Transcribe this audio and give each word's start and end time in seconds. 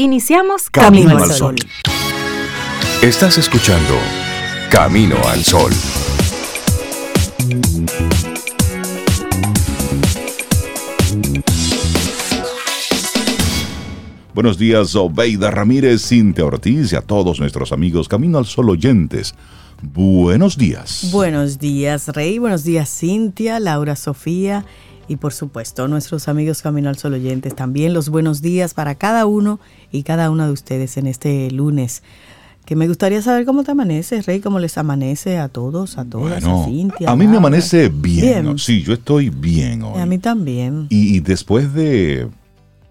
Iniciamos 0.00 0.70
Camino, 0.70 1.18
al 1.18 1.32
Sol. 1.32 1.56
Estás 3.02 3.36
escuchando 3.36 3.96
Camino 4.70 5.16
al 5.26 5.42
Sol. 5.42 5.72
Buenos 14.32 14.56
días, 14.56 14.94
Obeida 14.94 15.50
Ramírez, 15.50 16.06
Cintia 16.06 16.44
Ortiz 16.44 16.92
y 16.92 16.94
a 16.94 17.00
todos 17.00 17.40
nuestros 17.40 17.72
amigos 17.72 18.06
Camino 18.06 18.38
al 18.38 18.46
Sol 18.46 18.70
oyentes. 18.70 19.34
Buenos 19.82 20.56
días. 20.56 21.08
Buenos 21.10 21.58
días, 21.58 22.06
Rey. 22.06 22.38
Buenos 22.38 22.62
días, 22.62 22.88
Cintia, 22.88 23.58
Laura, 23.58 23.96
Sofía 23.96 24.64
y 25.08 25.16
por 25.16 25.32
supuesto 25.32 25.88
nuestros 25.88 26.28
amigos 26.28 26.62
Camino 26.62 26.88
al 26.90 26.98
Sol 26.98 27.14
oyentes. 27.14 27.56
También 27.56 27.94
los 27.94 28.10
buenos 28.10 28.42
días 28.42 28.74
para 28.74 28.94
cada 28.94 29.26
uno 29.26 29.58
y 29.90 30.02
cada 30.02 30.30
una 30.30 30.46
de 30.46 30.52
ustedes 30.52 30.96
en 30.98 31.06
este 31.06 31.50
lunes. 31.50 32.02
Que 32.66 32.76
me 32.76 32.86
gustaría 32.86 33.22
saber 33.22 33.46
cómo 33.46 33.64
te 33.64 33.70
amanece, 33.70 34.20
Rey, 34.20 34.40
cómo 34.40 34.58
les 34.58 34.76
amanece 34.76 35.38
a 35.38 35.48
todos, 35.48 35.96
a 35.96 36.04
todas, 36.04 36.44
a 36.44 36.64
Cintia. 36.66 37.10
A 37.10 37.16
mí 37.16 37.26
me 37.26 37.38
amanece 37.38 37.88
bien. 37.88 38.58
Sí, 38.58 38.82
yo 38.82 38.92
estoy 38.92 39.30
bien 39.30 39.82
hoy. 39.82 39.98
A 39.98 40.04
mí 40.04 40.18
también. 40.18 40.86
Y, 40.90 41.20
después 41.20 41.72
de, 41.72 42.28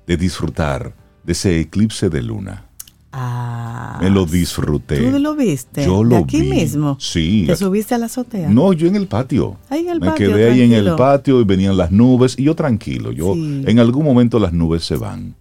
de 0.08 0.18
disfrutar 0.18 0.96
de 1.24 1.34
ese 1.34 1.60
eclipse 1.60 2.10
de 2.10 2.24
luna. 2.24 2.67
Ah, 3.12 4.00
me 4.02 4.10
lo 4.10 4.26
disfruté. 4.26 5.10
¿Tú 5.10 5.18
lo 5.18 5.36
viste? 5.36 5.86
Yo 5.86 6.04
lo 6.04 6.18
aquí 6.18 6.42
mismo? 6.42 6.98
Sí. 7.00 7.46
¿Te 7.48 7.56
subiste 7.56 7.96
a 7.96 7.98
la 7.98 8.08
azotea? 8.08 8.50
No, 8.50 8.74
yo 8.74 8.88
en 8.88 8.96
el 8.96 9.08
patio. 9.08 9.58
Ahí 9.70 9.82
en 9.82 9.90
el 9.90 10.00
me 10.00 10.08
patio. 10.08 10.30
Me 10.30 10.36
quedé 10.36 10.52
ahí 10.52 10.62
en 10.62 10.74
el 10.74 10.96
patio 10.96 11.42
y 11.42 11.44
venían 11.46 11.78
las 11.78 11.92
nubes 11.92 12.38
y 12.38 12.44
yo 12.44 12.56
tranquilo. 12.56 13.12
Yo 13.12 13.34
en 13.34 13.80
algún 13.80 14.06
momento 14.06 14.40
las 14.40 14.54
nubes 14.54 14.84
se 14.84 14.98
van 14.98 15.36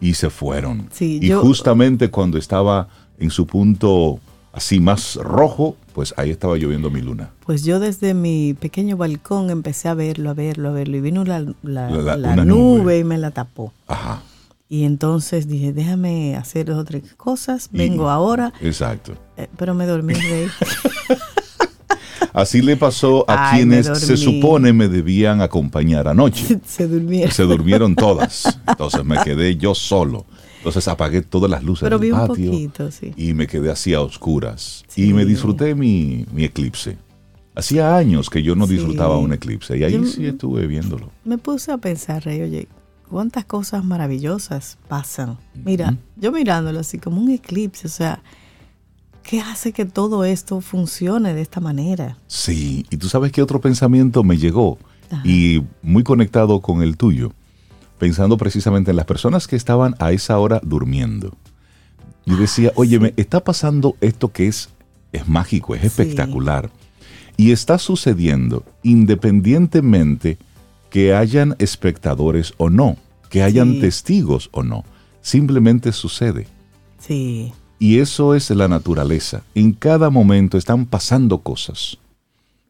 y 0.00 0.14
se 0.14 0.30
fueron. 0.30 0.88
Sí, 0.92 1.18
y 1.22 1.30
justamente 1.30 2.10
cuando 2.10 2.38
estaba 2.38 2.88
en 3.18 3.30
su 3.30 3.46
punto 3.46 4.20
así 4.52 4.80
más 4.80 5.16
rojo, 5.16 5.76
pues 5.92 6.14
ahí 6.16 6.30
estaba 6.30 6.56
lloviendo 6.56 6.90
mi 6.90 7.00
luna. 7.00 7.30
Pues 7.44 7.64
yo 7.64 7.80
desde 7.80 8.14
mi 8.14 8.54
pequeño 8.54 8.96
balcón 8.96 9.50
empecé 9.50 9.88
a 9.88 9.94
verlo, 9.94 10.30
a 10.30 10.34
verlo, 10.34 10.68
a 10.68 10.72
verlo 10.72 10.96
y 10.96 11.00
vino 11.00 11.24
la, 11.24 11.44
la, 11.62 12.44
nube 12.44 12.98
y 12.98 13.04
me 13.04 13.18
la 13.18 13.30
tapó. 13.30 13.72
Ajá. 13.86 14.22
Y 14.68 14.84
entonces 14.84 15.48
dije, 15.48 15.72
déjame 15.72 16.36
hacer 16.36 16.70
otras 16.70 17.02
cosas, 17.16 17.70
vengo 17.72 18.10
ahora. 18.10 18.52
Exacto. 18.60 19.14
Eh, 19.36 19.48
pero 19.56 19.74
me 19.74 19.86
dormí, 19.86 20.12
Rey. 20.12 20.48
Así 22.34 22.60
le 22.60 22.76
pasó 22.76 23.24
a 23.28 23.52
quienes 23.52 23.86
se 23.86 24.16
supone 24.16 24.72
me 24.72 24.88
debían 24.88 25.40
acompañar 25.40 26.06
anoche. 26.06 26.60
se 26.66 26.86
durmieron. 26.86 27.32
Se 27.32 27.44
durmieron 27.44 27.94
todas. 27.94 28.60
Entonces 28.66 29.04
me 29.04 29.16
quedé 29.24 29.56
yo 29.56 29.74
solo. 29.74 30.26
Entonces 30.58 30.86
apagué 30.86 31.22
todas 31.22 31.50
las 31.50 31.62
luces 31.62 31.84
Pero 31.84 31.98
del 31.98 32.10
vi 32.10 32.16
patio 32.16 32.28
un 32.28 32.50
poquito, 32.50 32.90
sí. 32.90 33.12
y 33.16 33.32
me 33.32 33.46
quedé 33.46 33.70
así 33.70 33.94
a 33.94 34.00
oscuras. 34.00 34.84
Y 34.96 35.12
me 35.14 35.24
disfruté 35.24 35.74
mi, 35.74 36.26
mi, 36.32 36.44
eclipse. 36.44 36.98
Hacía 37.54 37.96
años 37.96 38.28
que 38.28 38.42
yo 38.42 38.54
no 38.54 38.66
disfrutaba 38.66 39.18
un 39.18 39.32
eclipse 39.32 39.78
y 39.78 39.84
ahí 39.84 40.04
sí 40.04 40.26
estuve 40.26 40.66
viéndolo. 40.66 41.10
Me 41.24 41.38
puse 41.38 41.72
a 41.72 41.78
pensar, 41.78 42.24
Rey, 42.24 42.42
oye, 42.42 42.68
cuántas 43.08 43.44
cosas 43.44 43.84
maravillosas 43.84 44.78
pasan. 44.88 45.38
Mira, 45.64 45.96
yo 46.16 46.30
mirándolo 46.30 46.80
así 46.80 46.98
como 46.98 47.20
un 47.20 47.30
eclipse, 47.30 47.86
o 47.86 47.90
sea, 47.90 48.22
¿qué 49.22 49.40
hace 49.40 49.72
que 49.72 49.84
todo 49.84 50.24
esto 50.24 50.60
funcione 50.60 51.34
de 51.34 51.40
esta 51.40 51.60
manera? 51.60 52.16
Sí, 52.26 52.86
y 52.90 52.96
tú 52.96 53.08
sabes 53.08 53.32
qué 53.32 53.42
otro 53.42 53.60
pensamiento 53.60 54.22
me 54.22 54.36
llegó 54.36 54.78
y 55.24 55.64
muy 55.82 56.02
conectado 56.02 56.60
con 56.60 56.82
el 56.82 56.96
tuyo, 56.96 57.32
pensando 57.98 58.36
precisamente 58.36 58.90
en 58.90 58.96
las 58.96 59.06
personas 59.06 59.46
que 59.48 59.56
estaban 59.56 59.94
a 59.98 60.12
esa 60.12 60.38
hora 60.38 60.60
durmiendo. 60.62 61.36
Y 62.26 62.34
decía, 62.34 62.72
oye, 62.74 62.98
me 63.00 63.14
está 63.16 63.42
pasando 63.42 63.96
esto 64.00 64.30
que 64.32 64.48
es, 64.48 64.68
es 65.12 65.26
mágico, 65.28 65.74
es 65.74 65.84
espectacular. 65.84 66.70
Y 67.38 67.52
está 67.52 67.78
sucediendo 67.78 68.64
independientemente 68.82 70.38
que 70.90 71.14
hayan 71.14 71.54
espectadores 71.58 72.54
o 72.56 72.70
no, 72.70 72.96
que 73.30 73.42
hayan 73.42 73.80
testigos 73.80 74.48
o 74.52 74.62
no. 74.62 74.84
Simplemente 75.20 75.92
sucede. 75.92 76.46
Sí. 76.98 77.52
Y 77.78 77.98
eso 77.98 78.34
es 78.34 78.50
la 78.50 78.68
naturaleza. 78.68 79.42
En 79.54 79.72
cada 79.72 80.10
momento 80.10 80.58
están 80.58 80.86
pasando 80.86 81.38
cosas. 81.38 81.98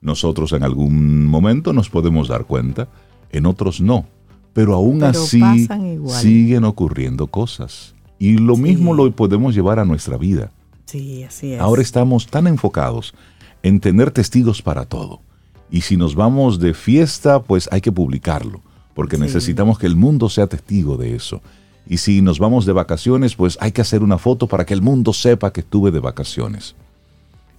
Nosotros 0.01 0.53
en 0.53 0.63
algún 0.63 1.27
momento 1.27 1.73
nos 1.73 1.89
podemos 1.89 2.29
dar 2.29 2.45
cuenta, 2.45 2.89
en 3.33 3.47
otros 3.47 3.81
no. 3.81 4.07
Pero 4.53 4.75
aún 4.75 5.03
así 5.05 5.69
siguen 6.07 6.65
ocurriendo 6.65 7.29
cosas. 7.29 7.95
Y 8.19 8.39
lo 8.39 8.57
mismo 8.57 8.95
lo 8.95 9.11
podemos 9.13 9.55
llevar 9.55 9.79
a 9.79 9.85
nuestra 9.85 10.17
vida. 10.17 10.51
Sí, 10.87 11.23
así 11.23 11.53
es. 11.53 11.61
Ahora 11.61 11.83
estamos 11.83 12.27
tan 12.27 12.47
enfocados 12.47 13.15
en 13.63 13.81
tener 13.81 14.11
testigos 14.11 14.63
para 14.63 14.87
todo. 14.87 15.21
Y 15.71 15.83
si 15.83 15.97
nos 15.97 16.15
vamos 16.15 16.59
de 16.59 16.75
fiesta, 16.75 17.43
pues 17.43 17.69
hay 17.71 17.81
que 17.81 17.93
publicarlo, 17.93 18.63
porque 18.95 19.19
necesitamos 19.19 19.79
que 19.79 19.87
el 19.87 19.97
mundo 19.97 20.29
sea 20.29 20.47
testigo 20.47 20.97
de 20.97 21.15
eso. 21.15 21.43
Y 21.87 21.99
si 21.99 22.23
nos 22.23 22.39
vamos 22.39 22.67
de 22.67 22.73
vacaciones, 22.73 23.35
pues 23.35 23.59
hay 23.61 23.73
que 23.73 23.81
hacer 23.81 24.03
una 24.03 24.19
foto 24.19 24.47
para 24.47 24.65
que 24.67 24.75
el 24.75 24.83
mundo 24.83 25.13
sepa 25.13 25.53
que 25.53 25.61
estuve 25.61 25.91
de 25.91 26.01
vacaciones. 26.01 26.75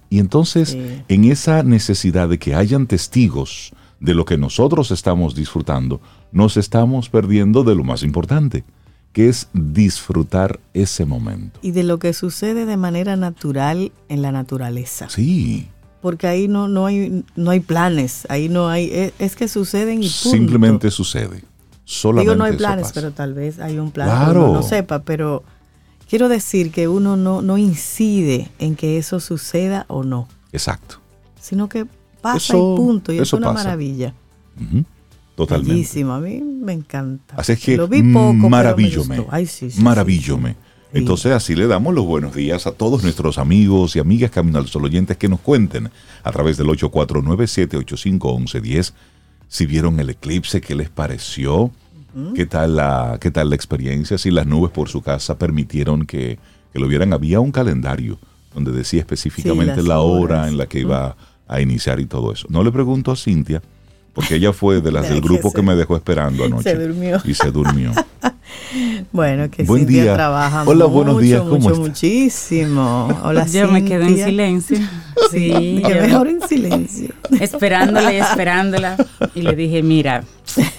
Y 0.08 0.18
entonces, 0.18 0.76
en 1.08 1.24
esa 1.24 1.62
necesidad 1.62 2.28
de 2.28 2.38
que 2.38 2.54
hayan 2.54 2.86
testigos 2.86 3.72
de 4.00 4.14
lo 4.14 4.24
que 4.24 4.38
nosotros 4.38 4.90
estamos 4.90 5.34
disfrutando, 5.34 6.00
nos 6.32 6.56
estamos 6.56 7.08
perdiendo 7.08 7.62
de 7.62 7.76
lo 7.76 7.84
más 7.84 8.02
importante, 8.02 8.64
que 9.12 9.28
es 9.28 9.48
disfrutar 9.52 10.58
ese 10.74 11.04
momento. 11.04 11.60
Y 11.62 11.72
de 11.72 11.84
lo 11.84 11.98
que 11.98 12.12
sucede 12.12 12.66
de 12.66 12.76
manera 12.76 13.14
natural 13.14 13.92
en 14.08 14.22
la 14.22 14.32
naturaleza. 14.32 15.08
Sí 15.10 15.68
porque 16.00 16.26
ahí 16.26 16.48
no, 16.48 16.68
no, 16.68 16.86
hay, 16.86 17.24
no 17.36 17.50
hay 17.50 17.60
planes, 17.60 18.26
ahí 18.28 18.48
no 18.48 18.68
hay, 18.68 19.12
es, 19.18 19.36
que 19.36 19.48
suceden 19.48 20.02
y 20.02 20.08
punto. 20.08 20.30
Simplemente 20.30 20.90
sucede. 20.90 21.44
Solamente 21.84 22.30
Digo, 22.30 22.36
no 22.36 22.44
hay 22.44 22.56
planes, 22.56 22.92
pero 22.94 23.10
tal 23.10 23.34
vez 23.34 23.58
hay 23.58 23.78
un 23.78 23.90
plan 23.90 24.08
claro. 24.08 24.32
que 24.32 24.38
uno 24.38 24.52
no 24.54 24.62
sepa, 24.62 25.02
pero 25.02 25.42
quiero 26.08 26.28
decir 26.28 26.70
que 26.70 26.88
uno 26.88 27.16
no, 27.16 27.42
no 27.42 27.58
incide 27.58 28.50
en 28.58 28.76
que 28.76 28.96
eso 28.96 29.20
suceda 29.20 29.86
o 29.88 30.04
no. 30.04 30.28
Exacto. 30.52 30.96
Sino 31.40 31.68
que 31.68 31.86
pasa 32.20 32.56
y 32.56 32.60
punto, 32.60 33.12
y 33.12 33.18
es 33.18 33.32
una 33.32 33.52
maravilla. 33.52 34.14
Totalmente. 35.34 35.72
Bellísimo, 35.72 36.12
a 36.12 36.20
mí 36.20 36.40
me 36.40 36.72
encanta. 36.72 37.34
Así 37.36 37.52
es 37.52 37.60
que 37.60 37.76
Lo 37.76 37.88
vi 37.88 38.02
poco, 38.02 38.48
maravillome. 38.48 39.26
Ay, 39.30 39.46
sí, 39.46 39.70
sí, 39.70 39.80
maravillome. 39.80 40.56
Entonces 40.92 41.32
así 41.32 41.54
le 41.54 41.68
damos 41.68 41.94
los 41.94 42.04
buenos 42.04 42.34
días 42.34 42.66
a 42.66 42.72
todos 42.72 43.04
nuestros 43.04 43.38
amigos 43.38 43.94
y 43.94 44.00
amigas 44.00 44.30
Camino 44.30 44.58
al 44.58 44.66
Sol 44.66 44.84
oyentes 44.84 45.16
que 45.16 45.28
nos 45.28 45.40
cuenten 45.40 45.90
a 46.22 46.32
través 46.32 46.56
del 46.56 46.66
849-785-1110 46.68 48.92
si 49.50 49.66
vieron 49.66 49.98
el 49.98 50.10
eclipse, 50.10 50.60
qué 50.60 50.76
les 50.76 50.90
pareció, 50.90 51.72
qué, 52.36 52.46
tal 52.46 52.76
la, 52.76 53.18
qué 53.20 53.32
tal 53.32 53.50
la 53.50 53.56
experiencia, 53.56 54.16
si 54.16 54.30
las 54.30 54.46
nubes 54.46 54.70
por 54.70 54.88
su 54.88 55.02
casa 55.02 55.38
permitieron 55.38 56.06
que, 56.06 56.38
lo 56.72 56.86
vieran. 56.86 57.12
Había 57.12 57.40
un 57.40 57.50
calendario 57.50 58.20
donde 58.54 58.70
decía 58.70 59.00
específicamente 59.00 59.82
la 59.82 60.00
hora 60.00 60.46
en 60.46 60.56
la 60.56 60.66
que 60.66 60.78
iba 60.78 61.16
a 61.48 61.60
iniciar 61.60 61.98
y 61.98 62.06
todo 62.06 62.32
eso. 62.32 62.46
No 62.48 62.62
le 62.62 62.70
pregunto 62.70 63.10
a 63.10 63.16
Cintia, 63.16 63.60
porque 64.12 64.36
ella 64.36 64.52
fue 64.52 64.80
de 64.80 64.92
las 64.92 65.08
del 65.08 65.20
grupo 65.20 65.52
que 65.52 65.62
me 65.62 65.74
dejó 65.74 65.96
esperando 65.96 66.44
anoche. 66.44 66.70
Se 66.70 66.76
durmió. 66.76 67.20
Y 67.24 67.34
se 67.34 67.50
durmió. 67.50 67.92
Bueno, 69.12 69.48
que 69.50 69.62
Buen 69.64 69.82
Cintia 69.82 70.02
día. 70.04 70.14
trabaja 70.14 70.62
Hola, 70.62 70.84
mucho, 70.86 70.88
buenos 70.90 71.20
días, 71.22 71.40
¿cómo 71.40 71.56
mucho, 71.56 71.68
está? 71.70 71.80
muchísimo. 71.80 73.20
Hola, 73.24 73.46
Yo 73.46 73.68
me 73.70 73.84
quedé 73.84 74.04
en 74.06 74.16
silencio. 74.24 74.78
Sí, 75.30 75.82
Que 75.84 75.94
yo 75.94 76.00
mejor 76.02 76.28
en 76.28 76.40
silencio. 76.48 77.08
esperándola 77.40 78.12
y 78.12 78.16
esperándola. 78.16 78.96
Y 79.34 79.42
le 79.42 79.54
dije, 79.54 79.82
mira, 79.82 80.24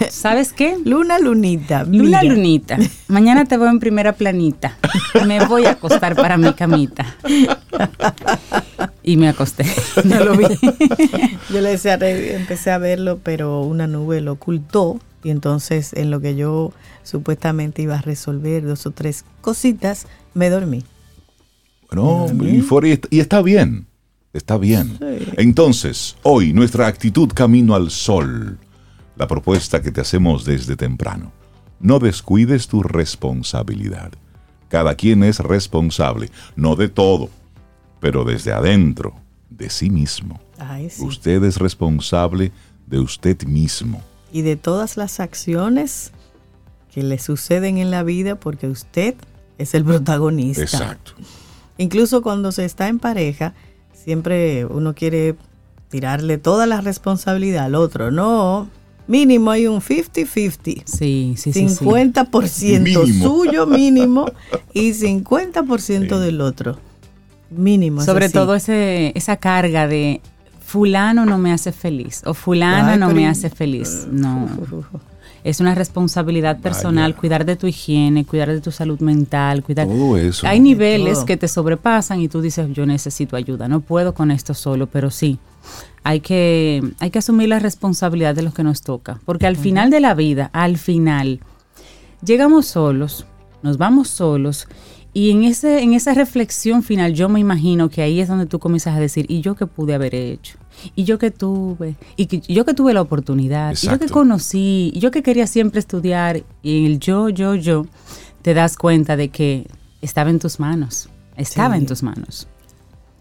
¿sabes 0.09 0.52
qué? 0.52 0.78
Luna, 0.84 1.20
lunita. 1.20 1.84
Luna 1.84 2.20
mira. 2.22 2.24
lunita, 2.24 2.78
mañana 3.08 3.46
te 3.46 3.56
veo 3.58 3.70
en 3.70 3.80
primera 3.80 4.14
planita. 4.14 4.78
Me 5.25 5.46
voy 5.46 5.66
a 5.66 5.72
acostar 5.72 6.16
para 6.16 6.38
mi 6.38 6.52
camita. 6.53 7.05
Y 9.03 9.18
me 9.18 9.30
acosté. 9.30 9.66
No 10.06 10.24
lo 10.24 10.38
vi. 10.38 10.46
Yo 11.50 11.62
le 11.62 11.70
decía, 11.70 11.96
empecé 11.96 12.72
a 12.72 12.78
verlo, 12.78 13.20
pero 13.24 13.62
una 13.62 13.88
nube 13.88 14.22
lo 14.22 14.34
ocultó. 14.34 15.00
Y 15.24 15.30
entonces, 15.30 15.94
en 15.94 16.09
lo 16.09 16.20
que 16.20 16.36
yo 16.36 16.74
supuestamente 17.03 17.82
iba 17.82 17.96
a 17.96 18.02
resolver 18.02 18.64
dos 18.64 18.86
o 18.86 18.92
tres 18.92 19.24
cositas, 19.42 20.08
me 20.34 20.50
dormí. 20.50 20.84
Bueno, 21.92 22.28
y 23.09 23.20
está 23.20 23.42
bien, 23.42 23.86
está 24.32 24.58
bien. 24.58 24.98
Entonces, 25.38 26.16
hoy 26.24 26.53
nuestra 26.53 26.88
actitud 26.88 27.30
camino 27.34 27.76
al 27.76 27.92
sol, 27.92 28.58
la 29.18 29.28
propuesta 29.28 29.82
que 29.82 29.92
te 29.92 30.00
hacemos 30.00 30.46
desde 30.46 30.78
temprano. 30.78 31.34
No 31.82 32.00
descuides 32.00 32.68
tu 32.68 32.82
responsabilidad. 32.82 34.12
Cada 34.70 34.96
quien 34.96 35.24
es 35.24 35.40
responsable, 35.40 36.30
no 36.56 36.78
de 36.78 36.88
todo, 36.88 37.30
pero 38.02 38.26
desde 38.26 38.52
adentro, 38.52 39.16
de 39.50 39.70
sí 39.70 39.90
mismo. 39.90 40.42
Ay, 40.58 40.90
sí. 40.90 41.03
Usted 41.03 41.42
es 41.46 41.58
responsable 41.58 42.52
de 42.88 43.00
usted 43.00 43.44
mismo. 43.44 44.02
Y 44.34 44.42
de 44.42 44.58
todas 44.58 44.98
las 44.98 45.22
acciones 45.22 46.12
que 46.94 47.03
le 47.03 47.20
suceden 47.20 47.78
en 47.78 47.92
la 47.92 48.03
vida, 48.03 48.36
porque 48.36 48.68
usted 48.68 49.16
es 49.58 49.74
el 49.76 49.86
protagonista. 49.86 50.64
Exacto. 50.64 51.14
Incluso 51.78 52.22
cuando 52.22 52.52
se 52.52 52.66
está 52.66 52.88
en 52.90 53.00
pareja, 53.00 53.53
siempre 53.94 54.66
uno 54.66 54.94
quiere 54.96 55.36
tirarle 55.90 56.38
toda 56.38 56.66
la 56.66 56.82
responsabilidad 56.82 57.66
al 57.66 57.76
otro. 57.76 58.09
No, 58.12 58.68
mínimo 59.08 59.52
hay 59.52 59.68
un 59.68 59.80
50-50. 59.80 60.84
Sí, 60.86 61.36
sí, 61.38 61.53
sí. 61.53 61.66
50% 61.68 62.80
Mínimo. 62.82 63.28
suyo 63.28 63.68
mínimo 63.68 64.26
y 64.74 64.92
50% 64.92 66.18
del 66.18 66.42
otro. 66.42 66.80
Mínimo. 67.52 68.02
Sobre 68.02 68.26
así. 68.26 68.34
todo 68.34 68.56
ese, 68.56 69.12
esa 69.16 69.38
carga 69.38 69.88
de 69.88 70.22
fulano 70.66 71.26
no 71.26 71.38
me 71.38 71.52
hace 71.52 71.74
feliz 71.74 72.22
o 72.26 72.34
fulana 72.34 72.94
Ay, 72.94 73.00
no 73.00 73.09
me 73.09 73.28
hace 73.28 73.50
feliz. 73.50 74.08
No. 74.12 74.50
Es 75.44 75.59
una 75.59 75.74
responsabilidad 75.74 76.59
personal 76.59 77.14
Vaya. 77.14 77.20
cuidar 77.20 77.46
de 77.46 77.56
tu 77.56 77.66
higiene, 77.66 78.26
cuidar 78.26 78.50
de 78.50 78.62
tu 78.62 78.72
salud 78.72 79.00
mental, 79.00 79.64
cuidar. 79.64 79.88
Todo 79.88 80.16
eso. 80.16 80.46
Hay 80.46 80.59
niveles 80.59 81.16
todo. 81.16 81.26
que 81.26 81.36
te 81.36 81.48
sobrepasan 81.48 82.22
y 82.22 82.28
tú 82.28 82.42
dices, 82.42 82.68
yo 82.74 82.86
necesito 82.86 83.36
ayuda, 83.36 83.68
no 83.68 83.82
puedo 83.82 84.14
con 84.14 84.30
esto 84.30 84.53
solo, 84.53 84.86
pero 84.86 85.09
sí, 85.09 85.40
hay 86.03 86.20
que, 86.20 86.84
hay 87.00 87.09
que 87.09 87.18
asumir 87.18 87.50
la 87.50 87.58
responsabilidad 87.58 88.36
de 88.36 88.44
lo 88.44 88.53
que 88.53 88.64
nos 88.64 88.84
toca, 88.84 89.20
porque 89.26 89.48
al 89.48 89.58
final 89.58 89.90
de 89.90 90.00
la 90.00 90.14
vida, 90.14 90.52
al 90.53 90.78
final, 90.78 91.40
llegamos 92.24 92.68
solos, 92.68 93.26
nos 93.64 93.80
vamos 93.80 94.09
solos 94.09 94.68
y 95.13 95.31
en, 95.31 95.43
ese, 95.43 95.81
en 95.84 95.93
esa 95.93 96.13
reflexión 96.13 96.84
final 96.84 97.13
yo 97.13 97.28
me 97.29 97.40
imagino 97.40 97.90
que 97.90 98.02
ahí 98.02 98.22
es 98.22 98.28
donde 98.29 98.46
tú 98.46 98.59
comienzas 98.59 98.96
a 98.96 98.99
decir, 98.99 99.25
¿y 99.29 99.41
yo 99.41 99.55
qué 99.55 99.66
pude 99.67 99.93
haber 99.93 100.16
hecho? 100.16 100.58
¿Y 100.96 101.03
yo 101.03 101.19
que 101.19 101.31
tuve? 101.31 101.96
¿Y 102.16 102.28
que- 102.28 102.40
yo 102.41 102.63
que 102.66 102.73
tuve 102.73 102.93
la 102.93 103.02
oportunidad? 103.02 103.73
¿Y 103.81 103.87
yo 103.87 103.99
que 103.99 104.08
conocí? 104.08 104.91
¿Y 104.96 104.99
yo 104.99 105.11
que 105.11 105.22
quería 105.22 105.47
siempre 105.47 105.79
estudiar? 105.79 106.43
Y 106.63 106.79
en 106.79 106.85
el 106.85 106.99
yo, 106.99 107.28
yo, 107.29 107.55
yo, 107.55 107.85
te 108.41 108.53
das 108.53 108.78
cuenta 108.78 109.17
de 109.17 109.29
que 109.29 109.67
estaba 110.02 110.29
en 110.29 110.40
tus 110.40 110.59
manos, 110.59 111.09
estaba 111.35 111.75
Sí. 111.75 111.81
en 111.81 111.85
tus 111.87 112.03
manos. 112.03 112.47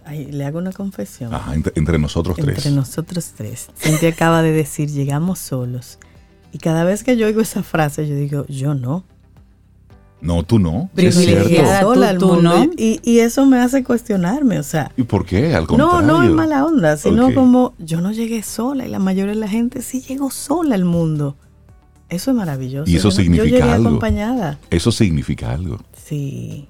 Ay, 0.04 0.26
le 0.32 0.44
hago 0.44 0.58
una 0.58 0.72
confesión. 0.72 1.34
Ajá, 1.34 1.54
entre, 1.54 1.72
entre 1.76 1.98
nosotros 1.98 2.36
tres. 2.36 2.56
Entre 2.56 2.70
nosotros 2.70 3.32
tres. 3.36 3.68
Cintia 3.76 4.08
acaba 4.08 4.42
de 4.42 4.50
decir, 4.52 4.88
llegamos 4.90 5.38
solos. 5.40 5.98
Y 6.52 6.58
cada 6.58 6.84
vez 6.84 7.04
que 7.04 7.16
yo 7.16 7.26
oigo 7.26 7.40
esa 7.40 7.62
frase, 7.62 8.08
yo 8.08 8.14
digo, 8.16 8.46
yo 8.48 8.74
no. 8.74 9.04
No, 10.22 10.42
tú 10.42 10.58
no. 10.58 10.90
Privilegiada. 10.94 11.80
tú- 11.80 11.86
sola 11.94 12.08
al 12.10 12.18
tú 12.18 12.26
mundo. 12.34 12.42
no. 12.66 12.70
Y, 12.76 13.00
y 13.02 13.20
eso 13.20 13.46
me 13.46 13.58
hace 13.58 13.82
cuestionarme, 13.82 14.58
o 14.58 14.62
sea, 14.62 14.92
¿Y 14.96 15.02
por 15.04 15.24
qué? 15.24 15.54
Al 15.54 15.62
no, 15.62 15.66
contrario. 15.68 16.06
no 16.06 16.22
es 16.22 16.30
mala 16.30 16.64
onda, 16.66 16.96
sino 16.96 17.32
como 17.34 17.72
yo 17.78 18.00
no 18.00 18.12
llegué 18.12 18.42
sola 18.42 18.86
y 18.86 18.90
la 18.90 18.98
mayoría 18.98 19.34
de 19.34 19.40
la 19.40 19.48
gente 19.48 19.80
sí 19.82 20.00
llegó 20.02 20.30
sola 20.30 20.74
al 20.74 20.84
mundo. 20.84 21.36
Eso 22.10 22.32
es 22.32 22.36
maravilloso. 22.36 22.90
Y 22.90 22.96
eso 22.96 23.08
Yo 23.10 23.14
no- 23.14 23.16
Yo 23.16 23.22
significa 23.22 23.56
llegué 23.58 23.62
algo. 23.72 23.88
acompañada. 23.88 24.58
Eso 24.70 24.90
significa 24.92 25.52
algo. 25.52 25.78
Sí. 26.06 26.66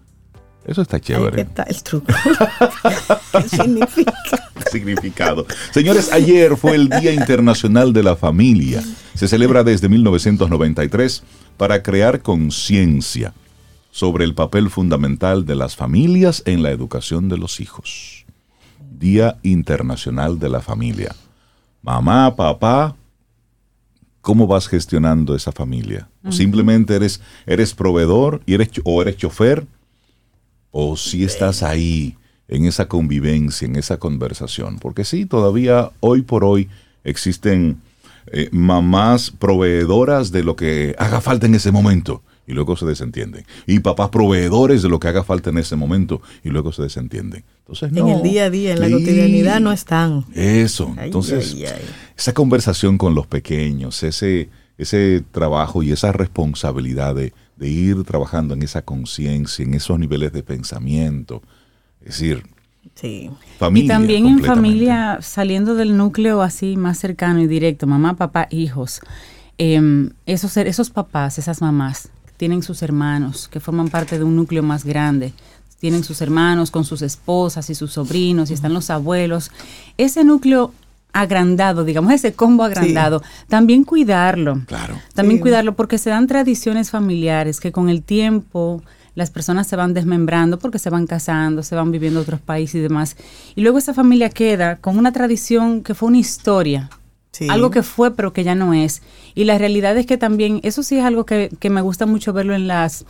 Eso 0.67 0.83
está 0.83 0.97
Ahí 0.97 1.03
chévere. 1.03 1.41
está 1.41 1.63
el 1.63 1.83
truco. 1.83 2.07
¿Qué 3.33 3.49
significa? 3.49 4.13
significado. 4.71 5.47
Señores, 5.73 6.13
ayer 6.13 6.57
fue 6.57 6.75
el 6.77 6.89
Día 6.91 7.13
Internacional 7.15 7.93
de 7.93 8.03
la 8.03 8.15
Familia. 8.17 8.83
Se 9.15 9.27
celebra 9.27 9.65
desde 9.65 9.89
1993 9.89 11.23
para 11.61 11.83
crear 11.83 12.23
conciencia 12.23 13.35
sobre 13.91 14.25
el 14.25 14.35
papel 14.35 14.71
fundamental 14.71 15.45
de 15.45 15.55
las 15.55 15.77
familias 15.77 16.43
en 16.47 16.63
la 16.63 16.71
educación 16.71 17.29
de 17.29 17.37
los 17.37 17.61
hijos. 17.61 18.25
Día 18.99 19.37
Internacional 19.43 20.39
de 20.39 20.49
la 20.49 20.63
Familia. 20.63 21.15
Mamá, 21.83 22.35
papá, 22.35 22.97
¿cómo 24.23 24.47
vas 24.47 24.69
gestionando 24.69 25.35
esa 25.35 25.53
familia? 25.53 26.09
¿O 26.25 26.33
simplemente 26.33 26.97
eres, 26.97 27.21
eres 27.45 27.75
proveedor 27.75 28.41
y 28.47 28.55
eres, 28.55 28.71
o 28.83 29.03
eres 29.03 29.19
chofer? 29.19 29.67
¿O 30.71 30.97
si 30.97 31.25
estás 31.25 31.63
ahí 31.63 32.17
en 32.49 32.65
esa 32.65 32.89
convivencia, 32.89 33.67
en 33.67 33.77
esa 33.77 33.99
conversación? 33.99 34.79
Porque 34.79 35.05
sí, 35.05 35.27
todavía 35.27 35.91
hoy 36.01 36.23
por 36.23 36.43
hoy 36.43 36.71
existen 37.05 37.83
eh, 38.33 38.49
mamás 38.53 39.31
proveedoras 39.31 40.33
de 40.33 40.43
lo 40.45 40.57
que 40.57 40.95
haga 40.99 41.21
falta 41.21 41.47
en 41.47 41.55
ese 41.55 41.71
momento 41.73 42.23
y 42.47 42.53
luego 42.53 42.77
se 42.77 42.85
desentienden. 42.87 43.45
Y 43.67 43.79
papás 43.81 44.09
proveedores 44.09 44.83
de 44.83 44.89
lo 44.89 44.99
que 44.99 45.09
haga 45.09 45.23
falta 45.23 45.51
en 45.51 45.59
ese 45.59 45.77
momento 45.77 46.21
y 46.43 46.49
luego 46.49 46.73
se 46.73 46.83
desentienden. 46.83 47.45
Entonces, 47.61 47.91
En 47.97 48.09
el 48.09 48.23
día 48.23 48.47
a 48.47 48.51
día, 48.51 48.73
en 48.73 48.81
la 48.81 48.87
Sí. 48.89 48.93
cotidianidad 48.95 49.61
no 49.61 49.71
están. 49.73 50.25
Eso. 50.35 50.93
Ay, 50.99 51.07
Entonces, 51.07 51.55
ay, 51.57 51.67
ay. 51.67 51.83
esa 52.17 52.33
conversación 52.35 52.99
con 52.99 53.15
los 53.15 53.27
pequeños, 53.29 54.03
ese, 54.03 54.49
ese 54.79 55.23
trabajo 55.31 55.83
y 55.85 55.93
esa 55.93 56.11
responsabilidad 56.11 57.15
de, 57.15 57.33
de 57.57 57.69
ir 57.69 58.03
trabajando 58.05 58.55
en 58.55 58.63
esa 58.65 58.83
conciencia, 58.83 59.65
en 59.65 59.75
esos 59.75 59.99
niveles 59.99 60.33
de 60.33 60.43
pensamiento. 60.43 61.43
Es 62.01 62.19
decir, 62.19 62.43
Sí. 62.95 63.31
familia. 63.59 63.85
y 63.85 63.89
también 63.89 64.27
en 64.27 64.41
familia, 64.45 65.19
saliendo 65.23 65.75
del 65.75 65.97
núcleo 65.97 66.43
así 66.43 66.77
más 66.77 66.99
cercano 66.99 67.41
y 67.41 67.47
directo, 67.47 67.87
mamá, 67.87 68.15
papá, 68.17 68.47
hijos, 68.51 69.01
em, 69.59 70.11
esos, 70.27 70.57
esos 70.57 70.91
papás, 70.91 71.39
esas 71.39 71.61
mamás, 71.63 72.11
tienen 72.37 72.63
sus 72.63 72.83
hermanos, 72.83 73.49
que 73.49 73.61
forman 73.61 73.89
parte 73.89 74.19
de 74.19 74.25
un 74.25 74.37
núcleo 74.37 74.63
más 74.63 74.85
grande. 74.85 75.33
Tienen 75.79 76.05
sus 76.05 76.21
hermanos 76.21 76.71
con 76.71 76.85
sus 76.85 77.01
esposas 77.03 77.69
y 77.71 77.75
sus 77.75 77.93
sobrinos, 77.93 78.51
y 78.51 78.55
están 78.55 78.75
los 78.75 78.91
abuelos. 78.91 79.51
Ese 79.97 80.25
núcleo 80.25 80.73
agrandado, 81.13 81.85
digamos, 81.85 82.13
ese 82.13 82.33
combo 82.35 82.65
agrandado, 82.65 83.23
también 83.49 83.85
cuidarlo. 83.85 84.61
Claro. 84.67 84.95
También 85.15 85.39
Sí. 85.39 85.43
cuidarlo 85.43 85.75
porque 85.77 85.99
se 85.99 86.11
dan 86.11 86.27
tradiciones 86.27 86.91
familiares 86.91 87.61
que 87.61 87.73
con 87.73 87.89
el 87.89 88.03
tiempo 88.03 88.83
las 89.15 89.31
personas 89.31 89.67
se 89.67 89.77
van 89.77 89.95
desmembrando 89.95 90.59
porque 90.59 90.79
se 90.79 90.91
van 90.91 91.07
casando, 91.07 91.63
se 91.63 91.75
van 91.75 91.91
viviendo 91.91 92.21
a 92.21 92.23
otros 92.23 92.41
países 92.41 92.77
y 92.77 92.81
demás. 92.81 93.17
Y 93.55 93.63
luego 93.63 93.79
esa 93.79 93.95
familia 93.95 94.31
queda 94.31 94.77
con 94.77 94.99
una 94.99 95.13
tradición 95.13 95.83
que 95.83 95.95
fue 95.95 96.09
una 96.09 96.19
historia, 96.19 96.91
Sí. 97.33 97.47
algo 97.49 97.71
que 97.71 97.85
fue 97.85 98.11
pero 98.17 98.33
que 98.33 98.43
ya 98.43 98.55
no 98.57 98.75
es. 98.75 99.03
Y 99.37 99.45
la 99.45 99.57
realidad 99.57 99.97
es 99.97 100.05
que 100.07 100.17
también, 100.19 100.61
eso 100.65 100.83
sí 100.83 100.99
es 100.99 101.05
algo 101.05 101.25
que, 101.25 101.51
que 101.61 101.71
me 101.71 101.81
gusta 101.81 102.05
mucho 102.07 102.33
verlo 102.33 102.55
en 102.55 102.67
las... 102.67 103.05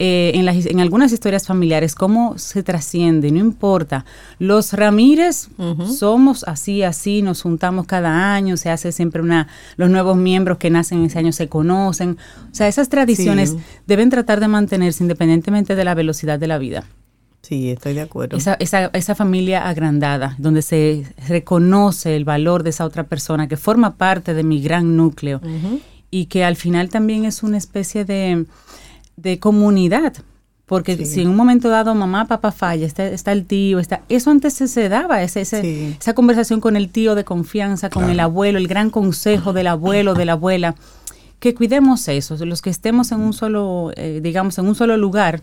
eh, 0.00 0.32
en, 0.34 0.44
las, 0.44 0.66
en 0.66 0.80
algunas 0.80 1.12
historias 1.12 1.46
familiares, 1.46 1.94
cómo 1.94 2.36
se 2.36 2.62
trasciende, 2.64 3.30
no 3.30 3.38
importa. 3.38 4.04
Los 4.40 4.72
Ramírez 4.72 5.48
somos 5.86 6.42
así, 6.44 6.82
así, 6.82 7.22
nos 7.22 7.42
juntamos 7.42 7.86
cada 7.86 8.34
año, 8.34 8.56
se 8.56 8.70
hace 8.70 8.90
siempre 8.90 9.22
una, 9.22 9.46
los 9.76 9.90
nuevos 9.90 10.16
miembros 10.16 10.58
que 10.58 10.68
nacen 10.70 10.98
en 10.98 11.04
ese 11.06 11.18
año 11.20 11.32
se 11.32 11.48
conocen. 11.48 12.18
O 12.50 12.54
sea, 12.54 12.66
esas 12.68 12.88
tradiciones 12.88 13.50
Sí. 13.50 13.58
deben 13.86 14.10
tratar 14.10 14.40
de 14.40 14.48
mantenerse 14.48 15.04
independientemente 15.04 15.76
de 15.76 15.84
la 15.84 15.94
velocidad 15.94 16.38
de 16.38 16.46
la 16.48 16.58
vida. 16.58 16.84
Sí, 17.42 17.70
estoy 17.70 17.92
de 17.94 18.00
acuerdo. 18.00 18.36
Esa, 18.38 18.54
esa, 18.54 18.86
esa 18.94 19.14
familia 19.14 19.68
agrandada, 19.68 20.34
donde 20.38 20.62
se 20.62 21.04
reconoce 21.28 22.16
el 22.16 22.24
valor 22.24 22.62
de 22.62 22.70
esa 22.70 22.84
otra 22.86 23.04
persona 23.04 23.48
que 23.48 23.56
forma 23.58 23.96
parte 23.96 24.32
de 24.34 24.42
mi 24.42 24.60
gran 24.62 24.96
núcleo 24.96 25.40
y 26.10 26.26
que 26.26 26.42
al 26.44 26.56
final 26.56 26.88
también 26.88 27.24
es 27.26 27.42
una 27.42 27.58
especie 27.58 28.04
de, 28.06 28.46
de 29.16 29.38
comunidad. 29.38 30.12
Porque 30.66 30.96
Sí. 30.96 31.04
si 31.04 31.20
en 31.20 31.28
un 31.28 31.36
momento 31.36 31.68
dado 31.68 31.94
mamá, 31.94 32.26
papá 32.26 32.50
falla, 32.50 32.86
está, 32.86 33.04
está 33.06 33.32
el 33.32 33.44
tío, 33.44 33.78
está, 33.78 34.00
eso 34.08 34.30
antes 34.30 34.54
se, 34.54 34.66
se 34.66 34.88
daba, 34.88 35.22
ese, 35.22 35.42
ese- 35.42 35.60
Sí. 35.60 35.96
esa 36.00 36.14
conversación 36.14 36.60
con 36.60 36.74
el 36.76 36.88
tío 36.88 37.14
de 37.14 37.22
confianza, 37.24 37.90
con 37.90 38.04
Claro. 38.04 38.12
el 38.14 38.20
abuelo, 38.20 38.58
el 38.58 38.66
gran 38.66 38.88
consejo 38.88 39.52
del 39.52 39.66
abuelo, 39.66 40.14
de 40.14 40.24
la 40.24 40.32
abuela, 40.32 40.74
que 41.38 41.52
cuidemos 41.54 42.08
eso, 42.08 42.42
los 42.46 42.62
que 42.62 42.70
estemos 42.70 43.12
en 43.12 43.20
un 43.20 43.34
solo, 43.34 43.90
eh, 43.96 44.20
digamos, 44.22 44.56
en 44.56 44.66
un 44.66 44.74
solo 44.74 44.96
lugar, 44.96 45.42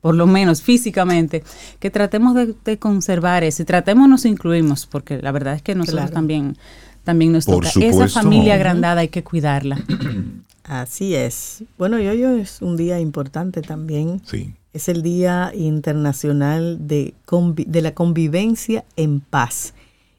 por 0.00 0.14
lo 0.14 0.26
menos 0.26 0.62
físicamente, 0.62 1.44
que 1.78 1.90
tratemos 1.90 2.34
de, 2.34 2.54
de 2.64 2.78
conservar 2.78 3.44
eso 3.44 3.60
y 3.62 3.66
tratemos 3.66 4.08
nos 4.08 4.24
incluimos, 4.24 4.86
porque 4.86 5.20
la 5.20 5.30
verdad 5.30 5.54
es 5.56 5.62
que 5.62 5.74
nosotros 5.74 6.00
Claro. 6.04 6.14
también, 6.14 6.56
también 7.04 7.32
nos 7.32 7.44
Por 7.44 7.66
toca. 7.66 7.84
Esa 7.84 8.08
familia 8.08 8.54
agrandada 8.54 9.02
hay 9.02 9.08
que 9.08 9.22
cuidarla. 9.22 9.76
Así 10.64 11.14
es. 11.14 11.62
Bueno, 11.78 12.00
y 12.00 12.08
hoy 12.08 12.22
es 12.40 12.62
un 12.62 12.76
día 12.76 12.98
importante 12.98 13.60
también. 13.62 14.20
Sí. 14.24 14.54
Es 14.72 14.88
el 14.88 15.02
Día 15.02 15.52
Internacional 15.54 16.88
de, 16.88 17.14
Convi- 17.26 17.66
de 17.66 17.82
la 17.82 17.94
Convivencia 17.94 18.84
en 18.96 19.20
Paz. 19.20 19.74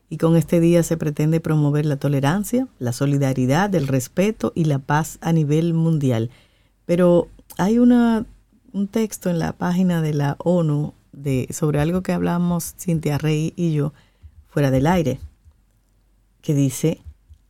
Y 0.10 0.18
con 0.18 0.38
este 0.38 0.60
día 0.60 0.84
se 0.84 0.98
pretende 0.98 1.40
promover 1.40 1.86
la 1.86 1.98
tolerancia, 1.98 2.68
la 2.78 2.94
solidaridad, 2.94 3.74
el 3.74 3.88
respeto 3.88 4.52
y 4.56 4.66
la 4.66 4.78
paz 4.80 5.18
a 5.22 5.34
nivel 5.34 5.74
mundial. 5.74 6.30
Pero 6.86 7.28
hay 7.58 7.80
una, 7.80 8.26
un 8.72 8.88
texto 8.88 9.32
en 9.32 9.40
la 9.40 9.52
página 9.54 10.04
de 10.04 10.14
la 10.14 10.36
ONU 10.40 10.94
de, 11.12 11.48
sobre 11.52 11.80
algo 11.80 12.02
que 12.04 12.14
hablamos 12.14 12.76
Cintia 12.78 13.18
Rey 13.18 13.52
y 13.56 13.74
yo 13.74 13.94
fuera 14.48 14.70
del 14.70 14.86
aire, 14.86 15.20
que 16.42 16.54
dice, 16.54 17.00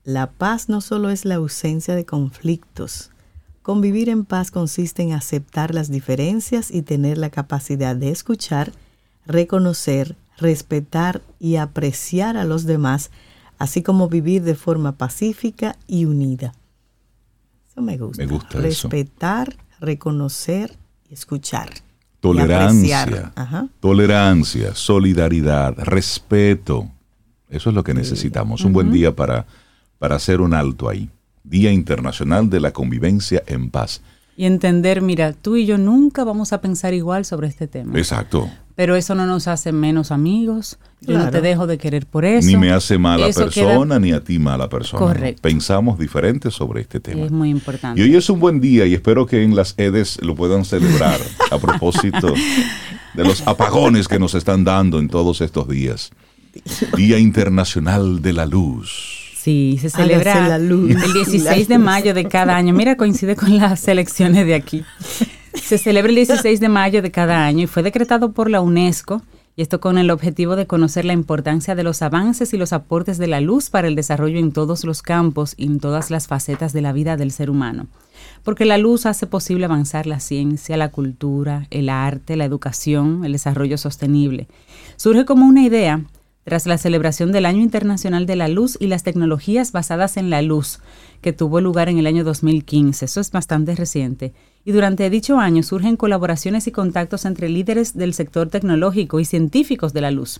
la 0.05 0.31
paz 0.31 0.69
no 0.69 0.79
solo 0.79 1.09
es 1.09 1.25
la 1.25 1.35
ausencia 1.35 1.95
de 1.95 2.05
conflictos, 2.05 3.12
Convivir 3.65 4.09
en 4.09 4.25
paz 4.25 4.51
consiste 4.51 5.01
en 5.01 5.13
aceptar 5.13 5.74
las 5.74 5.89
diferencias 5.89 6.69
y 6.69 6.83
tener 6.83 7.17
la 7.17 7.31
capacidad 7.31 7.95
de 7.95 8.12
escuchar, 8.12 8.71
reconocer, 9.25 10.15
respetar 10.38 11.24
y 11.39 11.55
apreciar 11.55 12.38
a 12.38 12.45
los 12.45 12.65
demás, 12.65 13.09
así 13.57 13.81
como 13.81 14.07
vivir 14.07 14.43
de 14.43 14.53
forma 14.53 14.91
pacífica 14.91 15.77
y 15.88 16.05
unida. 16.05 16.53
Eso 17.71 17.81
me 17.81 17.97
gusta. 17.97 18.24
Me 18.24 18.31
gusta 18.31 18.59
eso. 18.59 18.88
Respetar, 18.88 19.57
reconocer 19.79 20.77
y 21.09 21.15
escuchar. 21.15 21.69
Tolerancia, 22.19 23.33
tolerancia, 23.79 24.75
solidaridad, 24.75 25.74
respeto. 25.79 26.88
Eso 27.50 27.69
es 27.69 27.75
lo 27.75 27.83
que 27.83 27.95
necesitamos. 27.95 28.63
Un 28.63 28.74
buen 28.74 28.91
día 28.91 29.15
para, 29.15 29.47
para 30.05 30.17
hacer 30.17 30.39
un 30.39 30.53
alto 30.53 30.88
ahí. 30.88 31.09
Día 31.43 31.71
Internacional 31.71 32.47
de 32.47 32.59
la 32.59 32.71
Convivencia 32.74 33.41
en 33.47 33.71
Paz. 33.71 34.03
Y 34.38 34.45
entender, 34.45 35.01
mira, 35.01 35.33
tú 35.33 35.55
y 35.55 35.65
yo 35.65 35.79
nunca 35.79 36.24
vamos 36.24 36.53
a 36.53 36.62
pensar 36.62 36.93
igual 36.93 37.25
sobre 37.25 37.47
este 37.47 37.67
tema. 37.67 37.97
Exacto. 37.97 38.47
Pero 38.75 38.95
eso 38.95 39.15
no 39.15 39.25
nos 39.25 39.47
hace 39.47 39.71
menos 39.71 40.12
amigos. 40.12 40.77
Yo 41.01 41.17
no 41.17 41.31
te 41.31 41.41
dejo 41.41 41.65
de 41.65 41.79
querer 41.79 42.05
por 42.05 42.24
eso. 42.24 42.47
Ni 42.47 42.55
me 42.55 42.71
hace 42.71 43.00
mala 43.00 43.31
persona, 43.31 43.97
ni 43.97 44.12
a 44.12 44.24
ti 44.24 44.38
mala 44.38 44.69
persona. 44.69 45.03
Correcto. 45.03 45.41
Pensamos 45.41 45.97
diferente 45.97 46.51
sobre 46.51 46.81
este 46.81 47.00
tema. 47.00 47.25
Es 47.25 47.31
muy 47.31 47.50
importante. 47.50 48.00
Y 48.00 48.03
hoy 48.03 48.15
es 48.15 48.29
un 48.29 48.39
buen 48.39 48.62
día 48.62 48.85
y 48.85 48.93
espero 48.93 49.25
que 49.25 49.41
en 49.41 49.55
las 49.55 49.74
EDES 49.75 50.21
lo 50.21 50.35
puedan 50.35 50.65
celebrar 50.65 51.19
a 51.50 51.57
propósito 51.57 52.31
de 53.15 53.24
los 53.24 53.41
apagones 53.47 54.07
que 54.07 54.19
nos 54.19 54.35
están 54.35 54.65
dando 54.65 55.00
en 55.00 55.07
todos 55.07 55.41
estos 55.41 55.67
días. 55.67 56.12
Día 56.95 57.17
Internacional 57.17 58.21
de 58.21 58.33
la 58.33 58.45
Luz. 58.45 59.25
Sí, 59.45 59.77
se 59.79 59.91
celebra 59.91 60.55
el 60.55 61.13
16 61.13 61.67
de 61.67 61.77
mayo 61.77 62.15
de 62.15 62.25
cada 62.25 62.55
año. 62.55 62.73
Mira, 62.73 62.97
coincide 62.97 63.35
con 63.35 63.59
las 63.59 63.87
elecciones 63.87 64.43
de 64.47 64.55
aquí. 64.55 64.83
Se 65.53 65.77
celebra 65.77 66.09
el 66.09 66.15
16 66.15 66.59
de 66.59 66.67
mayo 66.67 67.03
de 67.03 67.11
cada 67.11 67.45
año 67.45 67.65
y 67.65 67.67
fue 67.67 67.83
decretado 67.83 68.31
por 68.31 68.49
la 68.49 68.61
UNESCO, 68.61 69.21
y 69.55 69.61
esto 69.61 69.79
con 69.79 69.99
el 69.99 70.09
objetivo 70.09 70.55
de 70.55 70.65
conocer 70.65 71.05
la 71.05 71.13
importancia 71.13 71.75
de 71.75 71.83
los 71.83 72.01
avances 72.01 72.55
y 72.55 72.57
los 72.57 72.73
aportes 72.73 73.19
de 73.19 73.27
la 73.27 73.39
luz 73.39 73.69
para 73.69 73.87
el 73.87 73.93
desarrollo 73.93 74.39
en 74.39 74.51
todos 74.51 74.83
los 74.83 75.03
campos 75.03 75.53
y 75.57 75.67
en 75.67 75.79
todas 75.79 76.09
las 76.09 76.25
facetas 76.25 76.73
de 76.73 76.81
la 76.81 76.91
vida 76.91 77.15
del 77.15 77.29
ser 77.29 77.51
humano. 77.51 77.85
Porque 78.43 78.65
la 78.65 78.79
luz 78.79 79.05
hace 79.05 79.27
posible 79.27 79.65
avanzar 79.65 80.07
la 80.07 80.21
ciencia, 80.21 80.75
la 80.75 80.89
cultura, 80.89 81.67
el 81.69 81.89
arte, 81.89 82.35
la 82.35 82.45
educación, 82.45 83.23
el 83.23 83.33
desarrollo 83.33 83.77
sostenible. 83.77 84.47
Surge 84.95 85.23
como 85.23 85.45
una 85.45 85.61
idea 85.61 86.01
tras 86.45 86.67
la 86.67 86.77
celebración 86.77 87.31
del 87.31 87.47
Año 87.47 87.61
Internacional 87.61 88.27
de 88.27 88.35
la 88.35 88.47
Luz 88.47 88.77
y 88.79 88.85
las 88.85 89.01
tecnologías 89.01 89.71
basadas 89.71 90.15
en 90.15 90.29
la 90.29 90.43
luz, 90.43 90.79
que 91.21 91.33
tuvo 91.33 91.59
lugar 91.59 91.89
en 91.89 91.97
el 91.97 92.05
año 92.05 92.23
2015. 92.23 93.05
Eso 93.05 93.19
es 93.19 93.31
bastante 93.31 93.75
reciente. 93.75 94.31
Y 94.63 94.71
durante 94.71 95.09
dicho 95.09 95.39
año 95.39 95.63
surgen 95.63 95.97
colaboraciones 95.97 96.67
y 96.67 96.71
contactos 96.71 97.25
entre 97.25 97.49
líderes 97.49 97.95
del 97.97 98.13
sector 98.13 98.47
tecnológico 98.49 99.19
y 99.19 99.25
científicos 99.25 99.91
de 99.91 100.01
la 100.01 100.11
luz. 100.11 100.39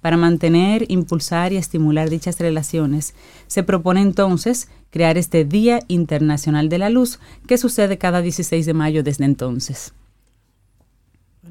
Para 0.00 0.16
mantener, 0.16 0.90
impulsar 0.90 1.52
y 1.52 1.58
estimular 1.58 2.08
dichas 2.08 2.38
relaciones, 2.38 3.14
se 3.46 3.62
propone 3.62 4.00
entonces 4.00 4.68
crear 4.90 5.18
este 5.18 5.44
Día 5.44 5.80
Internacional 5.86 6.70
de 6.70 6.78
la 6.78 6.88
Luz, 6.88 7.18
que 7.46 7.58
sucede 7.58 7.98
cada 7.98 8.22
16 8.22 8.64
de 8.64 8.74
mayo 8.74 9.02
desde 9.02 9.26
entonces. 9.26 9.92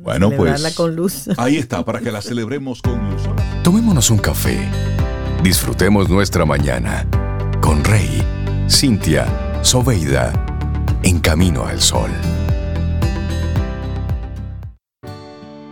Bueno, 0.01 0.31
pues 0.36 0.74
con 0.74 0.96
luz. 0.96 1.29
ahí 1.38 1.58
está, 1.58 1.86
para 1.86 2.00
que 2.00 2.12
la 2.12 2.22
celebremos 2.22 2.81
con 2.81 3.12
luz. 3.12 3.22
Tomémonos 3.63 4.10
un 4.10 4.17
café. 4.17 4.67
Disfrutemos 5.43 6.10
nuestra 6.10 6.46
mañana 6.46 7.05
con 7.62 7.84
Rey, 7.84 8.24
Cintia, 8.67 9.60
Soveida, 9.62 10.34
en 11.03 11.20
camino 11.20 11.65
al 11.65 11.79
sol. 11.79 12.10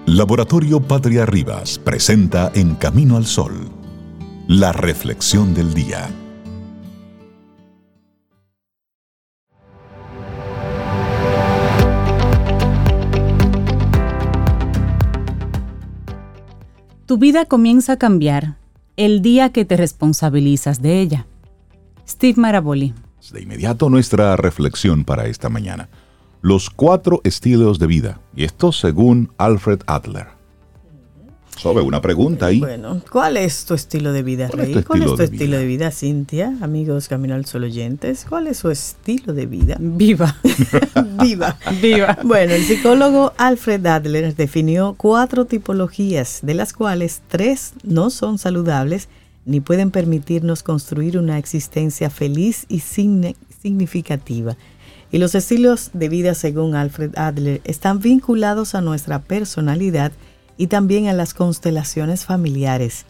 Laboratorio 0.05 0.81
Patria 0.81 1.25
Rivas 1.25 1.77
presenta 1.77 2.51
En 2.55 2.73
Camino 2.75 3.15
al 3.15 3.27
Sol, 3.27 3.69
la 4.47 4.71
reflexión 4.71 5.53
del 5.53 5.75
día. 5.75 6.09
Tu 17.09 17.17
vida 17.17 17.45
comienza 17.45 17.93
a 17.93 17.97
cambiar 17.97 18.57
el 18.95 19.23
día 19.23 19.49
que 19.49 19.65
te 19.65 19.75
responsabilizas 19.75 20.79
de 20.79 21.01
ella. 21.01 21.25
Steve 22.07 22.39
Maraboli. 22.39 22.93
De 23.33 23.41
inmediato 23.41 23.89
nuestra 23.89 24.35
reflexión 24.35 25.03
para 25.05 25.25
esta 25.25 25.49
mañana. 25.49 25.89
Los 26.43 26.69
cuatro 26.69 27.19
estilos 27.23 27.79
de 27.79 27.87
vida, 27.87 28.21
y 28.35 28.43
esto 28.43 28.71
según 28.71 29.31
Alfred 29.39 29.79
Adler. 29.87 30.38
Sobre 31.59 31.83
una 31.83 31.99
pregunta 31.99 32.45
ahí. 32.45 32.59
Bueno, 32.61 33.01
¿cuál 33.11 33.35
es 33.35 33.65
tu 33.65 33.73
estilo 33.73 34.13
de 34.13 34.23
vida, 34.23 34.47
Rey? 34.47 34.81
¿Cuál 34.81 35.03
es 35.03 35.13
tu 35.13 35.21
estilo, 35.21 35.57
de, 35.57 35.65
vida? 35.65 35.91
Cintia? 35.91 36.57
Amigos 36.61 37.09
Camino 37.09 37.35
al 37.35 37.45
Sol 37.45 37.65
oyentes, 37.65 38.25
¿cuál 38.29 38.47
es 38.47 38.59
su 38.59 38.71
estilo 38.71 39.33
de 39.33 39.45
vida? 39.45 39.75
Viva. 39.77 40.37
Viva. 41.21 41.57
Viva. 41.81 42.17
Bueno, 42.23 42.53
el 42.53 42.63
psicólogo 42.63 43.33
Alfred 43.35 43.85
Adler 43.85 44.33
definió 44.37 44.95
cuatro 44.97 45.43
tipologías, 45.43 46.39
de 46.43 46.53
las 46.53 46.71
cuales 46.71 47.23
tres 47.27 47.73
no 47.83 48.09
son 48.09 48.37
saludables 48.37 49.09
ni 49.45 49.59
pueden 49.59 49.91
permitirnos 49.91 50.63
construir 50.63 51.17
una 51.17 51.37
existencia 51.37 52.09
feliz 52.09 52.67
y 52.69 52.79
significativa. 52.79 54.55
Y 55.11 55.17
los 55.17 55.35
estilos 55.35 55.89
de 55.91 56.07
vida, 56.07 56.35
según 56.35 56.75
Alfred 56.75 57.17
Adler, 57.17 57.59
están 57.65 57.99
vinculados 57.99 58.75
a 58.75 58.81
nuestra 58.81 59.19
personalidad, 59.19 60.13
y 60.59 60.67
también 60.67 61.07
a 61.07 61.13
las 61.13 61.33
constelaciones 61.33 62.25
familiares, 62.25 63.05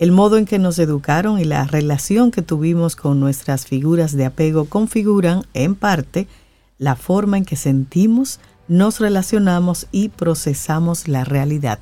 el 0.00 0.10
modo 0.10 0.36
en 0.36 0.46
que 0.46 0.58
nos 0.58 0.80
educaron 0.80 1.38
y 1.38 1.44
la 1.44 1.64
relación 1.64 2.32
que 2.32 2.42
tuvimos 2.42 2.96
con 2.96 3.20
nuestras 3.20 3.66
figuras 3.66 4.16
de 4.16 4.26
apego 4.26 4.64
configuran, 4.64 5.44
en 5.54 5.76
parte, 5.76 6.26
la 6.76 6.96
forma 6.96 7.38
en 7.38 7.44
que 7.44 7.54
sentimos, 7.54 8.40
nos 8.66 8.98
relacionamos 8.98 9.86
y 9.92 10.08
procesamos 10.08 11.06
la 11.06 11.22
realidad. 11.22 11.78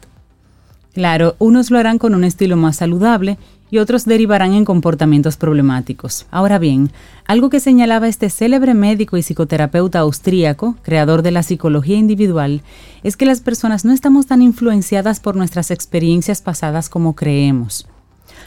Claro, 0.93 1.35
unos 1.39 1.71
lo 1.71 1.79
harán 1.79 1.97
con 1.97 2.15
un 2.15 2.23
estilo 2.23 2.59
más 2.59 2.77
saludable 2.77 3.39
y 3.71 3.79
otros 3.79 4.05
derivarán 4.05 4.53
en 4.53 4.65
comportamientos 4.65 5.37
problemáticos. 5.37 6.27
Ahora 6.31 6.59
bien, 6.59 6.91
algo 7.27 7.51
que 7.51 7.61
señalaba 7.61 8.09
este 8.09 8.31
célebre 8.31 8.75
médico 8.75 9.17
y 9.17 9.23
psicoterapeuta 9.23 10.01
austríaco, 10.01 10.77
creador 10.83 11.23
de 11.23 11.33
la 11.33 11.43
psicología 11.43 11.97
individual, 11.97 12.63
es 13.03 13.17
que 13.17 13.27
las 13.27 13.41
personas 13.41 13.85
no 13.85 13.93
estamos 13.93 14.27
tan 14.27 14.43
influenciadas 14.43 15.21
por 15.21 15.37
nuestras 15.37 15.71
experiencias 15.71 16.43
pasadas 16.43 16.89
como 16.89 17.17
creemos. 17.17 17.89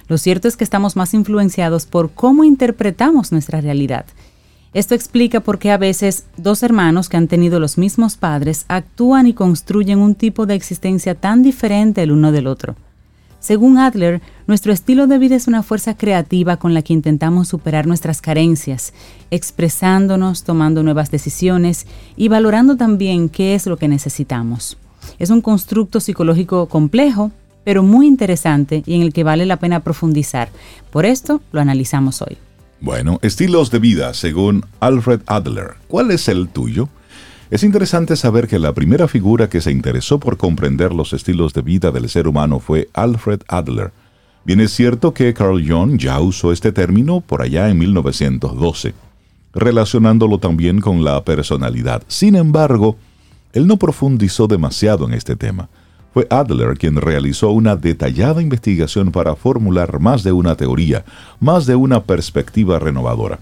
Lo 0.08 0.18
cierto 0.18 0.48
es 0.48 0.58
que 0.58 0.64
estamos 0.64 0.96
más 0.96 1.14
influenciados 1.14 1.86
por 1.86 2.12
cómo 2.12 2.44
interpretamos 2.44 3.32
nuestra 3.32 3.62
realidad. 3.62 4.06
Esto 4.74 4.94
explica 4.94 5.40
por 5.40 5.58
qué 5.58 5.72
a 5.72 5.78
veces 5.78 6.26
dos 6.38 6.62
hermanos 6.62 7.10
que 7.10 7.18
han 7.18 7.28
tenido 7.28 7.60
los 7.60 7.78
mismos 7.78 8.18
padres 8.18 8.66
actúan 8.68 9.26
y 9.26 9.34
construyen 9.34 10.00
un 10.00 10.14
tipo 10.14 10.46
de 10.46 10.54
existencia 10.54 11.16
tan 11.16 11.42
diferente 11.42 12.04
el 12.04 12.12
uno 12.12 12.32
del 12.32 12.48
otro. 12.48 12.76
Según 13.40 13.78
Adler, 13.78 14.22
nuestro 14.48 14.74
estilo 14.74 15.08
de 15.08 15.18
vida 15.18 15.36
es 15.36 15.48
una 15.48 15.64
fuerza 15.64 15.96
creativa 15.96 16.58
con 16.58 16.74
la 16.74 16.82
que 16.82 16.94
intentamos 16.94 17.48
superar 17.48 17.88
nuestras 17.88 18.22
carencias, 18.22 18.94
expresándonos, 19.32 20.44
tomando 20.44 20.84
nuevas 20.84 21.10
decisiones 21.10 21.88
y 22.18 22.28
valorando 22.28 22.76
también 22.76 23.30
qué 23.30 23.56
es 23.56 23.66
lo 23.66 23.78
que 23.78 23.88
necesitamos. 23.88 24.78
Es 25.20 25.30
un 25.30 25.42
constructo 25.42 26.02
psicológico 26.02 26.68
complejo, 26.68 27.32
pero 27.64 27.82
muy 27.82 28.08
interesante 28.08 28.84
y 28.86 28.96
en 28.96 29.04
el 29.04 29.14
que 29.14 29.24
vale 29.24 29.46
la 29.46 29.58
pena 29.58 29.80
profundizar. 29.82 30.50
Por 30.92 31.06
esto 31.06 31.42
lo 31.54 31.62
analizamos 31.62 32.22
hoy. 32.22 32.38
Bueno, 32.82 33.20
estilos 33.22 33.72
de 33.72 33.80
vida 33.80 34.14
según 34.14 34.66
Alfred 34.82 35.22
Adler. 35.28 35.76
¿Cuál 35.88 36.12
es 36.12 36.28
el 36.28 36.50
tuyo? 36.50 36.90
Es 37.52 37.64
interesante 37.64 38.16
saber 38.16 38.48
que 38.48 38.60
la 38.60 38.74
primera 38.74 39.08
figura 39.08 39.50
que 39.50 39.60
se 39.60 39.72
interesó 39.72 40.20
por 40.20 40.38
comprender 40.38 40.94
los 40.94 41.14
estilos 41.14 41.52
de 41.54 41.64
vida 41.64 41.90
del 41.90 42.08
ser 42.08 42.28
humano 42.28 42.60
fue 42.60 42.90
Alfred 42.94 43.42
Adler. 43.48 43.92
Bien 44.46 44.60
es 44.60 44.72
cierto 44.72 45.16
que 45.16 45.34
Carl 45.34 45.68
Jung 45.68 45.98
ya 45.98 46.20
usó 46.20 46.52
este 46.52 46.72
término 46.72 47.22
por 47.22 47.42
allá 47.42 47.70
en 47.70 47.80
1912, 47.80 48.94
relacionándolo 49.56 50.38
también 50.38 50.80
con 50.80 51.04
la 51.04 51.24
personalidad. 51.24 52.04
Sin 52.08 52.36
embargo, 52.36 52.98
él 53.54 53.66
no 53.66 53.78
profundizó 53.78 54.46
demasiado 54.46 55.08
en 55.08 55.16
este 55.16 55.36
tema. 55.36 55.70
Fue 56.14 56.28
Adler 56.30 56.78
quien 56.78 56.98
realizó 56.98 57.50
una 57.50 57.76
detallada 57.76 58.44
investigación 58.44 59.12
para 59.12 59.36
formular 59.36 60.00
más 60.00 60.24
de 60.24 60.32
una 60.32 60.56
teoría, 60.56 61.04
más 61.40 61.66
de 61.66 61.76
una 61.76 62.04
perspectiva 62.04 62.78
renovadora. 62.78 63.40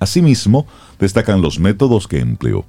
Asimismo, 0.00 0.66
destacan 0.98 1.40
los 1.42 1.60
métodos 1.60 2.08
que 2.08 2.18
empleó. 2.18 2.64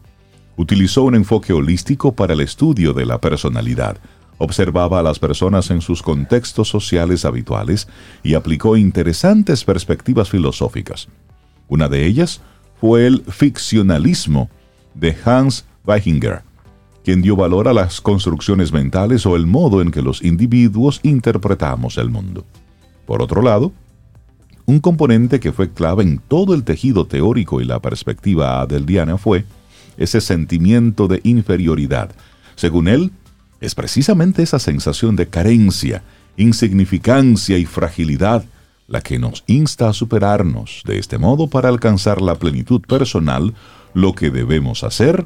Utilizó 0.60 1.04
un 1.04 1.16
enfoque 1.16 1.54
holístico 1.54 2.12
para 2.12 2.34
el 2.34 2.42
estudio 2.42 2.92
de 2.92 3.06
la 3.06 3.22
personalidad, 3.22 3.96
observaba 4.40 5.00
a 5.00 5.02
las 5.02 5.18
personas 5.18 5.72
en 5.72 5.80
sus 5.80 6.04
contextos 6.04 6.68
sociales 6.68 7.24
habituales 7.24 7.88
y 8.24 8.34
aplicó 8.34 8.76
interesantes 8.76 9.64
perspectivas 9.64 10.30
filosóficas. 10.30 11.08
Una 11.70 11.88
de 11.88 12.06
ellas 12.06 12.42
fue 12.82 13.08
el 13.08 13.22
ficcionalismo 13.22 14.50
de 14.96 15.16
Hans 15.24 15.64
Weichinger, 15.86 16.42
quien 17.06 17.22
dio 17.22 17.38
valor 17.38 17.70
a 17.70 17.74
las 17.74 18.02
construcciones 18.02 18.74
mentales 18.74 19.26
o 19.26 19.38
el 19.38 19.48
modo 19.48 19.82
en 19.82 19.92
que 19.92 20.02
los 20.02 20.22
individuos 20.22 21.00
interpretamos 21.04 21.98
el 21.98 22.10
mundo. 22.10 22.44
Por 23.06 23.22
otro 23.22 23.42
lado, 23.42 23.72
un 24.66 24.82
componente 24.82 25.40
que 25.40 25.54
fue 25.54 25.72
clave 25.72 26.04
en 26.04 26.18
todo 26.18 26.54
el 26.54 26.66
tejido 26.66 27.08
teórico 27.08 27.62
y 27.62 27.64
la 27.64 27.80
perspectiva 27.80 28.60
adeliana 28.60 29.18
fue 29.18 29.46
ese 30.00 30.22
sentimiento 30.22 31.08
de 31.08 31.22
inferioridad, 31.24 32.12
Según 32.56 32.88
él, 32.90 33.12
es 33.62 33.74
precisamente 33.74 34.44
esa 34.44 34.60
sensación 34.60 35.16
de 35.16 35.28
carencia, 35.28 36.04
insignificancia 36.36 37.58
y 37.58 37.66
fragilidad 37.66 38.44
la 38.88 39.02
que 39.02 39.20
nos 39.20 39.44
insta 39.48 39.88
a 39.88 39.94
superarnos. 39.94 40.82
De 40.86 40.98
este 40.98 41.18
modo, 41.18 41.48
para 41.48 41.70
alcanzar 41.70 42.22
la 42.22 42.36
plenitud 42.36 42.82
personal, 42.82 43.54
lo 43.94 44.14
que 44.14 44.30
debemos 44.30 44.84
hacer 44.84 45.26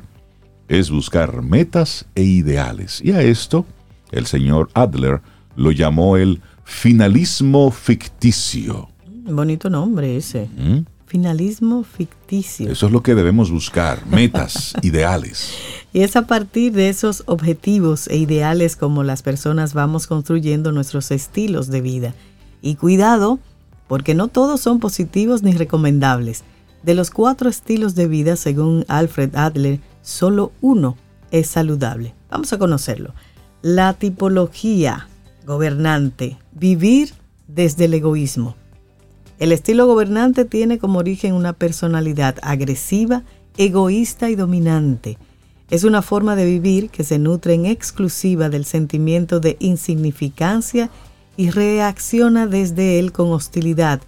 es 0.68 0.92
buscar 0.92 1.42
metas 1.42 2.06
e 2.13 2.24
ideales. 2.24 3.01
Y 3.03 3.12
a 3.12 3.22
esto, 3.22 3.65
el 4.12 4.25
señor 4.25 4.70
Adler 4.74 5.22
lo 5.56 5.72
llamó 5.72 6.18
el 6.18 6.42
finalismo 6.65 7.72
ficticio. 7.72 8.89
Bonito 9.25 9.70
nombre 9.70 10.18
ese. 10.18 10.50
¿Mm? 10.58 10.86
Finalismo 11.13 11.84
ficticio. 11.84 12.72
Eso 12.72 12.88
es 12.88 12.91
lo 12.91 13.03
que 13.03 13.13
debemos 13.13 13.51
buscar, 13.51 14.03
metas, 14.08 14.74
ideales. 14.82 15.53
Y 15.93 16.01
es 16.01 16.15
a 16.15 16.25
partir 16.25 16.74
de 16.74 16.89
esos 16.89 17.22
objetivos 17.27 18.08
e 18.08 18.17
ideales 18.17 18.75
como 18.75 19.03
las 19.03 19.22
personas 19.22 19.75
vamos 19.75 20.08
construyendo 20.08 20.72
nuestros 20.72 21.12
estilos 21.12 21.67
de 21.67 21.82
vida. 21.82 22.15
Y 22.63 22.77
cuidado, 22.77 23.38
porque 23.88 24.15
no 24.15 24.27
todos 24.27 24.60
son 24.62 24.79
positivos 24.79 25.43
ni 25.43 25.51
recomendables. 25.51 26.43
De 26.82 26.96
los 26.96 27.12
cuatro 27.12 27.48
estilos 27.48 27.93
de 27.93 28.08
vida, 28.08 28.36
según 28.36 28.84
Alfred 28.88 29.36
Adler, 29.36 29.82
solo 30.01 30.51
uno 30.62 30.98
es 31.29 31.46
saludable. 31.46 32.15
Vamos 32.32 32.51
a 32.53 32.58
conocerlo. 32.58 33.13
La 33.62 33.93
tipología 33.93 35.08
gobernante, 35.46 36.39
vivir 36.53 37.13
desde 37.48 37.86
el 37.86 37.93
egoísmo. 37.93 38.55
El 39.43 39.51
estilo 39.51 39.88
gobernante 39.88 40.45
tiene 40.45 40.79
como 40.79 41.00
origen 41.00 41.33
una 41.33 41.51
personalidad 41.51 42.38
agresiva, 42.43 43.23
egoísta 43.57 44.29
y 44.29 44.35
dominante. 44.35 45.17
Es 45.69 45.83
una 45.83 46.01
forma 46.01 46.38
de 46.38 46.45
vivir 46.45 46.89
que 46.89 47.03
se 47.03 47.19
nutre 47.19 47.53
en 47.53 47.65
exclusiva 47.65 48.47
del 48.47 48.63
sentimiento 48.63 49.41
de 49.41 49.57
insignificancia 49.59 50.89
y 51.35 51.50
reacciona 51.50 52.47
desde 52.47 53.00
él 53.00 53.12
con 53.12 53.33
hostilidad. 53.33 54.00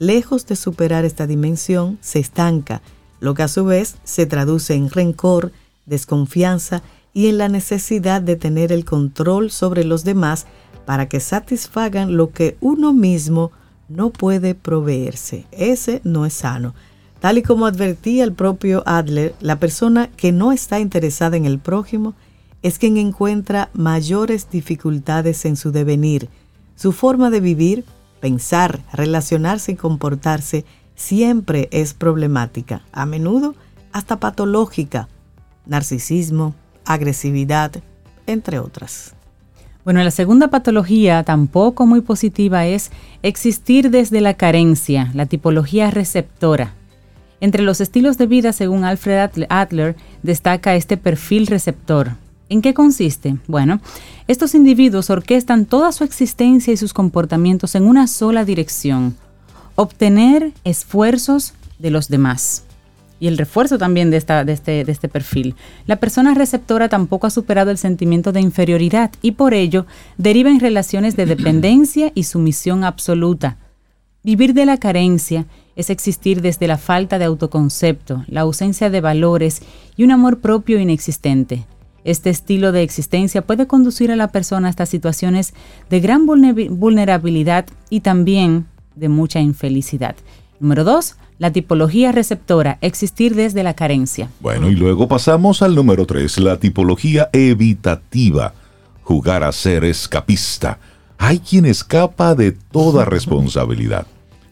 Lejos 0.00 0.46
de 0.46 0.56
superar 0.56 1.04
esta 1.04 1.28
dimensión, 1.28 1.96
se 2.00 2.18
estanca, 2.18 2.82
lo 3.20 3.34
que 3.34 3.44
a 3.44 3.48
su 3.48 3.64
vez 3.64 3.98
se 4.02 4.26
traduce 4.26 4.74
en 4.74 4.90
rencor, 4.90 5.52
desconfianza 5.86 6.82
y 7.14 7.28
en 7.28 7.38
la 7.38 7.48
necesidad 7.48 8.20
de 8.20 8.34
tener 8.34 8.72
el 8.72 8.84
control 8.84 9.52
sobre 9.52 9.84
los 9.84 10.02
demás 10.02 10.46
para 10.86 11.08
que 11.08 11.20
satisfagan 11.20 12.16
lo 12.16 12.32
que 12.32 12.56
uno 12.60 12.92
mismo 12.92 13.52
no 13.94 14.10
puede 14.10 14.54
proveerse. 14.54 15.46
Ese 15.52 16.00
no 16.04 16.26
es 16.26 16.34
sano. 16.34 16.74
Tal 17.20 17.38
y 17.38 17.42
como 17.42 17.66
advertía 17.66 18.24
el 18.24 18.32
propio 18.32 18.82
Adler, 18.86 19.34
la 19.40 19.56
persona 19.56 20.08
que 20.08 20.32
no 20.32 20.50
está 20.50 20.80
interesada 20.80 21.36
en 21.36 21.44
el 21.44 21.58
prójimo 21.58 22.14
es 22.62 22.78
quien 22.78 22.96
encuentra 22.96 23.70
mayores 23.74 24.50
dificultades 24.50 25.44
en 25.44 25.56
su 25.56 25.72
devenir, 25.72 26.28
su 26.74 26.92
forma 26.92 27.30
de 27.30 27.40
vivir, 27.40 27.84
pensar, 28.20 28.82
relacionarse 28.92 29.72
y 29.72 29.76
comportarse 29.76 30.64
siempre 30.94 31.68
es 31.70 31.94
problemática, 31.94 32.82
a 32.92 33.06
menudo 33.06 33.54
hasta 33.92 34.18
patológica, 34.18 35.08
narcisismo, 35.66 36.54
agresividad, 36.84 37.82
entre 38.26 38.58
otras. 38.58 39.14
Bueno, 39.84 40.02
la 40.04 40.10
segunda 40.10 40.48
patología, 40.48 41.22
tampoco 41.24 41.86
muy 41.86 42.00
positiva, 42.02 42.66
es 42.66 42.90
existir 43.22 43.90
desde 43.90 44.20
la 44.20 44.34
carencia, 44.34 45.10
la 45.14 45.26
tipología 45.26 45.90
receptora. 45.90 46.74
Entre 47.40 47.62
los 47.62 47.80
estilos 47.80 48.18
de 48.18 48.26
vida, 48.26 48.52
según 48.52 48.84
Alfred 48.84 49.30
Adler, 49.48 49.96
destaca 50.22 50.76
este 50.76 50.96
perfil 50.96 51.48
receptor, 51.48 52.12
¿En 52.52 52.60
qué 52.60 52.74
consiste? 52.74 53.38
Bueno, 53.46 53.80
estos 54.28 54.54
individuos 54.54 55.08
orquestan 55.08 55.64
toda 55.64 55.90
su 55.90 56.04
existencia 56.04 56.70
y 56.70 56.76
sus 56.76 56.92
comportamientos 56.92 57.74
en 57.74 57.84
una 57.84 58.06
sola 58.06 58.44
dirección, 58.44 59.16
obtener 59.74 60.52
esfuerzos 60.62 61.54
de 61.78 61.90
los 61.90 62.08
demás. 62.08 62.64
Y 63.22 63.28
el 63.28 63.38
refuerzo 63.38 63.78
también 63.78 64.10
de, 64.10 64.16
esta, 64.16 64.44
de, 64.44 64.52
este, 64.52 64.82
de 64.84 64.90
este 64.90 65.08
perfil. 65.08 65.54
La 65.86 65.94
persona 65.94 66.34
receptora 66.34 66.88
tampoco 66.88 67.28
ha 67.28 67.30
superado 67.30 67.70
el 67.70 67.78
sentimiento 67.78 68.32
de 68.32 68.40
inferioridad 68.40 69.12
y 69.22 69.30
por 69.30 69.54
ello 69.54 69.86
deriva 70.18 70.50
en 70.50 70.58
relaciones 70.58 71.14
de 71.14 71.26
dependencia 71.26 72.10
y 72.16 72.24
sumisión 72.24 72.82
absoluta. 72.82 73.58
Vivir 74.24 74.54
de 74.54 74.66
la 74.66 74.76
carencia 74.76 75.46
es 75.76 75.88
existir 75.88 76.42
desde 76.42 76.66
la 76.66 76.78
falta 76.78 77.20
de 77.20 77.26
autoconcepto, 77.26 78.24
la 78.26 78.40
ausencia 78.40 78.90
de 78.90 79.00
valores 79.00 79.62
y 79.96 80.02
un 80.02 80.10
amor 80.10 80.40
propio 80.40 80.80
inexistente. 80.80 81.64
Este 82.02 82.28
estilo 82.28 82.72
de 82.72 82.82
existencia 82.82 83.42
puede 83.42 83.68
conducir 83.68 84.10
a 84.10 84.16
la 84.16 84.32
persona 84.32 84.66
hasta 84.68 84.84
situaciones 84.84 85.54
de 85.90 86.00
gran 86.00 86.26
vulnerabilidad 86.26 87.66
y 87.88 88.00
también 88.00 88.66
de 88.96 89.08
mucha 89.08 89.38
infelicidad. 89.38 90.16
Número 90.58 90.82
dos, 90.82 91.16
la 91.42 91.52
tipología 91.52 92.12
receptora, 92.12 92.78
existir 92.82 93.34
desde 93.34 93.64
la 93.64 93.74
carencia. 93.74 94.30
Bueno, 94.38 94.70
y 94.70 94.76
luego 94.76 95.08
pasamos 95.08 95.60
al 95.60 95.74
número 95.74 96.06
tres, 96.06 96.38
la 96.38 96.60
tipología 96.60 97.30
evitativa, 97.32 98.54
jugar 99.02 99.42
a 99.42 99.50
ser 99.50 99.82
escapista. 99.82 100.78
Hay 101.18 101.40
quien 101.40 101.66
escapa 101.66 102.36
de 102.36 102.52
toda 102.52 103.04
responsabilidad, 103.16 104.06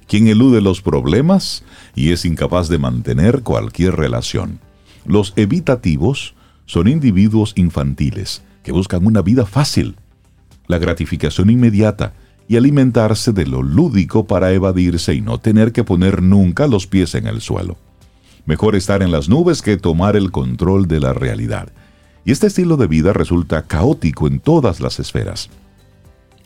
quien 0.09 0.27
elude 0.27 0.61
los 0.61 0.83
problemas 0.83 1.63
y 1.95 2.11
es 2.11 2.25
incapaz 2.25 2.69
de 2.69 2.79
mantener 2.79 3.43
cualquier 3.43 3.95
relación. 3.95 4.59
Los 5.07 5.33
evitativos 5.37 6.35
son 6.67 6.89
individuos 6.89 7.53
infantiles 7.55 8.43
que 8.65 8.73
buscan 8.73 9.07
una 9.07 9.23
vida 9.23 9.47
fácil, 9.47 9.95
la 10.67 10.79
gratificación 10.79 11.51
inmediata 11.51 12.15
y 12.51 12.57
alimentarse 12.57 13.33
de 13.33 13.47
lo 13.47 13.63
lúdico 13.63 14.27
para 14.27 14.51
evadirse 14.51 15.15
y 15.15 15.21
no 15.21 15.39
tener 15.39 15.71
que 15.71 15.85
poner 15.85 16.21
nunca 16.21 16.67
los 16.67 16.89
pies 16.89 17.15
en 17.15 17.29
el 17.29 17.41
suelo. 17.41 17.77
Mejor 18.45 18.75
estar 18.75 19.05
en 19.05 19.13
las 19.13 19.29
nubes 19.29 19.63
que 19.63 19.77
tomar 19.77 20.17
el 20.17 20.33
control 20.33 20.89
de 20.89 20.99
la 20.99 21.13
realidad. 21.13 21.69
Y 22.25 22.33
este 22.33 22.49
estilo 22.49 22.77
de 22.77 22.89
vida 22.89 23.13
resulta 23.13 23.63
caótico 23.63 24.27
en 24.27 24.41
todas 24.41 24.81
las 24.81 24.99
esferas. 24.99 25.49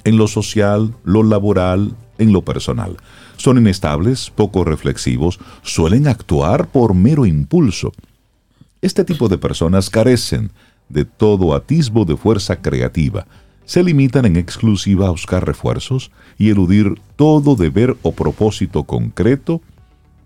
En 0.04 0.18
lo 0.18 0.28
social, 0.28 0.94
lo 1.04 1.22
laboral, 1.22 1.96
en 2.18 2.34
lo 2.34 2.42
personal. 2.42 2.98
Son 3.38 3.56
inestables, 3.56 4.28
poco 4.28 4.62
reflexivos, 4.62 5.40
suelen 5.62 6.06
actuar 6.06 6.68
por 6.68 6.92
mero 6.92 7.24
impulso 7.24 7.94
este 8.84 9.02
tipo 9.02 9.30
de 9.30 9.38
personas 9.38 9.88
carecen 9.88 10.50
de 10.90 11.06
todo 11.06 11.54
atisbo 11.54 12.04
de 12.04 12.18
fuerza 12.18 12.60
creativa, 12.60 13.26
se 13.64 13.82
limitan 13.82 14.24
en 14.26 14.36
exclusiva 14.36 15.08
a 15.08 15.10
buscar 15.10 15.46
refuerzos 15.46 16.10
y 16.38 16.50
eludir 16.50 17.00
todo 17.16 17.56
deber 17.56 17.96
o 18.02 18.12
propósito 18.12 18.84
concreto 18.84 19.60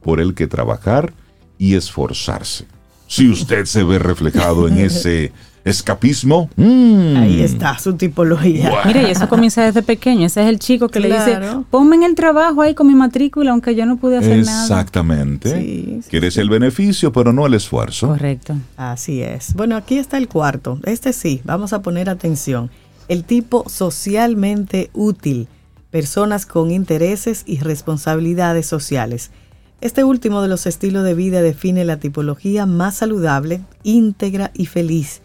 por 0.02 0.20
el 0.20 0.34
que 0.34 0.46
trabajar 0.46 1.12
y 1.58 1.74
esforzarse. 1.74 2.66
Si 3.06 3.28
usted 3.28 3.64
se 3.64 3.84
ve 3.84 3.98
reflejado 3.98 4.68
en 4.68 4.78
ese 4.78 5.32
escapismo. 5.68 6.50
Mm. 6.56 7.16
Ahí 7.16 7.42
está 7.42 7.78
su 7.78 7.94
tipología. 7.94 8.72
Mire, 8.84 9.02
y 9.02 9.10
eso 9.10 9.28
comienza 9.28 9.64
desde 9.64 9.82
pequeño. 9.82 10.26
Ese 10.26 10.42
es 10.42 10.48
el 10.48 10.58
chico 10.58 10.88
que 10.88 11.00
le 11.00 11.08
dice, 11.08 11.38
ponme 11.70 11.96
en 11.96 12.02
el 12.02 12.14
trabajo 12.14 12.62
ahí 12.62 12.74
con 12.74 12.86
mi 12.86 12.94
matrícula, 12.94 13.50
aunque 13.52 13.74
yo 13.74 13.86
no 13.86 13.96
pude 13.96 14.18
hacer 14.18 14.44
nada. 14.44 14.62
Exactamente. 14.62 16.00
Quieres 16.08 16.36
el 16.36 16.48
beneficio, 16.48 17.12
pero 17.12 17.32
no 17.32 17.46
el 17.46 17.54
esfuerzo. 17.54 18.08
Correcto. 18.08 18.54
Así 18.76 19.22
es. 19.22 19.54
Bueno, 19.54 19.76
aquí 19.76 19.98
está 19.98 20.16
el 20.18 20.28
cuarto. 20.28 20.78
Este 20.84 21.12
sí, 21.12 21.40
vamos 21.44 21.72
a 21.72 21.82
poner 21.82 22.08
atención. 22.08 22.70
El 23.08 23.24
tipo 23.24 23.68
socialmente 23.68 24.90
útil. 24.92 25.48
Personas 25.90 26.46
con 26.46 26.70
intereses 26.70 27.42
y 27.46 27.58
responsabilidades 27.58 28.66
sociales. 28.66 29.30
Este 29.80 30.04
último 30.04 30.42
de 30.42 30.48
los 30.48 30.66
estilos 30.66 31.04
de 31.04 31.14
vida 31.14 31.40
define 31.40 31.84
la 31.84 31.98
tipología 31.98 32.66
más 32.66 32.96
saludable, 32.96 33.62
íntegra 33.82 34.50
y 34.54 34.66
feliz 34.66 35.22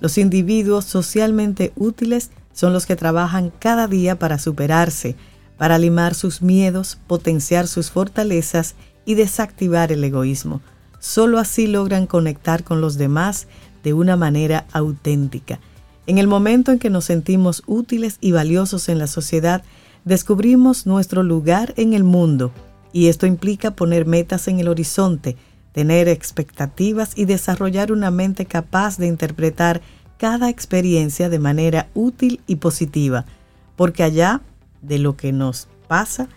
los 0.00 0.18
individuos 0.18 0.84
socialmente 0.84 1.72
útiles 1.76 2.30
son 2.52 2.72
los 2.72 2.86
que 2.86 2.96
trabajan 2.96 3.50
cada 3.58 3.86
día 3.86 4.18
para 4.18 4.38
superarse, 4.38 5.16
para 5.56 5.78
limar 5.78 6.14
sus 6.14 6.42
miedos, 6.42 6.98
potenciar 7.06 7.66
sus 7.66 7.90
fortalezas 7.90 8.74
y 9.06 9.14
desactivar 9.14 9.92
el 9.92 10.04
egoísmo. 10.04 10.60
Solo 10.98 11.38
así 11.38 11.66
logran 11.66 12.06
conectar 12.06 12.64
con 12.64 12.80
los 12.80 12.98
demás 12.98 13.46
de 13.82 13.94
una 13.94 14.16
manera 14.16 14.66
auténtica. 14.72 15.60
En 16.06 16.18
el 16.18 16.28
momento 16.28 16.70
en 16.70 16.78
que 16.78 16.90
nos 16.90 17.04
sentimos 17.04 17.62
útiles 17.66 18.18
y 18.20 18.32
valiosos 18.32 18.88
en 18.88 18.98
la 18.98 19.08
sociedad, 19.08 19.62
descubrimos 20.04 20.86
nuestro 20.86 21.22
lugar 21.22 21.74
en 21.76 21.94
el 21.94 22.04
mundo. 22.04 22.52
Y 22.92 23.08
esto 23.08 23.26
implica 23.26 23.72
poner 23.72 24.06
metas 24.06 24.46
en 24.48 24.60
el 24.60 24.68
horizonte, 24.68 25.36
tener 25.72 26.08
expectativas 26.08 27.18
y 27.18 27.24
desarrollar 27.24 27.92
una 27.92 28.10
mente 28.10 28.46
capaz 28.46 28.98
de 28.98 29.08
interpretar 29.08 29.82
cada 30.16 30.48
experiencia 30.48 31.28
de 31.28 31.38
manera 31.38 31.88
útil 31.92 32.40
y 32.46 32.56
positiva, 32.56 33.26
porque 33.74 34.02
allá 34.02 34.40
de 34.80 34.98
lo 34.98 35.16
que 35.16 35.32
nos 35.32 35.68
pasa, 35.88 36.28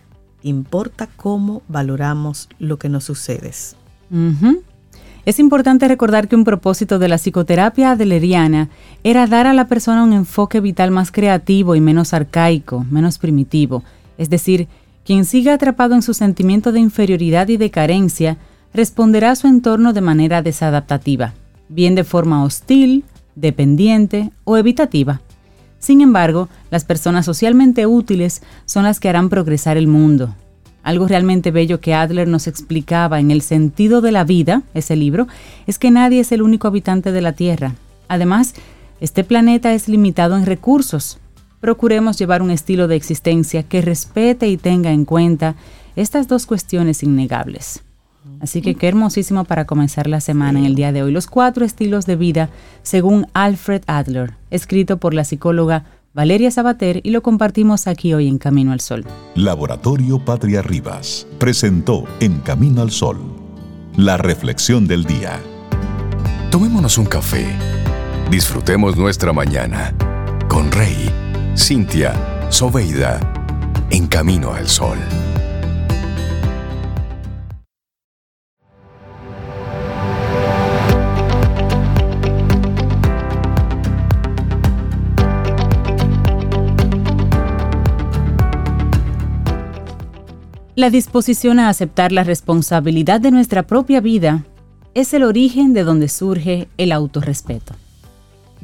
importa 0.42 1.08
cómo 1.16 1.62
valoramos 1.68 2.50
lo 2.60 2.78
que 2.80 2.90
nos 2.90 3.06
sucede. 3.06 3.54
Es 5.26 5.40
importante 5.40 5.88
recordar 5.88 6.28
que 6.28 6.36
un 6.36 6.44
propósito 6.44 6.98
de 6.98 7.08
la 7.08 7.18
psicoterapia 7.18 7.92
adleriana 7.92 8.70
era 9.04 9.28
dar 9.28 9.48
a 9.48 9.54
la 9.54 9.68
persona 9.68 10.04
un 10.04 10.14
enfoque 10.14 10.60
vital 10.60 10.92
más 10.92 11.12
creativo 11.12 11.76
y 11.76 11.82
menos 11.82 12.14
arcaico, 12.14 12.86
menos 12.90 13.18
primitivo. 13.18 13.84
Es 14.18 14.30
decir, 14.30 14.68
quien 15.06 15.26
siga 15.26 15.54
atrapado 15.54 15.96
en 15.96 16.02
su 16.02 16.14
sentimiento 16.14 16.72
de 16.72 16.80
inferioridad 16.80 17.48
y 17.50 17.58
de 17.58 17.72
carencia 17.72 18.38
responderá 18.74 19.32
a 19.32 19.36
su 19.36 19.48
entorno 19.48 19.94
de 19.94 20.02
manera 20.02 20.42
desadaptativa, 20.42 21.34
bien 21.68 21.96
de 21.96 22.04
forma 22.04 22.44
hostil, 22.44 23.04
dependiente 23.36 24.32
o 24.44 24.58
evitativa. 24.58 25.22
Sin 25.80 26.02
embargo, 26.02 26.50
las 26.72 26.86
personas 26.86 27.26
socialmente 27.26 27.88
útiles 27.88 28.42
son 28.66 28.84
las 28.84 29.00
que 29.00 29.10
harán 29.10 29.30
progresar 29.30 29.78
el 29.78 29.88
mundo. 29.88 30.36
Algo 30.84 31.08
realmente 31.08 31.52
bello 31.52 31.80
que 31.80 31.94
Adler 31.94 32.28
nos 32.28 32.48
explicaba 32.48 33.20
en 33.20 33.32
El 33.32 33.42
sentido 33.42 34.02
de 34.02 34.12
la 34.12 34.24
vida, 34.24 34.64
ese 34.74 34.96
libro, 34.96 35.28
es 35.68 35.78
que 35.78 35.92
nadie 35.92 36.22
es 36.22 36.32
el 36.32 36.42
único 36.42 36.68
habitante 36.68 37.12
de 37.12 37.22
la 37.22 37.34
Tierra. 37.34 37.76
Además, 38.08 38.54
este 39.02 39.24
planeta 39.24 39.74
es 39.74 39.88
limitado 39.88 40.36
en 40.36 40.46
recursos. 40.46 41.20
Procuremos 41.60 42.18
llevar 42.18 42.42
un 42.42 42.52
estilo 42.52 42.88
de 42.88 42.96
existencia 42.96 43.64
que 43.64 43.82
respete 43.82 44.48
y 44.48 44.58
tenga 44.58 44.92
en 44.92 45.06
cuenta 45.06 45.56
estas 45.96 46.28
dos 46.28 46.46
cuestiones 46.46 47.04
innegables. 47.04 47.84
Así 48.40 48.62
que 48.62 48.76
qué 48.76 48.88
hermosísimo 48.88 49.44
para 49.44 49.66
comenzar 49.66 50.08
la 50.08 50.22
semana 50.22 50.60
en 50.60 50.66
el 50.66 50.76
día 50.76 50.92
de 50.92 51.04
hoy. 51.04 51.12
Los 51.12 51.28
cuatro 51.28 51.66
estilos 51.66 52.06
de 52.06 52.16
vida 52.16 52.50
según 52.84 53.28
Alfred 53.34 53.82
Adler, 53.88 54.34
escrito 54.50 54.98
por 54.98 55.14
la 55.14 55.24
psicóloga 55.24 55.86
Valeria 56.14 56.50
Sabater 56.50 57.02
y 57.04 57.12
lo 57.12 57.22
compartimos 57.22 57.88
aquí 57.88 58.14
hoy 58.14 58.28
en 58.28 58.38
Camino 58.38 58.72
al 58.72 58.80
Sol. 58.80 59.06
Laboratorio 59.36 60.24
Patria 60.24 60.62
Rivas 60.62 61.28
presentó 61.38 62.06
En 62.20 62.40
Camino 62.40 62.82
al 62.82 62.92
Sol 62.92 63.40
la 63.96 64.18
reflexión 64.18 64.88
del 64.88 65.04
día. 65.04 65.40
Tomémonos 66.52 66.98
un 66.98 67.06
café. 67.06 67.46
Disfrutemos 68.32 68.96
nuestra 68.96 69.34
mañana 69.34 69.94
con 70.48 70.72
Rey, 70.72 71.12
Cintia, 71.58 72.14
Soveida, 72.50 73.20
en 73.90 74.08
Camino 74.08 74.54
al 74.54 74.68
Sol. 74.70 74.98
La 90.80 90.90
disposición 90.90 91.60
a 91.60 91.68
aceptar 91.68 92.14
la 92.14 92.24
responsabilidad 92.24 93.20
de 93.20 93.32
nuestra 93.32 93.68
propia 93.68 94.00
vida 94.00 94.46
es 94.94 95.14
el 95.14 95.24
origen 95.24 95.74
de 95.74 95.84
donde 95.84 96.08
surge 96.08 96.70
el 96.78 96.94
autorrespeto. 96.94 97.76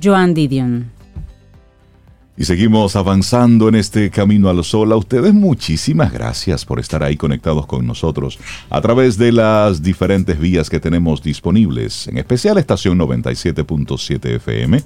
Joan 0.02 0.34
Didion. 0.34 0.94
Y 2.38 2.46
seguimos 2.46 2.96
avanzando 2.96 3.68
en 3.68 3.76
este 3.76 4.10
camino 4.12 4.48
al 4.48 4.64
sol. 4.64 4.94
A 4.94 4.96
ustedes 4.96 5.34
muchísimas 5.34 6.14
gracias 6.14 6.64
por 6.64 6.80
estar 6.80 7.04
ahí 7.04 7.18
conectados 7.18 7.66
con 7.66 7.86
nosotros 7.86 8.40
a 8.70 8.80
través 8.80 9.18
de 9.18 9.34
las 9.34 9.84
diferentes 9.84 10.40
vías 10.40 10.70
que 10.70 10.80
tenemos 10.80 11.22
disponibles, 11.22 12.08
en 12.08 12.18
especial 12.18 12.58
estación 12.58 12.98
97.7 12.98 14.36
FM, 14.36 14.82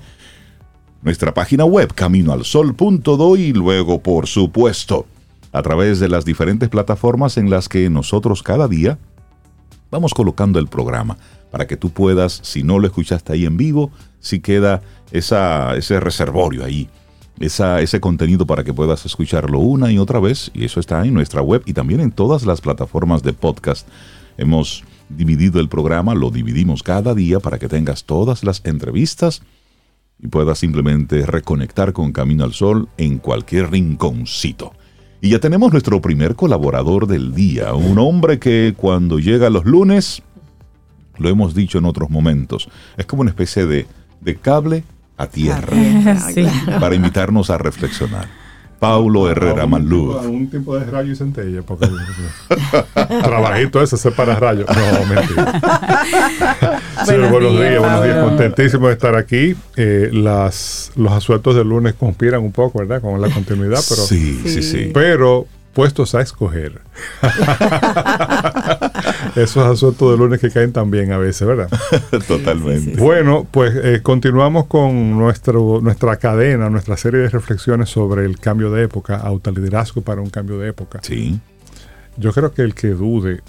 nuestra 1.04 1.32
página 1.32 1.64
web 1.64 1.94
caminoalsol.do 1.94 3.38
y 3.38 3.54
luego, 3.54 4.02
por 4.02 4.26
supuesto, 4.26 5.06
a 5.52 5.62
través 5.62 6.00
de 6.00 6.10
las 6.10 6.26
diferentes 6.26 6.70
plataformas 6.70 7.38
en 7.38 7.50
las 7.50 7.70
que 7.70 7.90
nosotros 7.90 8.44
cada 8.44 8.68
día 8.68 9.00
vamos 9.92 10.14
colocando 10.14 10.60
el 10.60 10.68
programa 10.68 11.18
para 11.52 11.66
que 11.66 11.78
tú 11.78 11.90
puedas, 11.90 12.40
si 12.44 12.64
no 12.64 12.80
lo 12.80 12.88
escuchaste 12.88 13.34
ahí 13.34 13.46
en 13.46 13.58
vivo, 13.58 13.92
si 14.20 14.40
queda 14.40 14.82
ese 15.12 16.00
reservorio 16.00 16.64
ahí, 16.64 16.90
ese 17.40 18.00
contenido 18.00 18.46
para 18.46 18.64
que 18.64 18.74
puedas 18.74 19.06
escucharlo 19.06 19.60
una 19.60 19.92
y 19.92 19.98
otra 19.98 20.20
vez, 20.20 20.52
y 20.54 20.66
eso 20.66 20.80
está 20.80 21.04
en 21.06 21.14
nuestra 21.14 21.42
web 21.42 21.64
y 21.66 21.74
también 21.74 22.02
en 22.02 22.12
todas 22.12 22.46
las 22.46 22.62
plataformas 22.62 23.24
de 23.24 23.34
podcast. 23.34 23.88
Hemos 24.38 24.84
dividido 25.10 25.60
el 25.60 25.70
programa, 25.70 26.14
lo 26.14 26.30
dividimos 26.30 26.84
cada 26.84 27.16
día 27.16 27.40
para 27.40 27.58
que 27.58 27.68
tengas 27.68 28.04
todas 28.04 28.44
las 28.44 28.62
entrevistas 28.66 29.42
y 30.20 30.28
puedas 30.28 30.60
simplemente 30.60 31.26
reconectar 31.26 31.94
con 31.94 32.12
Camino 32.12 32.44
al 32.44 32.54
Sol 32.54 32.90
en 32.98 33.18
cualquier 33.18 33.72
rinconcito. 33.72 34.74
Y 35.22 35.30
ya 35.30 35.40
tenemos 35.40 35.72
nuestro 35.72 36.02
primer 36.02 36.36
colaborador 36.36 37.06
del 37.08 37.34
día, 37.36 37.74
un 37.74 37.98
hombre 38.00 38.40
que 38.40 38.74
cuando 38.78 39.20
llega 39.20 39.50
los 39.50 39.66
lunes, 39.66 40.22
lo 41.18 41.28
hemos 41.30 41.54
dicho 41.54 41.78
en 41.78 41.86
otros 41.86 42.10
momentos, 42.10 42.70
es 42.98 43.06
como 43.06 43.22
una 43.24 43.32
especie 43.32 43.66
de, 43.66 43.86
de 44.22 44.36
cable 44.38 44.84
a 45.18 45.28
tierra 45.28 45.76
Sí. 46.34 46.46
para 46.80 46.96
invitarnos 46.96 47.50
a 47.50 47.58
reflexionar. 47.58 48.30
Paulo 48.80 49.30
Herrera 49.30 49.68
Malú. 49.68 50.18
Un 50.18 50.50
tipo 50.50 50.78
de 50.78 50.86
rayo 50.86 51.12
y 51.12 51.16
centella, 51.16 51.62
porque 51.62 51.88
trabajito 53.24 53.82
ese 53.82 53.98
se 53.98 54.12
para 54.12 54.36
rayos. 54.36 54.66
No, 54.68 55.06
mentira. 55.06 55.60
Señor, 57.06 57.30
Buenos 57.30 57.32
buenos 57.32 57.52
días, 57.54 57.70
días, 57.70 57.80
buenos 57.82 58.04
días. 58.04 58.24
Contentísimo 58.24 58.88
de 58.88 58.94
estar 58.94 59.16
aquí. 59.16 59.56
Eh, 59.76 60.10
las, 60.14 60.92
los 60.96 61.12
asueltos 61.12 61.56
del 61.56 61.68
lunes 61.68 61.94
conspiran 61.94 62.42
un 62.42 62.52
poco, 62.52 62.80
¿verdad? 62.80 63.02
Con 63.02 63.20
la 63.22 63.30
continuidad, 63.30 63.80
pero, 63.88 64.02
sí, 64.02 64.42
sí, 64.46 64.64
sí. 64.64 64.92
pero 64.94 65.46
puestos 65.80 66.14
a 66.14 66.20
escoger. 66.20 66.82
Esos 69.38 69.66
asueltos 69.66 70.12
del 70.12 70.20
lunes 70.20 70.42
que 70.42 70.52
caen 70.52 70.74
también 70.74 71.14
a 71.14 71.18
veces, 71.18 71.48
¿verdad? 71.48 71.70
Totalmente. 72.28 73.00
Bueno, 73.00 73.48
pues 73.50 73.74
eh, 73.82 74.02
continuamos 74.04 74.66
con 74.66 75.18
nuestro, 75.18 75.80
nuestra 75.82 76.18
cadena, 76.18 76.70
nuestra 76.70 76.98
serie 76.98 77.22
de 77.22 77.30
reflexiones 77.30 77.88
sobre 77.88 78.26
el 78.26 78.40
cambio 78.40 78.72
de 78.72 78.84
época, 78.84 79.16
autoliderazgo 79.16 80.02
para 80.02 80.20
un 80.20 80.30
cambio 80.30 80.60
de 80.60 80.68
época. 80.68 81.00
Sí. 81.02 81.40
Yo 82.18 82.34
creo 82.34 82.54
que 82.54 82.64
el 82.64 82.76
que 82.76 82.90
dude 82.90 83.40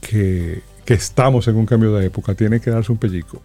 que, 0.00 0.62
que 0.86 0.94
estamos 0.94 1.46
en 1.46 1.56
un 1.56 1.66
cambio 1.66 1.92
de 1.92 2.06
época 2.06 2.34
tiene 2.34 2.58
que 2.58 2.70
darse 2.70 2.90
un 2.90 2.96
pellico. 2.96 3.42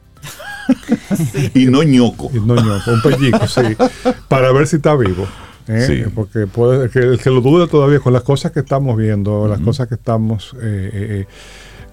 Y 1.54 1.66
no 1.66 1.84
ñoco. 1.84 2.32
Y 2.34 2.40
no, 2.40 2.56
ñoco, 2.56 2.94
un 2.94 3.02
pellico, 3.02 3.46
sí. 3.46 3.76
Para 4.30 4.54
ver 4.54 4.68
si 4.68 4.78
está 4.78 4.96
vivo. 4.96 5.28
¿Eh? 5.68 5.82
Sí. 5.82 6.04
Porque 6.14 6.48
puede, 6.48 6.86
el 6.86 6.90
que, 6.90 7.00
el 7.00 7.20
que 7.20 7.30
lo 7.30 7.42
dude 7.42 7.68
todavía 7.68 8.00
con 8.00 8.14
las 8.14 8.24
cosas 8.24 8.52
que 8.52 8.60
estamos 8.62 8.98
viendo, 8.98 9.48
las 9.48 9.60
cosas 9.60 9.88
que 9.88 9.96
estamos, 9.96 10.56
eh, 10.62 10.90
eh, 10.94 11.26
eh, 11.26 11.28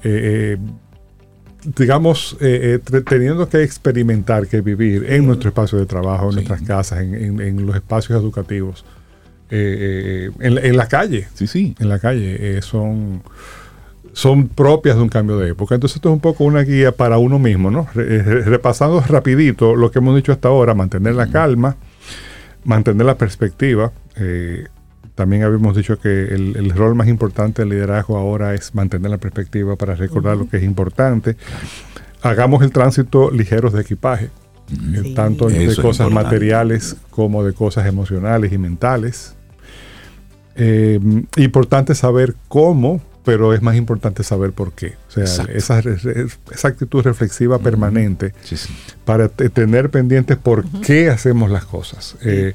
eh, 0.04 0.58
digamos, 1.76 2.36
eh, 2.40 2.78
eh, 2.92 3.00
teniendo 3.08 3.48
que 3.48 3.62
experimentar, 3.62 4.46
que 4.46 4.60
vivir 4.60 5.06
en 5.08 5.26
nuestro 5.26 5.48
espacio 5.48 5.78
de 5.78 5.86
trabajo, 5.86 6.26
en 6.26 6.30
Sí. 6.30 6.34
nuestras 6.36 6.62
casas, 6.62 7.00
en, 7.00 7.14
en- 7.14 7.40
en 7.40 7.66
los 7.66 7.74
espacios 7.74 8.20
educativos, 8.20 8.84
eh, 9.50 10.30
eh, 10.30 10.30
en, 10.40 10.54
la- 10.56 10.60
en 10.62 10.76
la 10.76 10.88
calle 10.88 11.26
Sí, 11.34 11.46
sí. 11.46 11.74
en 11.78 11.88
la 11.88 11.98
calle 11.98 12.58
eh, 12.58 12.62
son, 12.62 13.22
son 14.12 14.48
propias 14.48 14.96
de 14.96 15.02
un 15.02 15.08
cambio 15.08 15.38
de 15.38 15.50
época. 15.50 15.74
Entonces 15.74 15.96
esto 15.96 16.08
es 16.10 16.12
un 16.14 16.20
poco 16.20 16.44
una 16.44 16.60
guía 16.62 16.92
para 16.92 17.18
uno 17.18 17.38
mismo, 17.38 17.70
¿no? 17.70 17.86
Re- 17.94 18.22
re- 18.22 18.42
repasando 18.42 19.00
rapidito 19.00 19.74
lo 19.74 19.90
que 19.90 19.98
hemos 20.00 20.14
dicho 20.16 20.32
hasta 20.32 20.48
ahora, 20.48 20.74
mantener 20.74 21.14
la 21.14 21.28
calma, 21.28 21.76
mantener 22.64 23.06
la 23.06 23.16
perspectiva. 23.16 23.92
eh, 24.16 24.66
también 25.14 25.44
habíamos 25.44 25.76
dicho 25.76 25.96
que 26.00 26.08
el, 26.34 26.56
el 26.56 26.70
rol 26.70 26.96
más 26.96 27.06
importante 27.06 27.62
del 27.62 27.68
liderazgo 27.68 28.16
ahora 28.18 28.52
es 28.54 28.74
mantener 28.74 29.12
la 29.12 29.18
perspectiva 29.18 29.76
para 29.76 29.94
recordar 29.94 30.36
lo 30.36 30.48
que 30.48 30.56
es 30.56 30.64
importante. 30.64 31.36
Hagamos 32.20 32.64
el 32.64 32.72
tránsito 32.72 33.30
ligeros 33.30 33.72
de 33.74 33.82
equipaje, 33.82 34.24
eh, 34.24 35.00
Sí. 35.04 35.14
tanto 35.14 35.48
de 35.48 35.66
Eso 35.66 35.82
cosas 35.82 36.10
materiales 36.10 36.96
como 37.10 37.44
de 37.44 37.52
cosas 37.52 37.86
emocionales 37.86 38.52
y 38.52 38.58
mentales. 38.58 39.36
Eh, 40.56 40.98
importante 41.36 41.94
saber 41.94 42.34
cómo, 42.48 43.00
pero 43.24 43.54
es 43.54 43.62
más 43.62 43.76
importante 43.76 44.22
saber 44.22 44.52
por 44.52 44.72
qué. 44.72 44.94
O 45.08 45.12
sea, 45.12 45.22
Exacto. 45.24 45.52
esa, 45.52 45.82
esa 46.52 46.68
actitud 46.68 47.02
reflexiva 47.02 47.58
permanente 47.58 48.34
Sí, 48.42 48.56
sí. 48.56 48.72
para 49.04 49.28
te- 49.28 49.48
tener 49.48 49.90
pendientes 49.90 50.36
por 50.36 50.64
qué 50.82 51.08
hacemos 51.10 51.50
las 51.50 51.64
cosas. 51.64 52.16
Eh, 52.22 52.54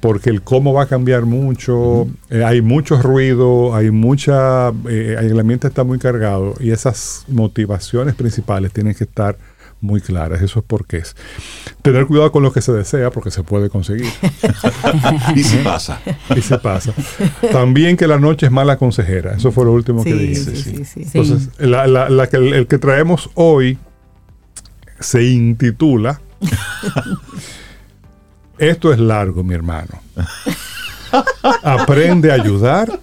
porque 0.00 0.30
el 0.30 0.42
cómo 0.42 0.72
va 0.72 0.84
a 0.84 0.86
cambiar 0.86 1.24
mucho, 1.24 2.06
eh, 2.30 2.44
hay 2.44 2.60
mucho 2.62 3.00
ruido, 3.02 3.74
hay 3.74 3.90
mucha, 3.90 4.68
eh, 4.88 5.16
el 5.18 5.40
ambiente 5.40 5.66
está 5.68 5.84
muy 5.84 5.98
cargado 5.98 6.54
y 6.60 6.70
esas 6.70 7.24
motivaciones 7.28 8.14
principales 8.14 8.72
tienen 8.72 8.94
que 8.94 9.04
estar 9.04 9.36
muy 9.80 10.00
claras, 10.00 10.42
esos 10.42 10.64
porqués. 10.64 11.14
Tener 11.82 12.06
cuidado 12.06 12.32
con 12.32 12.42
lo 12.42 12.52
que 12.52 12.60
se 12.62 12.72
desea 12.72 13.10
porque 13.10 13.30
se 13.30 13.42
puede 13.42 13.68
conseguir 13.70 14.10
Y 15.36 15.44
si 15.44 15.58
pasa. 15.58 16.00
y 16.34 16.40
se 16.40 16.58
pasa. 16.58 16.92
También 17.52 17.96
que 17.96 18.06
la 18.06 18.18
noche 18.18 18.46
es 18.46 18.52
mala 18.52 18.78
consejera, 18.78 19.34
eso 19.34 19.52
fue 19.52 19.64
lo 19.64 19.72
último 19.72 20.02
que 20.02 20.12
Sí, 20.12 20.18
dijiste. 20.18 20.56
sí, 20.56 20.62
sí, 20.62 20.84
sí. 20.84 21.04
Sí. 21.04 21.18
Entonces, 21.18 21.50
la- 21.58 21.86
la- 21.86 22.08
la 22.08 22.26
que- 22.28 22.38
el, 22.38 22.54
el 22.54 22.66
que 22.66 22.78
traemos 22.78 23.30
hoy 23.34 23.78
se 24.98 25.22
intitula 25.24 26.20
Esto 28.58 28.92
es 28.92 28.98
largo, 28.98 29.44
mi 29.44 29.54
hermano. 29.54 30.00
Aprende 31.62 32.30
a 32.30 32.34
ayudar 32.34 33.00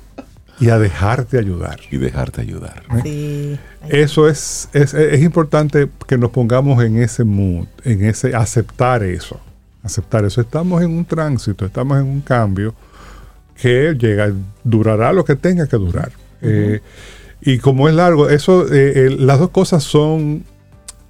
y 0.60 0.70
a 0.70 0.80
dejarte 0.80 1.38
ayudar. 1.38 1.80
Y 1.92 1.98
dejarte 1.98 2.42
ayudar. 2.42 2.84
Sí. 3.04 3.58
Eso 3.90 4.30
es, 4.30 4.70
es, 4.74 4.94
es 4.94 5.22
importante 5.22 5.90
que 6.08 6.18
nos 6.18 6.32
pongamos 6.32 6.84
en 6.84 7.02
ese 7.02 7.24
mood, 7.24 7.68
en 7.84 8.06
ese 8.06 8.36
aceptar 8.36 9.04
eso. 9.04 9.40
Aceptar 9.82 10.24
eso. 10.26 10.40
Estamos 10.42 10.82
en 10.82 10.92
un 10.92 11.06
tránsito, 11.06 11.66
estamos 11.66 12.00
en 12.00 12.06
un 12.06 12.22
cambio 12.22 12.74
que 13.56 13.96
llega, 14.00 14.32
durará 14.64 15.12
lo 15.12 15.26
que 15.26 15.36
tenga 15.36 15.68
que 15.68 15.78
durar. 15.78 16.12
Eh, 16.42 16.82
y 17.42 17.58
como 17.58 17.90
es 17.90 17.96
largo, 17.96 18.30
eso, 18.30 18.66
eh, 18.74 18.94
eh, 18.96 19.18
las 19.20 19.40
dos 19.40 19.50
cosas 19.50 19.84
son 19.84 20.46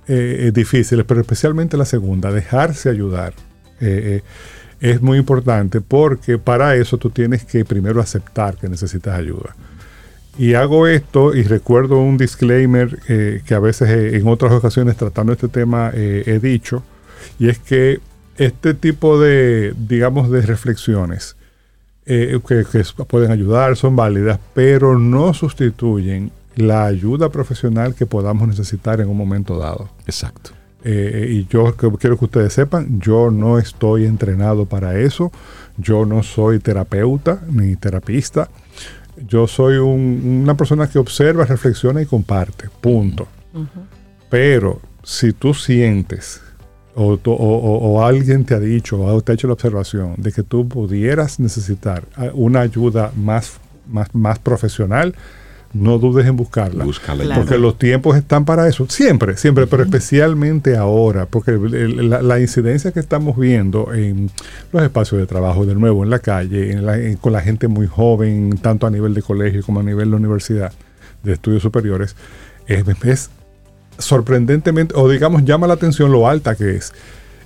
eh, 0.07 0.47
eh, 0.47 0.51
difíciles, 0.51 1.05
pero 1.07 1.21
especialmente 1.21 1.77
la 1.77 1.85
segunda, 1.85 2.31
dejarse 2.31 2.89
ayudar. 2.89 3.33
Es 4.83 5.01
muy 5.01 5.17
importante 5.17 5.79
porque 5.79 6.37
para 6.37 6.75
eso 6.75 6.97
tú 6.97 7.09
tienes 7.09 7.45
que 7.45 7.63
primero 7.63 8.01
aceptar 8.01 8.57
que 8.57 8.67
necesitas 8.67 9.17
ayuda. 9.17 9.55
Y 10.37 10.55
hago 10.55 10.87
esto 10.87 11.33
y 11.33 11.43
recuerdo 11.43 11.99
un 11.99 12.17
disclaimer 12.17 12.99
eh, 13.07 13.41
que 13.45 13.53
a 13.55 13.59
veces 13.59 13.89
eh, 13.89 14.17
en 14.17 14.27
otras 14.27 14.51
ocasiones 14.51 14.97
tratando 14.97 15.31
este 15.31 15.47
tema 15.47 15.91
eh, 15.93 16.23
he 16.25 16.39
dicho, 16.39 16.83
y 17.39 17.47
es 17.47 17.59
que 17.59 18.01
este 18.35 18.73
tipo 18.73 19.17
de, 19.21 19.73
digamos, 19.77 20.29
de 20.29 20.41
reflexiones 20.41 21.37
que, 22.05 22.41
que 22.69 22.83
pueden 23.07 23.31
ayudar, 23.31 23.77
son 23.77 23.95
válidas, 23.95 24.37
pero 24.53 24.99
no 24.99 25.33
sustituyen 25.33 26.29
la 26.57 26.83
ayuda 26.83 27.29
profesional 27.29 27.95
que 27.95 28.05
podamos 28.05 28.49
necesitar 28.49 28.99
en 28.99 29.07
un 29.07 29.15
momento 29.15 29.57
dado. 29.57 29.89
Exacto. 30.07 30.51
Eh, 30.83 31.27
y 31.31 31.47
yo 31.47 31.75
quiero 31.75 32.17
que 32.17 32.25
ustedes 32.25 32.51
sepan, 32.53 32.99
yo 32.99 33.31
no 33.31 33.57
estoy 33.57 34.05
entrenado 34.05 34.65
para 34.65 34.99
eso, 34.99 35.31
yo 35.77 36.05
no 36.05 36.23
soy 36.23 36.59
terapeuta 36.59 37.41
ni 37.49 37.75
terapista, 37.77 38.49
yo 39.27 39.47
soy 39.47 39.77
un- 39.77 40.41
una 40.43 40.55
persona 40.57 40.87
que 40.87 40.99
observa, 40.99 41.45
reflexiona 41.45 42.01
y 42.01 42.05
comparte, 42.05 42.67
punto. 42.81 43.27
Pero 44.29 44.81
si 45.03 45.31
tú 45.33 45.53
sientes 45.53 46.41
o, 46.95 47.17
tú- 47.17 47.31
o- 47.31 47.35
o- 47.37 47.77
o 47.93 48.03
alguien 48.05 48.43
te 48.45 48.53
ha 48.55 48.59
dicho 48.59 48.99
o 49.01 49.21
te 49.21 49.31
ha 49.31 49.35
hecho 49.35 49.47
la 49.47 49.53
observación 49.53 50.15
de 50.17 50.31
que 50.31 50.43
tú 50.43 50.67
pudieras 50.67 51.39
necesitar 51.39 52.03
ah, 52.15 52.27
una 52.33 52.61
ayuda 52.61 53.11
más, 53.15 53.53
más, 53.87 54.13
más 54.13 54.37
profesional, 54.39 55.15
no 55.73 55.97
dudes 55.97 56.25
en 56.27 56.35
buscarla. 56.35 56.83
Búscala. 56.85 57.23
Claro. 57.23 57.41
Porque 57.41 57.57
los 57.57 57.77
tiempos 57.79 58.15
están 58.15 58.45
para 58.45 58.67
eso. 58.67 58.85
Siempre, 58.89 59.37
siempre, 59.37 59.65
pero 59.67 59.83
especialmente 59.83 60.77
ahora. 60.77 61.25
Porque 61.25 61.51
la, 61.53 62.21
la 62.21 62.39
incidencia 62.39 62.91
que 62.91 62.99
estamos 62.99 63.35
viendo 63.37 63.91
en 63.93 64.29
los 64.71 64.83
espacios 64.83 65.19
de 65.19 65.25
trabajo, 65.27 65.65
de 65.65 65.73
nuevo, 65.75 66.03
en 66.03 66.09
la 66.11 66.19
calle, 66.19 66.71
en 66.71 66.85
la- 66.85 66.97
en- 66.99 67.17
con 67.17 67.33
la 67.33 67.41
gente 67.41 67.67
muy 67.67 67.87
joven, 67.87 68.57
tanto 68.61 68.85
a 68.85 68.91
nivel 68.91 69.13
de 69.15 69.21
colegio 69.23 69.63
como 69.63 69.79
a 69.79 69.83
nivel 69.83 70.11
de 70.11 70.15
universidad, 70.17 70.71
de 71.23 71.33
estudios 71.33 71.63
superiores, 71.63 72.15
es, 72.67 72.83
es 73.03 73.29
sorprendentemente, 73.97 74.93
o 74.97 75.09
digamos, 75.09 75.43
llama 75.45 75.67
la 75.67 75.73
atención 75.75 76.11
lo 76.11 76.27
alta 76.27 76.55
que 76.55 76.75
es. 76.75 76.93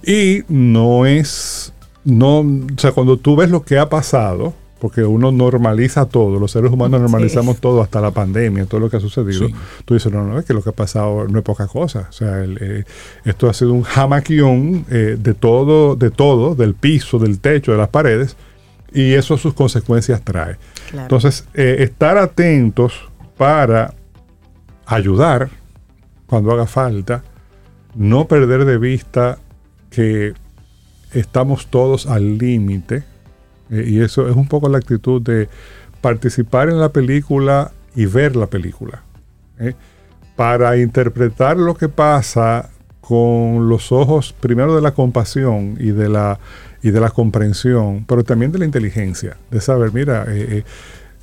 Y 0.03 0.43
no 0.47 1.05
es, 1.05 1.73
no, 2.03 2.39
o 2.39 2.45
sea, 2.77 2.91
cuando 2.91 3.17
tú 3.17 3.35
ves 3.35 3.49
lo 3.49 3.63
que 3.63 3.77
ha 3.79 3.89
pasado, 3.89 4.53
porque 4.79 5.03
uno 5.03 5.31
normaliza 5.31 6.05
todo, 6.05 6.39
los 6.39 6.51
seres 6.51 6.71
humanos 6.71 6.99
Sí. 6.99 7.01
normalizamos 7.03 7.59
todo, 7.59 7.81
hasta 7.81 7.99
la 8.01 8.11
pandemia, 8.11 8.65
todo 8.65 8.79
lo 8.81 8.89
que 8.89 8.97
ha 8.97 8.99
sucedido, 8.99 9.47
Sí. 9.47 9.55
tú 9.85 9.93
dices, 9.95 10.11
no, 10.11 10.23
no, 10.23 10.37
es 10.39 10.45
que 10.45 10.53
lo 10.53 10.61
que 10.61 10.69
ha 10.69 10.73
pasado 10.73 11.27
no 11.27 11.39
es 11.39 11.43
poca 11.43 11.67
cosa. 11.67 12.07
O 12.09 12.11
sea, 12.13 12.43
el, 12.43 12.57
eh, 12.61 12.83
esto 13.25 13.49
ha 13.49 13.53
sido 13.53 13.73
un 13.73 13.83
jamaquión 13.83 14.85
eh, 14.89 15.17
de 15.19 15.33
todo, 15.33 15.95
de 15.95 16.11
todo, 16.11 16.53
del 16.55 16.73
piso, 16.75 17.17
del 17.19 17.39
techo, 17.39 17.71
de 17.71 17.77
las 17.79 17.89
paredes, 17.89 18.37
y 18.93 19.13
eso 19.13 19.37
sus 19.37 19.53
consecuencias 19.53 20.21
trae. 20.23 20.57
Claro. 20.91 21.03
Entonces, 21.03 21.45
eh, 21.53 21.77
estar 21.79 22.17
atentos 22.17 22.93
para 23.37 23.93
ayudar 24.85 25.49
cuando 26.27 26.51
haga 26.51 26.65
falta, 26.67 27.23
no 27.95 28.27
perder 28.27 28.65
de 28.65 28.77
vista 28.77 29.39
que 29.89 30.33
estamos 31.13 31.67
todos 31.67 32.05
al 32.05 32.37
límite, 32.37 33.03
eh, 33.69 33.85
y 33.87 34.01
eso 34.01 34.27
es 34.27 34.35
un 34.35 34.47
poco 34.47 34.69
la 34.69 34.77
actitud 34.77 35.21
de 35.21 35.49
participar 36.01 36.69
en 36.69 36.79
la 36.79 36.89
película 36.89 37.71
y 37.95 38.05
ver 38.05 38.35
la 38.35 38.47
película, 38.47 39.03
¿eh? 39.59 39.73
para 40.35 40.77
interpretar 40.77 41.57
lo 41.57 41.75
que 41.75 41.89
pasa 41.89 42.69
con 43.01 43.69
los 43.69 43.91
ojos 43.91 44.33
primero 44.39 44.75
de 44.75 44.81
la 44.81 44.93
compasión 44.93 45.77
y 45.79 45.91
de 45.91 46.09
la 46.09 46.39
y 46.81 46.91
de 46.91 46.99
la 46.99 47.09
comprensión, 47.09 48.05
pero 48.07 48.23
también 48.23 48.51
de 48.51 48.59
la 48.59 48.65
inteligencia, 48.65 49.37
de 49.51 49.61
saber, 49.61 49.91
mira, 49.93 50.25
eh, 50.27 50.57
eh, 50.59 50.63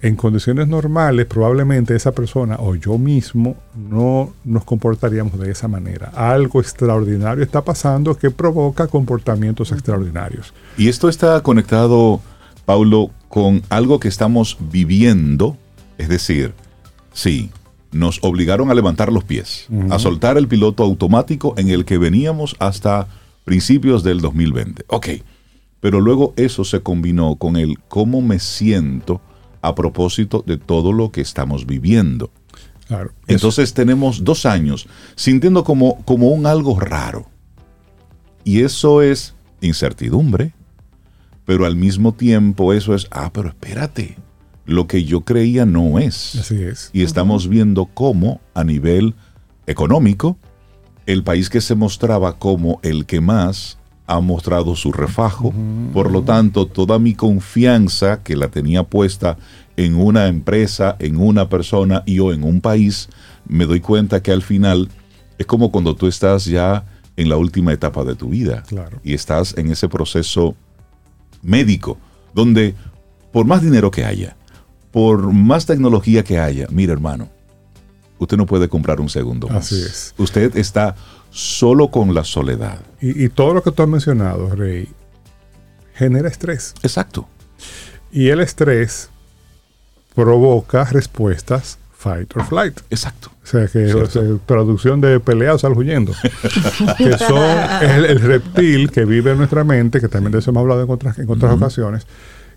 en 0.02 0.16
condiciones 0.16 0.68
normales 0.68 1.24
probablemente 1.24 1.96
esa 1.96 2.12
persona 2.12 2.56
o 2.58 2.74
yo 2.74 2.98
mismo 2.98 3.56
no 3.74 4.34
nos 4.44 4.64
comportaríamos 4.64 5.38
de 5.38 5.50
esa 5.50 5.66
manera. 5.66 6.10
Algo 6.14 6.60
extraordinario 6.60 7.42
está 7.42 7.62
pasando 7.62 8.14
que 8.14 8.30
provoca 8.30 8.86
comportamientos 8.86 9.72
extraordinarios. 9.72 10.52
Y 10.76 10.88
esto 10.88 11.08
está 11.08 11.40
conectado, 11.42 12.20
Paulo, 12.64 13.10
con 13.28 13.62
algo 13.68 14.00
que 14.00 14.08
estamos 14.08 14.56
viviendo, 14.60 15.56
es 15.98 16.08
decir, 16.08 16.54
sí, 17.12 17.50
nos 17.92 18.18
obligaron 18.22 18.70
a 18.70 18.74
levantar 18.74 19.12
los 19.12 19.24
pies, 19.24 19.68
a 19.90 19.98
soltar 19.98 20.36
el 20.36 20.48
piloto 20.48 20.82
automático 20.82 21.54
en 21.56 21.68
el 21.68 21.84
que 21.84 21.98
veníamos 21.98 22.56
hasta 22.58 23.06
principios 23.44 24.02
del 24.02 24.20
2020. 24.20 24.84
Ok, 24.88 25.08
pero 25.80 26.00
luego 26.00 26.34
eso 26.36 26.64
se 26.64 26.80
combinó 26.80 27.36
con 27.36 27.56
el 27.56 27.78
cómo 27.88 28.20
me 28.20 28.38
siento 28.40 29.20
a 29.62 29.74
propósito 29.74 30.42
de 30.46 30.58
todo 30.58 30.92
lo 30.92 31.12
que 31.12 31.20
estamos 31.20 31.66
viviendo. 31.66 32.30
Claro. 32.88 33.12
Entonces 33.28 33.72
tenemos 33.74 34.24
dos 34.24 34.44
años 34.44 34.86
sintiendo 35.14 35.64
como, 35.64 36.02
como 36.04 36.28
un 36.28 36.46
algo 36.46 36.78
raro. 36.78 37.26
Y 38.44 38.62
eso 38.62 39.00
es 39.00 39.34
incertidumbre, 39.60 40.52
pero 41.44 41.66
al 41.66 41.76
mismo 41.76 42.12
tiempo 42.12 42.72
eso 42.72 42.94
es, 42.94 43.06
ah, 43.10 43.30
pero 43.32 43.48
espérate, 43.48 44.16
lo 44.66 44.86
que 44.86 45.04
yo 45.04 45.22
creía 45.22 45.66
no 45.66 45.98
es. 45.98 46.36
Así 46.36 46.62
es. 46.62 46.90
Y 46.92 47.02
estamos 47.02 47.48
viendo 47.48 47.86
cómo 47.86 48.40
a 48.54 48.64
nivel 48.64 49.14
económico, 49.66 50.36
el 51.06 51.22
país 51.22 51.50
que 51.50 51.60
se 51.60 51.74
mostraba 51.74 52.38
como 52.38 52.80
el 52.82 53.04
que 53.06 53.20
más 53.20 53.78
ha 54.06 54.20
mostrado 54.20 54.76
su 54.76 54.92
refajo. 54.92 55.52
Por 55.92 56.10
lo 56.10 56.22
tanto, 56.22 56.66
toda 56.66 56.98
mi 56.98 57.14
confianza 57.14 58.22
que 58.22 58.36
la 58.36 58.48
tenía 58.48 58.82
puesta 58.84 59.38
en 59.76 59.94
una 59.96 60.28
empresa, 60.28 60.96
en 60.98 61.16
una 61.16 61.48
persona 61.48 62.02
y 62.06 62.18
o 62.18 62.32
en 62.32 62.44
un 62.44 62.60
país, 62.60 63.08
me 63.48 63.64
doy 63.66 63.80
cuenta 63.80 64.22
que 64.22 64.30
al 64.30 64.42
final 64.42 64.88
es 65.38 65.46
como 65.46 65.70
cuando 65.70 65.94
tú 65.96 66.06
estás 66.06 66.44
ya 66.44 66.84
en 67.16 67.28
la 67.28 67.36
última 67.36 67.72
etapa 67.72 68.04
de 68.04 68.14
tu 68.14 68.28
vida 68.30 68.62
Claro. 68.66 68.98
y 69.02 69.14
estás 69.14 69.54
en 69.56 69.70
ese 69.70 69.88
proceso 69.88 70.54
médico, 71.44 71.98
donde 72.34 72.74
por 73.32 73.46
más 73.46 73.62
dinero 73.62 73.90
que 73.90 74.04
haya, 74.04 74.36
por 74.90 75.32
más 75.32 75.66
tecnología 75.66 76.24
que 76.24 76.38
haya, 76.38 76.66
mira 76.70 76.92
hermano, 76.92 77.28
usted 78.18 78.36
no 78.36 78.46
puede 78.46 78.68
comprar 78.68 79.00
un 79.00 79.08
segundo 79.08 79.48
más. 79.48 79.66
Así 79.66 79.82
es. 79.82 80.14
Usted 80.18 80.56
está 80.56 80.96
solo 81.30 81.90
con 81.90 82.14
la 82.14 82.24
soledad. 82.24 82.80
Y, 83.00 83.24
y 83.24 83.28
todo 83.28 83.54
lo 83.54 83.62
que 83.62 83.70
tú 83.70 83.82
has 83.82 83.88
mencionado, 83.88 84.54
Rey, 84.54 84.88
genera 85.94 86.28
estrés. 86.28 86.74
Exacto. 86.82 87.28
Y 88.12 88.28
el 88.28 88.40
estrés 88.40 89.10
provoca 90.14 90.84
respuestas 90.84 91.78
fight 92.04 92.36
or 92.36 92.44
flight. 92.44 92.80
Exacto. 92.90 93.30
O 93.42 93.46
sea, 93.46 93.66
que 93.66 93.88
sea, 93.88 94.22
traducción 94.44 95.00
de 95.00 95.20
pelea 95.20 95.54
o 95.54 95.58
sal 95.58 95.72
huyendo. 95.72 96.12
que 96.98 97.18
son 97.18 97.58
el, 97.82 98.04
el 98.04 98.20
reptil 98.20 98.90
que 98.90 99.04
vive 99.06 99.32
en 99.32 99.38
nuestra 99.38 99.64
mente, 99.64 100.00
que 100.00 100.08
también 100.08 100.32
de 100.32 100.38
eso 100.40 100.50
hemos 100.50 100.60
hablado 100.60 100.82
en 100.82 100.90
otras, 100.90 101.18
en 101.18 101.30
otras 101.30 101.54
ocasiones, 101.54 102.06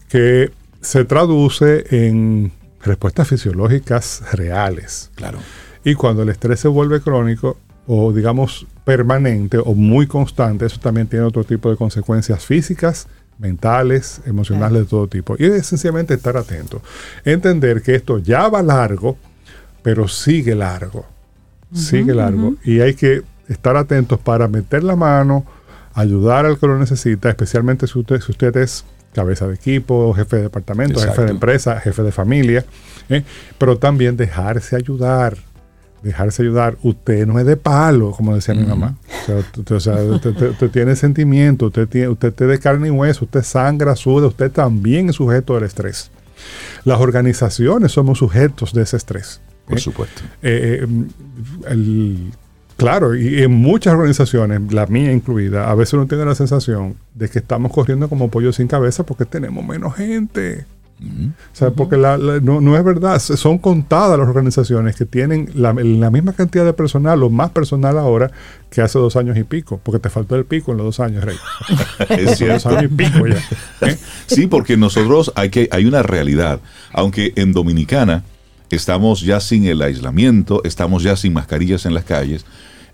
que 0.10 0.52
se 0.82 1.06
traduce 1.06 1.86
en 2.06 2.52
respuestas 2.84 3.28
fisiológicas 3.28 4.22
reales. 4.34 5.12
Claro. 5.16 5.40
Y 5.84 5.96
cuando 5.96 6.24
el 6.24 6.30
estrés 6.30 6.60
se 6.60 6.68
vuelve 6.68 7.02
crónico 7.02 7.58
o 7.88 8.12
digamos 8.12 8.68
permanente 8.84 9.58
o 9.58 9.74
muy 9.74 10.08
constante, 10.08 10.66
eso 10.66 10.80
también 10.80 11.08
tiene 11.08 11.26
otro 11.26 11.44
tipo 11.44 11.70
de 11.70 11.78
consecuencias 11.78 12.46
físicas, 12.46 13.08
mentales, 13.40 14.22
emocionales 14.26 14.84
de 14.84 14.86
todo 14.86 15.08
tipo. 15.08 15.36
Y 15.38 15.46
es 15.46 15.68
sencillamente 15.68 16.14
estar 16.14 16.38
atento. 16.38 16.82
Entender 17.24 17.82
que 17.82 17.96
esto 17.96 18.20
ya 18.20 18.48
va 18.50 18.62
largo, 18.62 19.18
pero 19.88 20.06
sigue 20.10 20.54
largo. 20.54 21.06
Sigue 21.74 22.14
largo. 22.14 22.56
Y 22.66 22.82
hay 22.82 22.94
que 22.94 23.22
estar 23.48 23.78
atentos 23.78 24.20
para 24.20 24.50
meter 24.50 24.84
la 24.84 24.98
mano, 24.98 25.46
ayudar 25.94 26.46
al 26.46 26.60
que 26.60 26.68
lo 26.68 26.78
necesita, 26.78 27.30
especialmente 27.30 27.88
si 27.88 27.98
usted, 27.98 28.20
si 28.20 28.34
usted 28.34 28.54
es 28.58 28.84
cabeza 29.14 29.48
de 29.48 29.56
equipo, 29.56 30.14
jefe 30.14 30.36
de 30.36 30.42
departamento, 30.44 31.00
jefe 31.00 31.22
de 31.22 31.32
empresa, 31.32 31.80
jefe 31.80 32.04
de 32.04 32.12
familia, 32.12 32.66
¿eh? 33.08 33.24
pero 33.58 33.78
también 33.78 34.18
dejarse 34.18 34.76
ayudar. 34.76 35.38
Dejarse 36.04 36.42
ayudar. 36.44 36.78
Usted 36.84 37.26
no 37.26 37.40
es 37.40 37.46
de 37.46 37.56
palo, 37.56 38.12
como 38.12 38.36
decía 38.36 38.56
mi 38.56 38.66
mamá. 38.66 38.98
O 39.24 39.26
sea, 39.26 39.38
usted, 39.38 39.72
o 39.74 39.80
sea, 39.80 39.94
usted- 40.04 40.32
usted- 40.32 40.50
usted 40.50 40.70
tiene 40.70 40.98
sentimiento, 40.98 41.68
usted, 41.68 41.88
tiene, 41.88 42.10
usted 42.10 42.34
es 42.42 42.48
de 42.50 42.60
carne 42.60 42.90
y 42.90 42.92
hueso, 42.92 43.24
usted 43.24 43.42
sangra, 43.42 43.96
suda, 43.96 44.28
usted 44.28 44.52
también 44.52 45.08
es 45.10 45.16
sujeto 45.16 45.56
del 45.56 45.64
estrés. 45.64 46.12
Las 46.84 47.00
organizaciones 47.00 47.94
somos 47.94 48.18
sujetos 48.18 48.74
de 48.74 48.82
ese 48.84 48.98
estrés. 48.98 49.40
Por 49.68 49.78
¿eh? 49.78 49.82
supuesto. 49.82 50.22
Eh, 50.42 50.84
eh, 50.84 50.88
el- 51.70 52.32
claro, 52.78 53.16
y 53.16 53.42
en 53.44 53.52
muchas 53.52 53.94
organizaciones, 53.94 54.62
la 54.74 54.86
mía 54.88 55.12
incluida, 55.12 55.70
a 55.70 55.76
veces 55.76 55.94
uno 55.94 56.08
tiene 56.08 56.26
la 56.26 56.36
sensación 56.36 56.96
de 57.16 57.30
que 57.30 57.40
estamos 57.40 57.72
corriendo 57.72 58.08
como 58.10 58.30
pollo 58.30 58.52
sin 58.54 58.68
cabeza 58.68 59.06
porque 59.06 59.26
tenemos 59.26 59.66
menos 59.66 59.96
gente. 59.96 60.66
Ujú. 61.00 61.28
O 61.30 61.56
sea, 61.56 61.70
porque 61.70 61.96
la- 61.96 62.18
la- 62.18 62.40
no, 62.40 62.60
no 62.60 62.76
es 62.76 62.84
verdad. 62.84 63.20
Son 63.20 63.60
contadas 63.60 64.18
las 64.18 64.28
organizaciones 64.28 64.96
que 64.96 65.06
tienen 65.06 65.48
la, 65.54 65.72
la 65.74 66.10
misma 66.10 66.34
cantidad 66.34 66.66
de 66.66 66.74
personal 66.74 67.22
o 67.22 67.30
más 67.30 67.52
personal 67.52 68.00
ahora 68.00 68.32
que 68.72 68.82
hace 68.82 68.98
dos 68.98 69.16
años 69.16 69.38
y 69.38 69.44
pico. 69.44 69.80
Porque 69.84 70.00
te 70.00 70.10
faltó 70.10 70.36
el 70.36 70.46
pico 70.46 70.72
en 70.72 70.78
los 70.78 70.86
dos 70.88 71.00
años, 71.00 71.24
Rey. 71.24 71.36
Es 72.10 72.26
Dos 72.26 72.38
cierto. 72.38 72.70
años 72.70 72.86
y 72.92 72.96
pico 72.96 73.28
ya. 73.28 73.88
¿eh? 73.88 73.98
Sí, 74.26 74.48
porque 74.48 74.76
nosotros 74.76 75.32
hay 75.36 75.52
que 75.52 75.70
hay 75.72 75.86
una 75.86 76.02
realidad. 76.02 76.62
Aunque 76.94 77.32
en 77.36 77.54
Dominicana 77.54 78.24
estamos 78.70 79.22
ya 79.22 79.40
sin 79.40 79.66
el 79.66 79.82
aislamiento, 79.82 80.62
estamos 80.64 81.04
ya 81.04 81.16
sin 81.16 81.34
mascarillas 81.34 81.86
en 81.86 81.94
las 81.94 82.04
calles. 82.04 82.46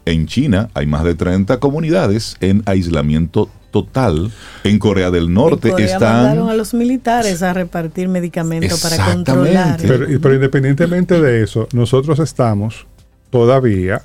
En 0.05 0.27
China 0.27 0.69
hay 0.73 0.85
más 0.85 1.03
de 1.03 1.15
30 1.15 1.59
comunidades 1.59 2.35
en 2.41 2.61
aislamiento 2.65 3.49
total. 3.71 4.31
En 4.63 4.77
Corea 4.77 5.11
del 5.11 5.33
Norte 5.33 5.71
Corea 5.71 5.85
están 5.85 6.23
mandaron 6.23 6.49
a 6.49 6.53
los 6.53 6.73
militares 6.73 7.41
a 7.41 7.53
repartir 7.53 8.07
medicamentos 8.07 8.81
para 8.81 9.13
controlar. 9.13 9.79
Pero, 9.81 10.33
independientemente 10.33 11.19
de 11.19 11.43
eso, 11.43 11.67
nosotros 11.73 12.19
estamos 12.19 12.85
todavía, 13.29 14.01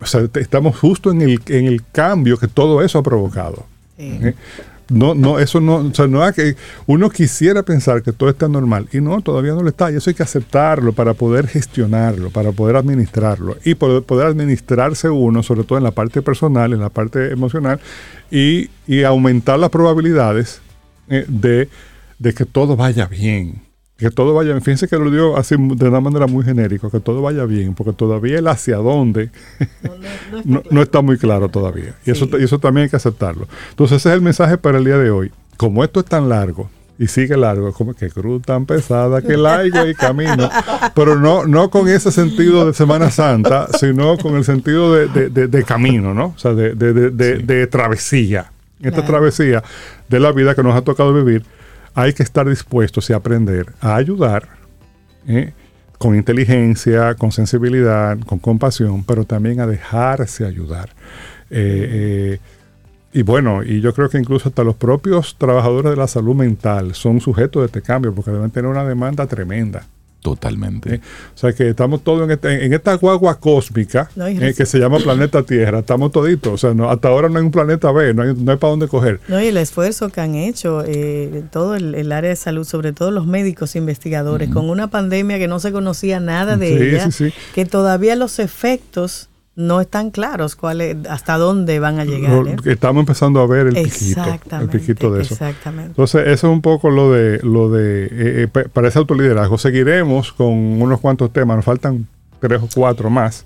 o 0.00 0.06
sea, 0.06 0.28
estamos 0.34 0.78
justo 0.78 1.10
en 1.10 1.22
el, 1.22 1.40
en 1.48 1.66
el 1.66 1.82
cambio 1.90 2.38
que 2.38 2.46
todo 2.46 2.82
eso 2.82 2.98
ha 2.98 3.02
provocado. 3.02 3.66
Sí. 3.96 4.18
¿eh? 4.22 4.34
No, 4.88 5.14
no, 5.14 5.38
eso 5.38 5.60
no, 5.60 5.76
o 5.76 5.94
sea, 5.94 6.06
no 6.06 6.26
es 6.28 6.34
que 6.34 6.56
uno 6.86 7.08
quisiera 7.08 7.62
pensar 7.62 8.02
que 8.02 8.12
todo 8.12 8.28
está 8.28 8.48
normal 8.48 8.86
y 8.92 9.00
no, 9.00 9.22
todavía 9.22 9.54
no 9.54 9.62
lo 9.62 9.70
está 9.70 9.90
y 9.90 9.96
eso 9.96 10.10
hay 10.10 10.14
que 10.14 10.22
aceptarlo 10.22 10.92
para 10.92 11.14
poder 11.14 11.46
gestionarlo, 11.46 12.28
para 12.30 12.52
poder 12.52 12.76
administrarlo 12.76 13.56
y 13.64 13.74
poder, 13.76 14.26
administrarse 14.26 15.08
uno, 15.08 15.42
sobre 15.42 15.64
todo 15.64 15.78
en 15.78 15.84
la 15.84 15.92
parte 15.92 16.20
personal, 16.20 16.74
en 16.74 16.80
la 16.80 16.90
parte 16.90 17.32
emocional 17.32 17.80
y, 18.30 18.68
y 18.86 19.04
aumentar 19.04 19.58
las 19.58 19.70
probabilidades 19.70 20.60
eh, 21.08 21.24
de, 21.28 21.70
de 22.18 22.34
que 22.34 22.44
todo 22.44 22.76
vaya 22.76 23.06
bien. 23.06 23.62
Que 24.04 24.10
todo 24.10 24.34
vaya 24.34 24.50
bien. 24.50 24.60
Fíjense 24.62 24.86
que 24.86 24.96
lo 24.98 25.10
digo 25.10 25.36
así 25.38 25.56
de 25.58 25.88
una 25.88 26.00
manera 26.00 26.26
muy 26.26 26.44
genérica, 26.44 26.90
que 26.90 27.00
todo 27.00 27.22
vaya 27.22 27.44
bien, 27.46 27.74
porque 27.74 27.92
todavía 27.94 28.38
el 28.38 28.46
hacia 28.48 28.76
dónde 28.76 29.30
no, 30.44 30.62
no 30.70 30.82
está 30.82 31.00
muy 31.00 31.16
claro 31.16 31.48
todavía. 31.48 31.94
Y, 32.04 32.10
eso, 32.10 32.26
Sí. 32.26 32.32
y 32.40 32.44
eso 32.44 32.58
también 32.58 32.84
hay 32.84 32.90
que 32.90 32.96
aceptarlo. 32.96 33.48
Entonces 33.70 33.96
ese 33.96 34.10
es 34.10 34.14
el 34.14 34.20
mensaje 34.20 34.58
para 34.58 34.78
el 34.78 34.84
día 34.84 34.98
de 34.98 35.10
hoy. 35.10 35.32
Como 35.56 35.82
esto 35.84 36.00
es 36.00 36.06
tan 36.06 36.28
largo 36.28 36.68
y 36.98 37.06
sigue 37.06 37.36
largo, 37.36 37.72
como 37.72 37.94
que 37.94 38.10
cruz 38.10 38.42
tan 38.42 38.66
pesada 38.66 39.22
que 39.22 39.32
el 39.34 39.46
aire 39.46 39.88
y 39.90 39.94
camino. 39.94 40.50
Pero 40.94 41.16
no, 41.18 41.46
no 41.46 41.70
con 41.70 41.88
ese 41.88 42.12
sentido 42.12 42.66
de 42.66 42.74
Semana 42.74 43.10
Santa, 43.10 43.68
sino 43.78 44.16
con 44.18 44.36
el 44.36 44.44
sentido 44.44 44.94
de, 44.94 45.06
de- 45.08 45.28
de- 45.30 45.48
de 45.48 45.62
camino, 45.64 46.12
¿no? 46.12 46.34
O 46.36 46.38
sea, 46.38 46.52
de, 46.54 46.74
de- 46.74 46.92
de- 46.92 47.10
de- 47.10 47.38
de 47.38 47.66
travesía. 47.68 48.50
Esta 48.80 48.96
Claro. 48.98 49.06
travesía 49.06 49.62
de 50.08 50.20
la 50.20 50.30
vida 50.32 50.54
que 50.54 50.62
nos 50.62 50.74
ha 50.74 50.82
tocado 50.82 51.14
vivir, 51.14 51.42
hay 51.94 52.12
que 52.12 52.22
estar 52.22 52.48
dispuestos 52.48 53.08
y 53.10 53.12
aprender 53.12 53.72
a 53.80 53.96
ayudar 53.96 54.48
¿eh? 55.26 55.52
con 55.98 56.16
inteligencia, 56.16 57.14
con 57.14 57.32
sensibilidad, 57.32 58.18
con 58.20 58.38
compasión, 58.38 59.04
pero 59.04 59.24
también 59.24 59.60
a 59.60 59.66
dejarse 59.66 60.44
ayudar. 60.44 60.90
Eh, 61.50 62.38
eh, 62.40 62.40
y 63.12 63.22
bueno, 63.22 63.62
y 63.62 63.80
yo 63.80 63.94
creo 63.94 64.08
que 64.08 64.18
incluso 64.18 64.48
hasta 64.48 64.64
los 64.64 64.74
propios 64.74 65.36
trabajadores 65.38 65.92
de 65.92 65.96
la 65.96 66.08
salud 66.08 66.34
mental 66.34 66.94
son 66.94 67.20
sujetos 67.20 67.62
de 67.62 67.66
este 67.66 67.80
cambio 67.80 68.12
porque 68.12 68.32
deben 68.32 68.50
tener 68.50 68.68
una 68.68 68.84
demanda 68.84 69.26
tremenda. 69.26 69.86
Totalmente. 70.24 70.94
¿eh? 70.94 71.00
O 71.34 71.38
sea 71.38 71.52
que 71.52 71.68
estamos 71.68 72.02
todos 72.02 72.22
en, 72.24 72.30
este- 72.30 72.64
en 72.64 72.72
esta 72.72 72.94
guagua 72.94 73.38
cósmica 73.38 74.08
No, 74.16 74.26
eh, 74.26 74.54
que 74.56 74.64
se 74.64 74.78
llama 74.78 74.98
planeta 74.98 75.42
Tierra, 75.42 75.80
estamos 75.80 76.10
toditos. 76.12 76.52
O 76.54 76.56
sea, 76.56 76.72
no, 76.72 76.88
hasta 76.90 77.08
ahora 77.08 77.28
no 77.28 77.38
hay 77.38 77.44
un 77.44 77.50
planeta 77.50 77.92
B, 77.92 78.14
no 78.14 78.22
hay, 78.22 78.34
no 78.34 78.50
hay 78.52 78.56
para 78.56 78.70
dónde 78.70 78.88
coger. 78.88 79.20
No, 79.28 79.38
y 79.40 79.48
el 79.48 79.56
esfuerzo 79.58 80.08
que 80.08 80.22
han 80.22 80.34
hecho 80.34 80.82
eh, 80.86 81.44
todo 81.52 81.74
el, 81.74 81.94
el 81.94 82.10
área 82.10 82.30
de 82.30 82.36
salud, 82.36 82.64
sobre 82.64 82.92
todo 82.94 83.10
los 83.10 83.26
médicos 83.26 83.76
investigadores, 83.76 84.48
con 84.48 84.70
una 84.70 84.88
pandemia 84.88 85.38
que 85.38 85.46
no 85.46 85.60
se 85.60 85.72
conocía 85.72 86.20
nada 86.20 86.56
de 86.56 86.68
Sí, 86.78 86.82
ella, 86.84 87.10
sí, 87.10 87.30
sí. 87.30 87.34
que 87.54 87.66
todavía 87.66 88.16
los 88.16 88.38
efectos 88.38 89.28
no 89.56 89.80
están 89.80 90.10
claros 90.10 90.56
cuáles, 90.56 90.96
hasta 91.08 91.36
dónde 91.38 91.78
van 91.78 92.00
a 92.00 92.04
llegar. 92.04 92.46
¿eh? 92.48 92.56
Estamos 92.64 93.00
empezando 93.02 93.40
a 93.40 93.46
ver 93.46 93.68
el 93.68 93.74
piquito, 93.74 94.22
el 94.60 94.68
piquito 94.68 95.12
de 95.12 95.22
eso. 95.22 95.34
Exactamente. 95.34 95.90
Entonces, 95.90 96.22
eso 96.26 96.48
es 96.48 96.52
un 96.52 96.60
poco 96.60 96.90
lo 96.90 97.12
de, 97.12 97.38
lo 97.42 97.70
de 97.70 98.04
eh, 98.06 98.08
eh, 98.12 98.48
pa- 98.50 98.64
para 98.64 98.88
ese 98.88 98.98
autoliderazgo. 98.98 99.56
Seguiremos 99.58 100.32
con 100.32 100.48
unos 100.48 101.00
cuantos 101.00 101.32
temas, 101.32 101.56
nos 101.56 101.64
faltan 101.64 102.06
tres 102.40 102.60
o 102.62 102.68
cuatro 102.74 103.10
más, 103.10 103.44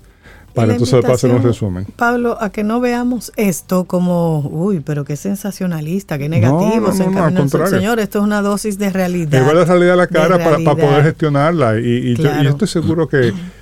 para 0.55 0.71
entonces 0.73 1.05
hacer 1.05 1.31
un 1.31 1.43
resumen. 1.43 1.85
Pablo, 1.95 2.37
a 2.41 2.49
que 2.49 2.63
no 2.63 2.79
veamos 2.79 3.31
esto 3.35 3.85
como, 3.85 4.39
uy, 4.49 4.79
pero 4.79 5.05
qué 5.05 5.15
sensacionalista, 5.15 6.17
qué 6.17 6.27
negativo. 6.27 6.87
no, 6.87 6.91
se 6.91 7.05
no, 7.07 7.29
no, 7.29 7.41
al. 7.43 7.67
Señor, 7.69 7.99
esto 7.99 8.17
es 8.17 8.23
una 8.23 8.41
dosis 8.41 8.79
de 8.79 8.89
realidad. 8.89 9.39
Igual 9.41 9.57
la 9.57 9.65
realidad 9.65 9.93
a 9.93 9.97
la 9.97 10.07
cara 10.07 10.37
para, 10.43 10.57
para 10.57 10.75
poder 10.75 11.03
gestionarla. 11.03 11.79
Y, 11.79 11.83
y 12.11 12.15
yo, 12.15 12.29
y 12.41 12.47
estoy 12.47 12.67
seguro 12.67 13.07
que 13.07 13.31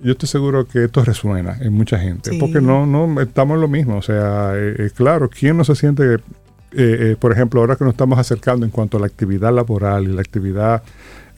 yo 0.00 0.12
estoy 0.12 0.28
seguro 0.28 0.66
que 0.66 0.84
esto 0.84 1.04
resuena 1.04 1.56
en 1.60 1.72
mucha 1.72 1.98
gente. 1.98 2.30
Sí. 2.30 2.38
Porque 2.38 2.60
no, 2.60 2.86
no 2.86 3.20
estamos 3.20 3.54
en 3.56 3.60
lo 3.60 3.68
mismo. 3.68 3.96
O 3.96 4.02
sea, 4.02 4.52
eh, 4.54 4.74
eh, 4.78 4.90
claro, 4.94 5.30
¿quién 5.30 5.56
no 5.56 5.64
se 5.64 5.74
siente, 5.74 6.14
eh, 6.14 6.18
eh, 6.72 7.16
por 7.18 7.32
ejemplo, 7.32 7.60
ahora 7.60 7.76
que 7.76 7.84
nos 7.84 7.94
estamos 7.94 8.18
acercando 8.18 8.66
en 8.66 8.70
cuanto 8.72 8.96
a 8.96 9.00
la 9.00 9.06
actividad 9.06 9.52
laboral 9.54 10.04
y 10.04 10.08
la 10.08 10.20
actividad, 10.20 10.82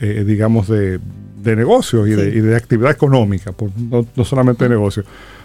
eh, 0.01 0.25
digamos, 0.27 0.69
de, 0.69 0.99
de 1.43 1.57
negocio 1.57 2.07
y, 2.07 2.13
de, 2.13 2.33
Sí. 2.33 2.39
y 2.39 2.41
de 2.41 2.57
actividad 2.57 2.91
económica, 2.91 3.53
por- 3.53 3.71
no, 3.79 4.07
no 4.17 4.25
solamente 4.25 4.65
de 4.65 4.71
negocio, 4.71 5.05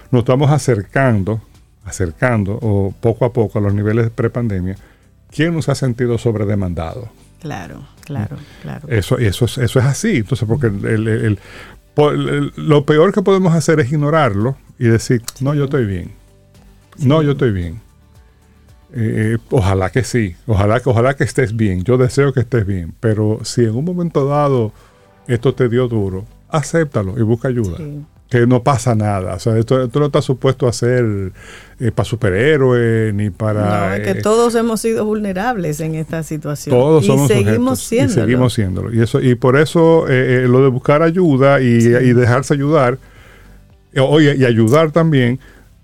nos 0.09 0.19
estamos 0.21 0.49
acercando, 0.51 1.41
acercando 1.85 2.57
o 2.61 2.93
poco 2.99 3.25
a 3.25 3.33
poco 3.33 3.59
a 3.59 3.61
los 3.61 3.73
niveles 3.73 4.05
de 4.05 4.11
prepandemia. 4.11 4.75
¿Quién 5.29 5.53
nos 5.53 5.69
ha 5.69 5.75
sentido 5.75 6.17
sobredemandado? 6.17 7.09
Claro, 7.39 7.87
claro, 8.05 8.37
claro. 8.61 8.87
Eso, 8.89 9.17
eso, 9.17 9.45
es, 9.45 9.57
eso 9.57 9.79
es 9.79 9.85
así. 9.85 10.17
Entonces, 10.17 10.47
porque 10.47 10.67
el- 10.67 10.85
el- 10.85 11.07
el- 11.07 11.39
lo 11.95 12.85
peor 12.85 13.13
que 13.13 13.21
podemos 13.21 13.53
hacer 13.53 13.79
es 13.79 13.91
ignorarlo 13.91 14.57
y 14.79 14.85
decir, 14.85 15.21
no, 15.41 15.53
yo 15.53 15.65
estoy 15.65 15.85
bien. 15.85 16.11
No, 16.99 17.21
yo 17.21 17.31
estoy 17.31 17.51
bien. 17.51 17.81
Eh, 18.93 19.37
ojalá 19.49 19.89
que 19.89 20.03
sí. 20.03 20.35
Ojalá, 20.47 20.79
que- 20.79 20.89
ojalá 20.89 21.15
que 21.15 21.23
estés 21.23 21.55
bien. 21.55 21.83
Yo 21.83 21.97
deseo 21.97 22.33
que 22.33 22.41
estés 22.41 22.65
bien. 22.65 22.93
Pero 22.99 23.39
si 23.43 23.61
en 23.63 23.75
un 23.75 23.85
momento 23.85 24.25
dado 24.25 24.73
esto 25.27 25.53
te 25.53 25.69
dio 25.69 25.87
duro, 25.87 26.25
acéptalo 26.49 27.17
y 27.17 27.21
busca 27.21 27.47
ayuda. 27.47 27.77
Que 28.31 28.47
no 28.47 28.63
pasa 28.63 28.95
nada. 28.95 29.35
O 29.35 29.39
sea, 29.39 29.57
esto, 29.57 29.83
esto 29.83 29.99
no 29.99 30.07
está 30.07 30.21
supuesto 30.21 30.67
a 30.67 30.73
ser 30.73 31.33
para 31.93 32.05
superhéroe 32.05 33.11
ni 33.13 33.29
para... 33.29 33.89
No, 33.89 33.93
es 33.93 34.01
que 34.01 34.19
eh, 34.19 34.21
todos 34.21 34.55
hemos 34.55 34.79
sido 34.79 35.03
vulnerables 35.03 35.81
en 35.81 35.95
esta 35.95 36.23
situación. 36.23 36.73
todos 36.73 37.03
y 37.03 37.07
somos 37.07 37.27
seguimos 37.27 37.79
siendo. 37.79 38.13
y 38.13 38.15
seguimos 38.15 38.53
siéndolo. 38.53 38.93
Y, 38.93 39.01
eso, 39.01 39.19
y 39.19 39.35
por 39.35 39.57
eso 39.57 40.07
eh, 40.07 40.43
eh, 40.43 40.47
lo 40.47 40.63
de 40.63 40.69
buscar 40.69 41.03
ayuda 41.03 41.61
y, 41.61 41.65
y 41.65 42.13
dejarse 42.13 42.53
ayudar, 42.53 42.97
eh, 43.93 43.99
oye, 43.99 44.35
y 44.37 44.45
ayudar 44.45 44.91
también, 44.91 45.39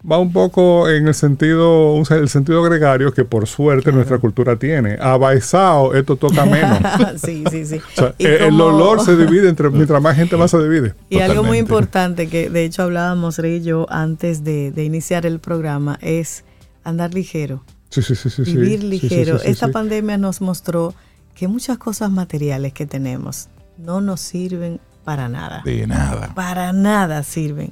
va 0.10 0.18
un 0.20 0.32
poco 0.32 0.90
en 0.90 1.08
el 1.08 1.14
sentido, 1.14 2.02
el 2.10 2.30
sentido 2.30 2.64
gregario 2.64 3.14
que 3.14 3.26
por 3.26 3.48
suerte 3.48 3.92
nuestra 3.92 4.20
cultura 4.20 4.56
tiene. 4.58 4.98
A 5.02 5.18
Baezao 5.18 5.94
esto 5.96 6.16
toca 6.16 6.46
menos. 6.46 6.80
sí, 7.24 7.44
sí, 7.52 7.66
sí. 7.66 7.78
O 7.78 7.96
sea, 7.96 8.16
Y 8.18 8.26
el, 8.26 8.60
olor 8.62 9.02
se 9.02 9.18
divide 9.18 9.50
entre 9.50 9.70
mientras 9.70 10.02
más 10.02 10.16
gente 10.16 10.38
más 10.38 10.52
se 10.52 10.60
divide. 10.64 10.94
Y 11.10 11.20
algo 11.20 11.44
muy 11.44 11.58
importante 11.58 12.28
que 12.30 12.50
de 12.50 12.64
hecho 12.64 12.84
hablábamos 12.84 13.38
Rey 13.38 13.58
y 13.58 13.64
yo 13.64 13.86
antes 13.90 14.44
de, 14.44 14.72
de 14.72 14.84
iniciar 14.84 15.26
el 15.26 15.40
programa 15.40 15.98
es 16.02 16.44
andar 16.84 17.14
ligero, 17.14 17.64
Sí, 17.90 18.02
sí, 18.02 18.16
sí, 18.16 18.30
sí. 18.30 18.44
vivir 18.44 18.80
Sí, 18.82 18.86
sí, 18.86 18.88
ligero. 18.88 19.38
sí, 19.40 19.46
sí, 19.46 19.52
Esta 19.52 19.68
sí. 19.68 19.72
pandemia 19.74 20.18
nos 20.18 20.42
mostró 20.42 20.94
que 21.36 21.48
muchas 21.48 21.78
cosas 21.78 22.12
materiales 22.12 22.74
que 22.74 22.86
tenemos 22.86 23.50
no 23.78 24.02
nos 24.02 24.22
sirven 24.22 24.80
para 25.04 25.30
nada. 25.30 25.62
De 25.64 25.86
nada. 25.88 26.34
Para 26.34 26.74
nada 26.74 27.24
sirven. 27.24 27.72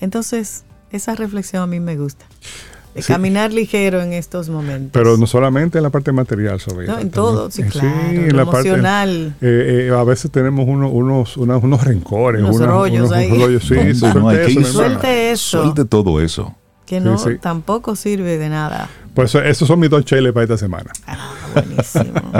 Entonces, 0.00 0.64
esa 0.96 1.14
reflexión 1.14 1.62
a 1.62 1.66
mí 1.66 1.80
me 1.80 1.96
gusta. 1.96 2.24
De 2.94 3.02
Sí. 3.02 3.12
caminar 3.12 3.52
ligero 3.52 4.00
en 4.02 4.12
estos 4.12 4.48
momentos. 4.48 4.90
Pero 4.92 5.16
no 5.16 5.26
solamente 5.26 5.78
en 5.78 5.82
la 5.82 5.90
parte 5.90 6.12
material, 6.12 6.60
sobre 6.60 6.86
No, 6.86 6.96
en 7.00 7.10
todo, 7.10 7.50
sí, 7.50 7.62
Eh, 7.62 7.66
claro. 7.68 7.88
en 8.08 8.28
lo 8.30 8.36
la 8.44 8.44
parte- 8.50 8.68
emocional. 8.68 9.34
Eh, 9.40 9.88
eh, 9.88 9.90
a 9.92 10.04
veces 10.04 10.30
tenemos 10.30 10.66
uno- 10.68 10.88
unos, 10.90 11.36
unos, 11.36 11.62
unos 11.64 11.82
rencores, 11.84 12.40
Unos 12.42 12.54
unas- 12.56 12.68
rollos 12.68 12.98
unos 13.08 13.12
ahí. 13.12 13.30
rollos, 13.30 13.64
sí, 13.64 13.74
sí, 13.94 14.04
no, 14.14 14.20
suelte 14.22 14.46
que 14.46 14.60
eso. 14.60 14.72
Suelte 14.72 15.30
eso. 15.32 15.62
Suelte 15.62 15.84
todo 15.84 16.20
eso. 16.20 16.54
que 16.86 17.00
no 17.00 17.16
Sí, 17.18 17.30
sí. 17.32 17.38
tampoco 17.40 17.96
sirve 17.96 18.36
de 18.36 18.50
nada. 18.50 18.90
Pues 19.14 19.30
eso- 19.30 19.42
esos 19.42 19.68
son 19.68 19.78
mis 19.78 19.90
dos 19.90 20.04
cheles 20.04 20.32
para 20.32 20.42
esta 20.44 20.58
semana. 20.58 20.90
Ah, 21.06 21.30
Buenísimo. 21.54 22.32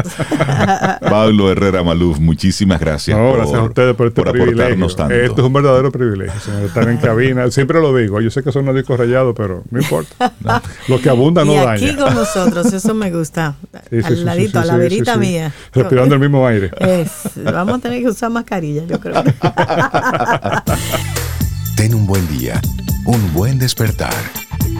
Pablo 1.08 1.52
Herrera 1.52 1.84
Maluf, 1.84 2.18
muchísimas 2.18 2.80
gracias. 2.80 3.16
No, 3.16 3.32
gracias 3.34 3.58
a 3.58 3.62
ustedes 3.62 3.94
por 3.94 4.08
este 4.08 4.22
privilegio. 4.22 4.54
aportarnos 4.62 4.96
tanto. 4.96 5.14
Esto 5.14 5.40
es 5.40 5.46
un 5.46 5.52
verdadero 5.52 5.92
privilegio, 5.92 6.40
señor, 6.40 6.62
estar 6.64 6.88
en 6.88 6.96
cabina. 6.96 7.48
Siempre 7.52 7.80
lo 7.80 7.94
digo, 7.96 8.20
yo 8.20 8.30
sé 8.30 8.42
que 8.42 8.50
son 8.50 8.74
discos 8.74 8.98
rayados, 8.98 9.34
pero 9.36 9.62
no 9.70 9.80
importa. 9.80 10.32
Lo 10.88 11.00
que 11.00 11.08
abunda 11.10 11.44
no 11.44 11.52
y 11.52 11.56
daña. 11.56 11.72
aquí 11.72 11.94
con 11.94 12.12
nosotros, 12.14 12.72
eso 12.72 12.94
me 12.94 13.12
gusta. 13.12 13.54
Sí, 13.90 14.00
sí, 14.00 14.04
Al 14.04 14.16
sí, 14.16 14.24
ladito, 14.24 14.50
sí, 14.50 14.58
a 14.58 14.64
la 14.66 14.72
sí, 14.74 14.78
verita 14.80 15.14
sí. 15.14 15.20
mía. 15.20 15.52
Respirando 15.72 16.14
el 16.16 16.20
mismo 16.20 16.44
aire. 16.46 16.70
Es, 16.80 17.10
vamos 17.44 17.76
a 17.76 17.78
tener 17.78 18.02
que 18.02 18.08
usar 18.08 18.30
mascarilla, 18.30 18.84
yo 18.86 18.98
creo. 18.98 19.22
Ten 21.76 21.94
un 21.94 22.06
buen 22.06 22.26
día, 22.36 22.60
un 23.06 23.32
buen 23.32 23.58
despertar. 23.60 24.12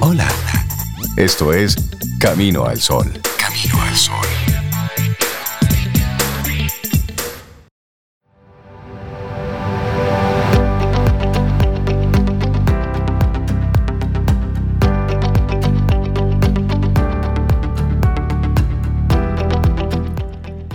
Hola. 0.01 0.27
Esto 1.17 1.53
es 1.53 1.77
Camino 2.19 2.65
al 2.65 2.81
Sol. 2.81 3.07
Camino 3.39 3.81
al 3.81 3.95
Sol. 3.95 4.17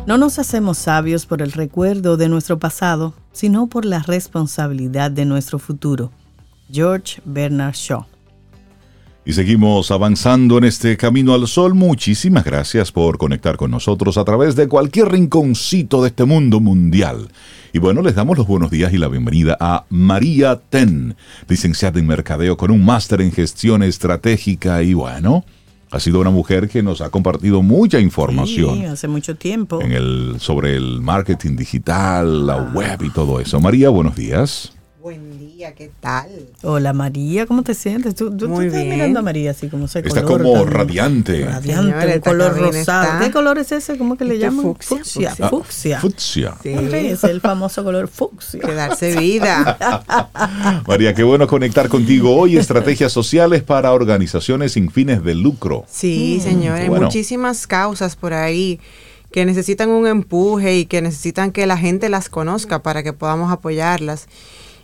No 0.05 0.17
nos 0.17 0.39
hacemos 0.39 0.77
sabios 0.77 1.25
por 1.25 1.41
el 1.41 1.51
recuerdo 1.51 2.15
de 2.15 2.29
nuestro 2.29 2.59
pasado, 2.59 3.13
sino 3.33 3.67
por 3.67 3.83
la 3.83 3.99
responsabilidad 3.99 5.11
de 5.11 5.25
nuestro 5.25 5.59
futuro. 5.59 6.13
George 6.71 7.21
Bernard 7.25 7.75
Shaw. 7.75 8.09
Y 9.26 9.34
seguimos 9.34 9.91
avanzando 9.91 10.57
en 10.57 10.63
este 10.63 10.97
camino 10.97 11.34
al 11.36 11.47
sol. 11.47 11.76
Muchísimas 11.76 12.43
gracias 12.43 12.91
por 12.91 13.17
conectar 13.17 13.57
con 13.57 13.70
nosotros 13.70 14.17
a 14.17 14.24
través 14.26 14.55
de 14.55 14.67
cualquier 14.67 15.11
rinconcito 15.11 16.01
de 16.01 16.07
este 16.07 16.26
mundo 16.26 16.59
mundial. 16.59 17.28
Y 17.72 17.78
bueno, 17.78 18.01
les 18.01 18.15
damos 18.15 18.38
los 18.38 18.47
buenos 18.47 18.72
días 18.72 18.91
y 18.91 18.97
la 18.97 19.07
bienvenida 19.07 19.55
a 19.59 19.86
María 19.89 20.55
Ten, 20.70 21.15
licenciada 21.47 21.99
en 21.99 22.07
Mercadeo 22.07 22.57
con 22.57 22.72
un 22.72 22.84
máster 22.84 23.22
en 23.22 23.32
gestión 23.32 23.84
estratégica 23.84 24.82
y 24.82 24.95
bueno, 24.95 25.45
ha 25.91 25.99
sido 25.99 26.22
una 26.22 26.32
mujer 26.32 26.67
que 26.67 26.82
nos 26.82 27.01
ha 27.01 27.11
compartido 27.11 27.61
mucha 27.61 27.99
información 27.99 28.78
Sí, 28.80 28.86
hace 28.86 29.07
mucho 29.07 29.36
tiempo. 29.36 29.80
en 29.82 29.91
el, 29.91 30.38
sobre 30.39 30.76
el 30.76 31.01
marketing 31.01 31.55
digital, 31.55 32.47
la 32.47 32.57
web 32.74 33.03
y 33.03 33.11
todo 33.11 33.39
eso. 33.39 33.59
María, 33.59 33.89
buenos 33.89 34.15
días. 34.15 34.74
Buen 35.01 35.39
día, 35.39 35.73
¿qué 35.75 35.89
tal? 36.01 36.27
Hola 36.61 36.91
María, 36.91 37.45
¿cómo 37.45 37.63
te 37.63 37.73
sientes? 37.73 38.15
Tú, 38.15 38.35
tú- 38.35 38.59
estás 38.59 38.81
bien. 38.83 38.89
mirando 38.95 39.19
a 39.19 39.21
María 39.21 39.51
así 39.51 39.69
como 39.69 39.87
se 39.87 39.99
Está 39.99 40.23
color 40.23 40.41
como 40.43 40.65
radiante. 40.65 41.45
Radiante, 41.45 41.73
Señora, 41.93 42.15
un 42.15 42.19
color 42.19 42.57
rosado. 42.59 43.03
está- 43.05 43.19
¿Qué 43.23 43.31
color 43.31 43.57
es 43.59 43.71
ese? 43.71 43.97
¿Cómo 43.97 44.17
que 44.17 44.25
le 44.25 44.37
llaman? 44.37 44.61
fucsia, 44.65 44.97
Fucsia. 44.97 45.29
fucsia. 45.35 45.49
Fucsia. 45.49 45.99
Fucsia. 46.01 46.55
Sí, 46.61 46.75
Sí, 46.91 47.07
es 47.07 47.23
el 47.23 47.39
famoso 47.39 47.81
color 47.85 48.09
fucsia. 48.09 48.59
que 48.59 48.73
darse 48.73 49.15
vida. 49.17 49.77
María, 50.87 51.13
qué 51.13 51.23
bueno 51.23 51.47
conectar 51.47 51.87
contigo 51.87 52.35
hoy. 52.35 52.57
Estrategias 52.57 53.13
sociales 53.13 53.63
para 53.63 53.93
organizaciones 53.93 54.73
sin 54.73 54.91
fines 54.91 55.23
de 55.23 55.33
lucro. 55.33 55.85
Sí, 55.89 56.41
señor, 56.41 56.75
hay 56.75 56.89
Bueno. 56.89 57.05
muchísimas 57.05 57.67
causas 57.67 58.17
por 58.17 58.33
ahí 58.33 58.81
que 59.31 59.45
necesitan 59.45 59.89
un 59.91 60.07
empuje 60.07 60.75
y 60.77 60.85
que 60.87 61.01
necesitan 61.01 61.51
que 61.53 61.65
la 61.67 61.77
gente 61.77 62.09
las 62.09 62.27
conozca 62.27 62.83
para 62.83 63.01
que 63.01 63.13
podamos 63.13 63.49
apoyarlas. 63.53 64.27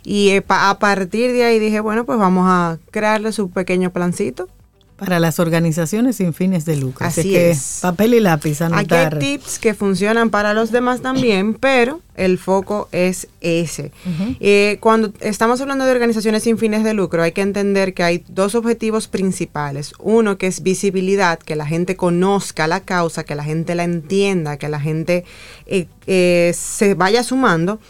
Y 0.08 0.28
eh, 0.30 0.44
a 0.46 0.78
partir 0.78 1.32
de 1.32 1.42
ahí 1.42 1.58
dije, 1.58 1.80
bueno, 1.80 2.04
pues 2.06 2.16
vamos 2.16 2.44
a 2.46 2.78
crearle 2.92 3.32
su 3.32 3.50
pequeño 3.50 3.90
plancito. 3.90 4.48
Para 4.96 5.18
las 5.18 5.40
organizaciones 5.40 6.14
sin 6.14 6.32
fines 6.32 6.64
de 6.64 6.76
lucro. 6.76 7.04
Así 7.04 7.24
que 7.24 7.50
es. 7.50 7.80
papel 7.82 8.14
y 8.14 8.20
lápiz, 8.20 8.62
Aquí 8.62 8.72
hay 8.72 8.78
anotar. 8.78 9.18
tips 9.18 9.58
que 9.58 9.74
funcionan 9.74 10.30
para 10.30 10.54
los 10.54 10.70
demás 10.70 11.02
también, 11.02 11.54
pero 11.60 12.00
el 12.14 12.38
foco 12.38 12.88
es 12.92 13.26
ese. 13.40 13.90
Eh, 14.38 14.78
cuando 14.80 15.12
estamos 15.20 15.60
hablando 15.60 15.84
de 15.84 15.90
organizaciones 15.90 16.44
sin 16.44 16.56
fines 16.56 16.84
de 16.84 16.94
lucro, 16.94 17.24
hay 17.24 17.32
que 17.32 17.42
entender 17.42 17.92
que 17.92 18.04
hay 18.04 18.24
dos 18.28 18.54
objetivos 18.54 19.08
principales. 19.08 19.92
Uno 19.98 20.38
que 20.38 20.46
es 20.46 20.62
visibilidad, 20.62 21.40
que 21.40 21.56
la 21.56 21.66
gente 21.66 21.96
conozca 21.96 22.68
la 22.68 22.78
causa, 22.78 23.24
que 23.24 23.34
la 23.34 23.42
gente 23.42 23.74
la 23.74 23.82
entienda, 23.82 24.56
que 24.56 24.68
la 24.68 24.78
gente 24.78 25.24
eh, 25.66 25.88
eh, 26.06 26.52
se 26.56 26.94
vaya 26.94 27.24
sumando. 27.24 27.80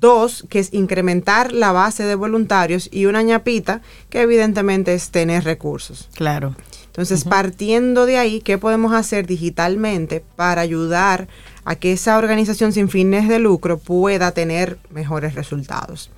Dos, 0.00 0.46
que 0.48 0.58
es 0.58 0.72
incrementar 0.72 1.52
la 1.52 1.72
base 1.72 2.04
de 2.04 2.14
voluntarios 2.14 2.88
y 2.90 3.04
una 3.04 3.22
ñapita, 3.22 3.82
que 4.08 4.22
evidentemente 4.22 4.94
es 4.94 5.10
tener 5.10 5.44
recursos. 5.44 6.08
Claro. 6.14 6.56
Entonces, 6.86 7.24
partiendo 7.24 8.04
de 8.04 8.18
ahí, 8.18 8.40
¿qué 8.40 8.58
podemos 8.58 8.92
hacer 8.92 9.26
digitalmente 9.26 10.24
para 10.36 10.60
ayudar 10.60 11.28
a 11.64 11.76
que 11.76 11.92
esa 11.92 12.18
organización 12.18 12.72
sin 12.72 12.88
fines 12.88 13.28
de 13.28 13.38
lucro 13.38 13.78
pueda 13.78 14.32
tener 14.32 14.78
mejores 14.90 15.34
resultados? 15.34 16.10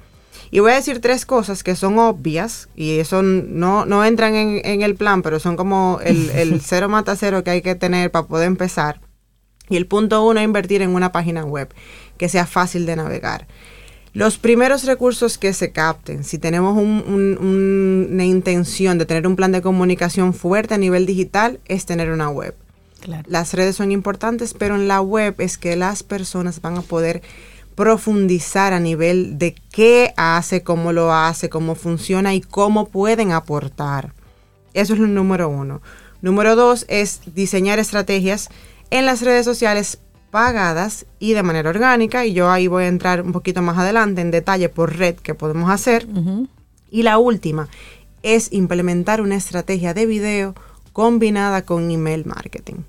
Y 0.51 0.61
voy 0.61 0.73
a 0.73 0.77
decir 0.77 1.01
tres 1.01 1.27
cosas 1.27 1.63
que 1.63 1.77
son 1.77 1.99
obvias 1.99 2.69
y 2.75 2.99
eso 2.99 3.23
no, 3.23 3.85
no 3.85 4.05
entran 4.05 4.35
en, 4.35 4.61
en 4.65 4.83
el 4.83 4.95
plan, 4.95 5.23
pero 5.23 5.41
son 5.41 5.57
como 5.57 5.99
el, 6.05 6.31
el 6.31 6.61
cero 6.65 6.89
mata 6.89 7.17
cero 7.17 7.43
que 7.43 7.51
hay 7.51 7.63
que 7.63 7.75
tener 7.75 8.11
para 8.11 8.27
poder 8.27 8.47
empezar. 8.47 9.01
Y 9.69 9.77
el 9.77 9.87
punto 9.87 10.23
uno 10.25 10.41
es 10.41 10.45
invertir 10.45 10.83
en 10.83 10.95
una 10.95 11.13
página 11.13 11.45
web 11.45 11.73
que 12.23 12.29
sea 12.29 12.47
fácil 12.47 12.87
de 12.87 12.95
navegar. 12.95 13.49
Los 14.13 14.39
primeros 14.39 14.85
recursos 14.85 15.39
que 15.39 15.53
se 15.53 15.73
capten, 15.73 16.23
si 16.23 16.39
tenemos 16.39 16.77
un- 16.77 17.03
un- 17.05 17.37
un- 17.41 18.09
una 18.13 18.25
intención 18.25 18.97
de 18.97 19.07
tener 19.07 19.27
un 19.27 19.35
plan 19.35 19.51
de 19.51 19.61
comunicación 19.61 20.33
fuerte 20.33 20.75
a 20.75 20.79
nivel 20.79 21.05
digital, 21.05 21.59
es 21.67 21.85
tener 21.85 22.13
una 22.13 22.29
web. 22.31 22.55
Claro. 23.01 23.25
Las 23.27 23.55
redes 23.55 23.75
son 23.75 23.91
importantes, 23.91 24.55
pero 24.55 24.77
en 24.77 24.87
la 24.87 25.01
web 25.01 25.35
es 25.39 25.59
que 25.59 25.75
las 25.75 26.05
personas 26.05 26.61
van 26.61 26.77
a 26.79 26.83
poder 26.83 27.23
profundizar 27.75 28.73
a 28.73 28.79
nivel 28.79 29.37
de 29.39 29.57
qué 29.73 30.15
hace, 30.17 30.63
cómo 30.63 30.93
lo 30.93 31.13
hace, 31.13 31.49
cómo 31.49 31.75
funciona 31.75 32.37
y 32.37 32.41
cómo 32.41 32.87
pueden 32.89 33.33
aportar. 33.33 34.13
Eso 34.75 34.95
es 34.95 35.01
lo 35.01 35.09
número 35.09 35.49
uno. 35.49 35.83
Número 36.21 36.55
dos 36.55 36.85
es 36.89 37.21
diseñar 37.35 37.81
estrategias 37.81 38.49
en 38.91 39.07
las 39.07 39.23
redes 39.23 39.45
sociales 39.45 39.99
pagadas 40.33 41.07
y 41.21 41.35
de 41.35 41.45
manera 41.45 41.71
orgánica. 41.71 42.27
Y 42.27 42.33
yo 42.33 42.51
ahí 42.51 42.67
voy 42.67 42.85
a 42.85 42.89
entrar 42.89 43.23
un 43.23 43.31
poquito 43.31 43.63
más 43.63 43.79
adelante 43.79 44.21
en 44.21 44.33
detalle 44.33 44.69
por 44.69 44.97
red 44.97 45.15
que 45.15 45.35
podemos 45.35 45.71
hacer. 45.71 46.09
Y 46.91 47.05
la 47.05 47.19
última 47.19 47.69
es 48.25 48.53
implementar 48.53 49.21
una 49.21 49.37
estrategia 49.37 49.95
de 49.95 50.07
video 50.07 50.55
combinada 50.93 51.63
con 51.63 51.91
email 51.91 52.25
marketing. 52.27 52.83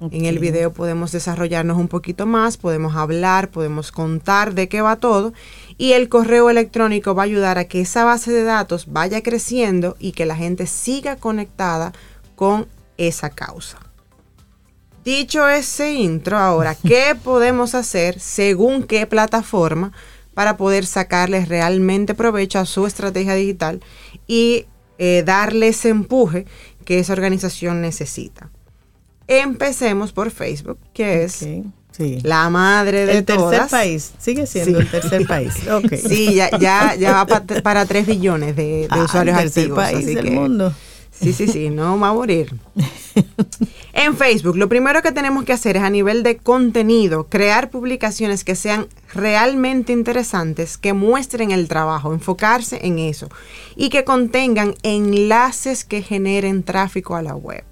En 0.00 0.24
el 0.24 0.38
video 0.38 0.72
podemos 0.72 1.12
desarrollarnos 1.12 1.76
un 1.76 1.88
poquito 1.88 2.24
más, 2.24 2.56
podemos 2.56 2.96
hablar, 2.96 3.50
podemos 3.50 3.92
contar 3.92 4.54
de 4.54 4.66
qué 4.66 4.80
va 4.80 4.96
todo 4.96 5.34
y 5.76 5.92
el 5.92 6.08
correo 6.08 6.48
electrónico 6.48 7.14
va 7.14 7.24
a 7.24 7.26
ayudar 7.26 7.58
a 7.58 7.64
que 7.64 7.82
esa 7.82 8.04
base 8.04 8.32
de 8.32 8.44
datos 8.44 8.86
vaya 8.90 9.22
creciendo 9.22 9.96
y 9.98 10.12
que 10.12 10.24
la 10.24 10.36
gente 10.36 10.66
siga 10.66 11.16
conectada 11.16 11.92
con 12.34 12.66
esa 12.96 13.28
causa. 13.28 13.78
Dicho 15.04 15.48
ese 15.48 15.94
intro, 15.94 16.38
ahora, 16.38 16.74
¿qué 16.74 17.14
podemos 17.24 17.74
hacer 17.74 18.20
según 18.20 18.82
qué 18.82 19.06
plataforma 19.06 19.92
para 20.34 20.56
poder 20.56 20.86
sacarles 20.86 21.48
realmente 21.48 22.14
provecho 22.14 22.58
a 22.58 22.66
su 22.66 22.86
estrategia 22.86 23.34
digital 23.34 23.80
y 24.26 24.66
eh, 24.98 25.22
darle 25.24 25.68
ese 25.68 25.88
empuje 25.88 26.46
que 26.84 26.98
esa 26.98 27.12
organización 27.14 27.80
necesita? 27.80 28.50
Empecemos 29.26 30.12
por 30.12 30.30
Facebook, 30.30 30.78
que 30.92 31.24
es 31.24 31.46
Sí. 31.92 32.18
la 32.22 32.48
madre 32.50 33.04
de 33.04 33.18
El 33.18 33.24
tercer 33.24 33.66
país. 33.68 34.12
Sigue 34.18 34.46
siendo 34.46 34.78
Sí. 34.78 34.84
el 34.86 34.90
tercer 34.90 35.26
país. 35.26 35.52
Sí, 36.08 36.34
ya, 36.34 36.48
ya, 36.58 36.94
ya 36.94 37.12
va 37.12 37.26
pa- 37.26 37.44
para 37.62 37.84
3 37.84 38.06
billones 38.06 38.54
de, 38.56 38.62
de 38.62 38.88
Ah, 38.90 39.04
usuarios 39.04 39.36
el 39.38 39.44
tercer 39.44 39.62
activos. 39.64 39.84
país 39.84 39.98
así 39.98 40.14
del 40.14 40.24
que- 40.24 40.30
mundo. 40.30 40.72
Sí, 41.20 41.32
sí, 41.34 41.48
sí, 41.48 41.68
no 41.68 41.98
va 42.00 42.08
a 42.08 42.14
morir. 42.14 42.54
En 43.92 44.16
Facebook, 44.16 44.56
lo 44.56 44.68
primero 44.68 45.02
que 45.02 45.12
tenemos 45.12 45.44
que 45.44 45.52
hacer 45.52 45.76
es 45.76 45.82
a 45.82 45.90
nivel 45.90 46.22
de 46.22 46.38
contenido, 46.38 47.26
crear 47.28 47.70
publicaciones 47.70 48.44
que 48.44 48.54
sean 48.54 48.86
realmente 49.12 49.92
interesantes, 49.92 50.78
que 50.78 50.94
muestren 50.94 51.50
el 51.50 51.68
trabajo, 51.68 52.14
enfocarse 52.14 52.86
en 52.86 52.98
eso 52.98 53.28
y 53.76 53.90
que 53.90 54.04
contengan 54.04 54.74
enlaces 54.82 55.84
que 55.84 56.02
generen 56.02 56.62
tráfico 56.62 57.16
a 57.16 57.22
la 57.22 57.34
web. 57.34 57.64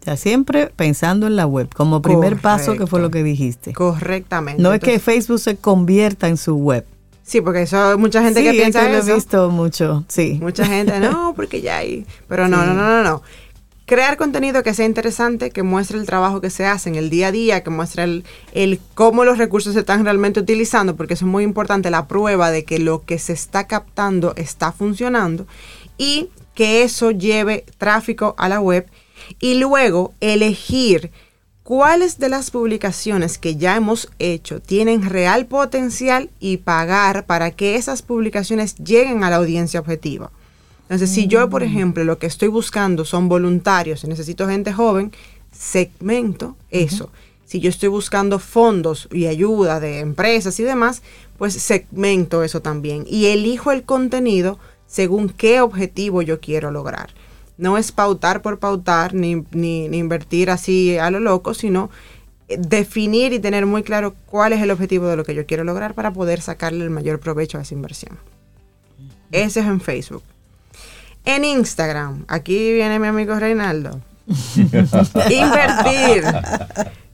O 0.00 0.04
sea, 0.04 0.16
siempre 0.16 0.70
pensando 0.74 1.26
en 1.26 1.36
la 1.36 1.46
web 1.46 1.68
como 1.74 2.02
primer 2.02 2.38
paso 2.40 2.76
que 2.76 2.86
fue 2.86 3.00
lo 3.00 3.10
que 3.10 3.22
dijiste. 3.22 3.72
Correctamente. 3.72 4.62
No 4.62 4.72
es 4.72 4.80
que 4.80 4.98
Facebook 4.98 5.38
se 5.38 5.56
convierta 5.56 6.28
en 6.28 6.36
su 6.36 6.56
web. 6.56 6.84
Sí, 7.28 7.42
porque 7.42 7.60
eso 7.60 7.90
hay 7.90 7.98
mucha 7.98 8.22
gente 8.22 8.40
sí, 8.40 8.46
que 8.46 8.52
piensa 8.54 8.86
que 8.86 8.92
lo 8.92 8.98
eso. 9.00 9.10
he 9.10 9.14
visto 9.16 9.50
mucho. 9.50 10.02
Sí. 10.08 10.38
Mucha 10.40 10.64
gente, 10.64 10.98
no, 10.98 11.34
porque 11.36 11.60
ya 11.60 11.76
hay. 11.76 12.06
Pero 12.26 12.48
no, 12.48 12.64
no, 12.64 12.72
no, 12.72 12.88
no, 12.88 13.02
no. 13.02 13.22
Crear 13.84 14.16
contenido 14.16 14.62
que 14.62 14.72
sea 14.72 14.86
interesante, 14.86 15.50
que 15.50 15.62
muestre 15.62 15.98
el 15.98 16.06
trabajo 16.06 16.40
que 16.40 16.48
se 16.48 16.64
hace 16.64 16.88
en 16.88 16.94
el 16.94 17.10
día 17.10 17.26
a 17.26 17.32
día, 17.32 17.62
que 17.62 17.68
muestre 17.68 18.04
el, 18.04 18.24
el 18.54 18.80
cómo 18.94 19.24
los 19.24 19.36
recursos 19.36 19.74
se 19.74 19.80
están 19.80 20.04
realmente 20.04 20.40
utilizando, 20.40 20.96
porque 20.96 21.14
eso 21.14 21.26
es 21.26 21.30
muy 21.30 21.44
importante, 21.44 21.90
la 21.90 22.08
prueba 22.08 22.50
de 22.50 22.64
que 22.64 22.78
lo 22.78 23.04
que 23.04 23.18
se 23.18 23.34
está 23.34 23.66
captando 23.66 24.32
está 24.36 24.72
funcionando 24.72 25.46
y 25.98 26.30
que 26.54 26.82
eso 26.82 27.10
lleve 27.10 27.66
tráfico 27.76 28.34
a 28.38 28.48
la 28.48 28.58
web 28.58 28.86
y 29.38 29.56
luego 29.56 30.14
elegir 30.20 31.10
cuáles 31.68 32.18
de 32.18 32.30
las 32.30 32.50
publicaciones 32.50 33.36
que 33.36 33.56
ya 33.56 33.76
hemos 33.76 34.08
hecho 34.18 34.58
tienen 34.58 35.02
real 35.02 35.44
potencial 35.44 36.30
y 36.40 36.56
pagar 36.56 37.26
para 37.26 37.50
que 37.50 37.76
esas 37.76 38.00
publicaciones 38.00 38.74
lleguen 38.76 39.22
a 39.22 39.28
la 39.28 39.36
audiencia 39.36 39.78
objetiva. 39.78 40.30
Entonces, 40.84 41.10
si 41.10 41.26
yo, 41.26 41.50
por 41.50 41.62
ejemplo, 41.62 42.04
lo 42.04 42.18
que 42.18 42.26
estoy 42.26 42.48
buscando 42.48 43.04
son 43.04 43.28
voluntarios 43.28 44.02
y 44.02 44.06
necesito 44.06 44.48
gente 44.48 44.72
joven, 44.72 45.12
segmento 45.52 46.56
eso. 46.70 47.10
Si 47.44 47.60
yo 47.60 47.68
estoy 47.68 47.90
buscando 47.90 48.38
fondos 48.38 49.06
y 49.12 49.26
ayuda 49.26 49.78
de 49.78 49.98
empresas 49.98 50.58
y 50.60 50.62
demás, 50.62 51.02
pues 51.36 51.52
segmento 51.52 52.44
eso 52.44 52.62
también. 52.62 53.04
Y 53.06 53.26
elijo 53.26 53.72
el 53.72 53.82
contenido 53.82 54.58
según 54.86 55.28
qué 55.28 55.60
objetivo 55.60 56.22
yo 56.22 56.40
quiero 56.40 56.70
lograr. 56.70 57.10
No 57.58 57.76
es 57.76 57.92
pautar 57.92 58.40
por 58.40 58.58
pautar 58.58 59.14
ni, 59.14 59.44
ni, 59.50 59.84
invertir 59.86 60.50
así 60.50 60.96
a 60.96 61.10
lo 61.10 61.20
loco, 61.20 61.54
sino 61.54 61.90
eh, 62.48 62.56
definir 62.58 63.32
y 63.32 63.40
tener 63.40 63.66
muy 63.66 63.82
claro 63.82 64.14
cuál 64.26 64.52
es 64.52 64.62
el 64.62 64.70
objetivo 64.70 65.06
de 65.08 65.16
lo 65.16 65.24
que 65.24 65.34
yo 65.34 65.44
quiero 65.44 65.64
lograr 65.64 65.94
para 65.94 66.12
poder 66.12 66.40
sacarle 66.40 66.84
el 66.84 66.90
mayor 66.90 67.18
provecho 67.20 67.58
a 67.58 67.62
esa 67.62 67.74
inversión. 67.74 68.16
Ese 69.32 69.60
es 69.60 69.66
en 69.66 69.80
Facebook. 69.80 70.22
En 71.24 71.44
Instagram, 71.44 72.24
aquí 72.28 72.72
viene 72.72 72.98
mi 72.98 73.08
amigo 73.08 73.38
Reinaldo. 73.38 74.00
Invertir 74.56 76.24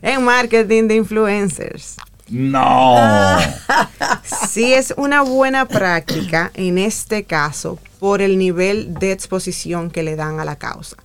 en 0.03 0.25
marketing 0.25 0.89
de 0.89 0.97
influencers. 0.97 1.97
No. 2.31 2.97
Sí 4.49 4.73
es 4.73 4.95
una 4.97 5.23
buena 5.23 5.67
práctica 5.67 6.51
en 6.55 6.79
este 6.79 7.25
caso 7.25 7.79
por 7.99 8.23
el 8.23 8.39
nivel 8.39 8.95
de 8.95 9.13
exposición 9.13 9.91
que 9.91 10.03
le 10.03 10.17
dan 10.17 10.39
a 10.39 10.45
la 10.45 10.57
causa. 10.57 10.97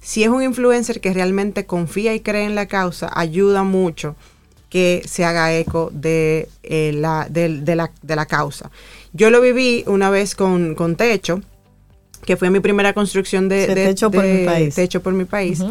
Si 0.00 0.22
es 0.22 0.28
un 0.28 0.42
influencer 0.42 1.00
que 1.00 1.12
realmente 1.12 1.66
confía 1.66 2.14
y 2.14 2.20
cree 2.20 2.44
en 2.44 2.54
la 2.54 2.66
causa, 2.66 3.10
ayuda 3.14 3.62
mucho 3.62 4.16
que 4.68 5.02
se 5.06 5.24
haga 5.24 5.54
eco 5.54 5.90
de, 5.92 6.48
eh, 6.62 6.92
la, 6.94 7.26
de, 7.30 7.48
la, 7.76 8.26
causa. 8.26 8.70
Yo 9.12 9.30
lo 9.30 9.40
viví 9.40 9.84
una 9.86 10.10
vez 10.10 10.34
con, 10.34 10.74
con 10.74 10.96
Techo, 10.96 11.42
que 12.24 12.36
fue 12.36 12.50
mi 12.50 12.60
primera 12.60 12.92
construcción 12.92 13.48
de, 13.48 13.66
techo, 13.66 14.10
por 14.10 14.24
mi 14.24 14.44
país. 14.44 14.74
techo 14.74 15.02
por 15.02 15.12
mi 15.12 15.24
país. 15.26 15.62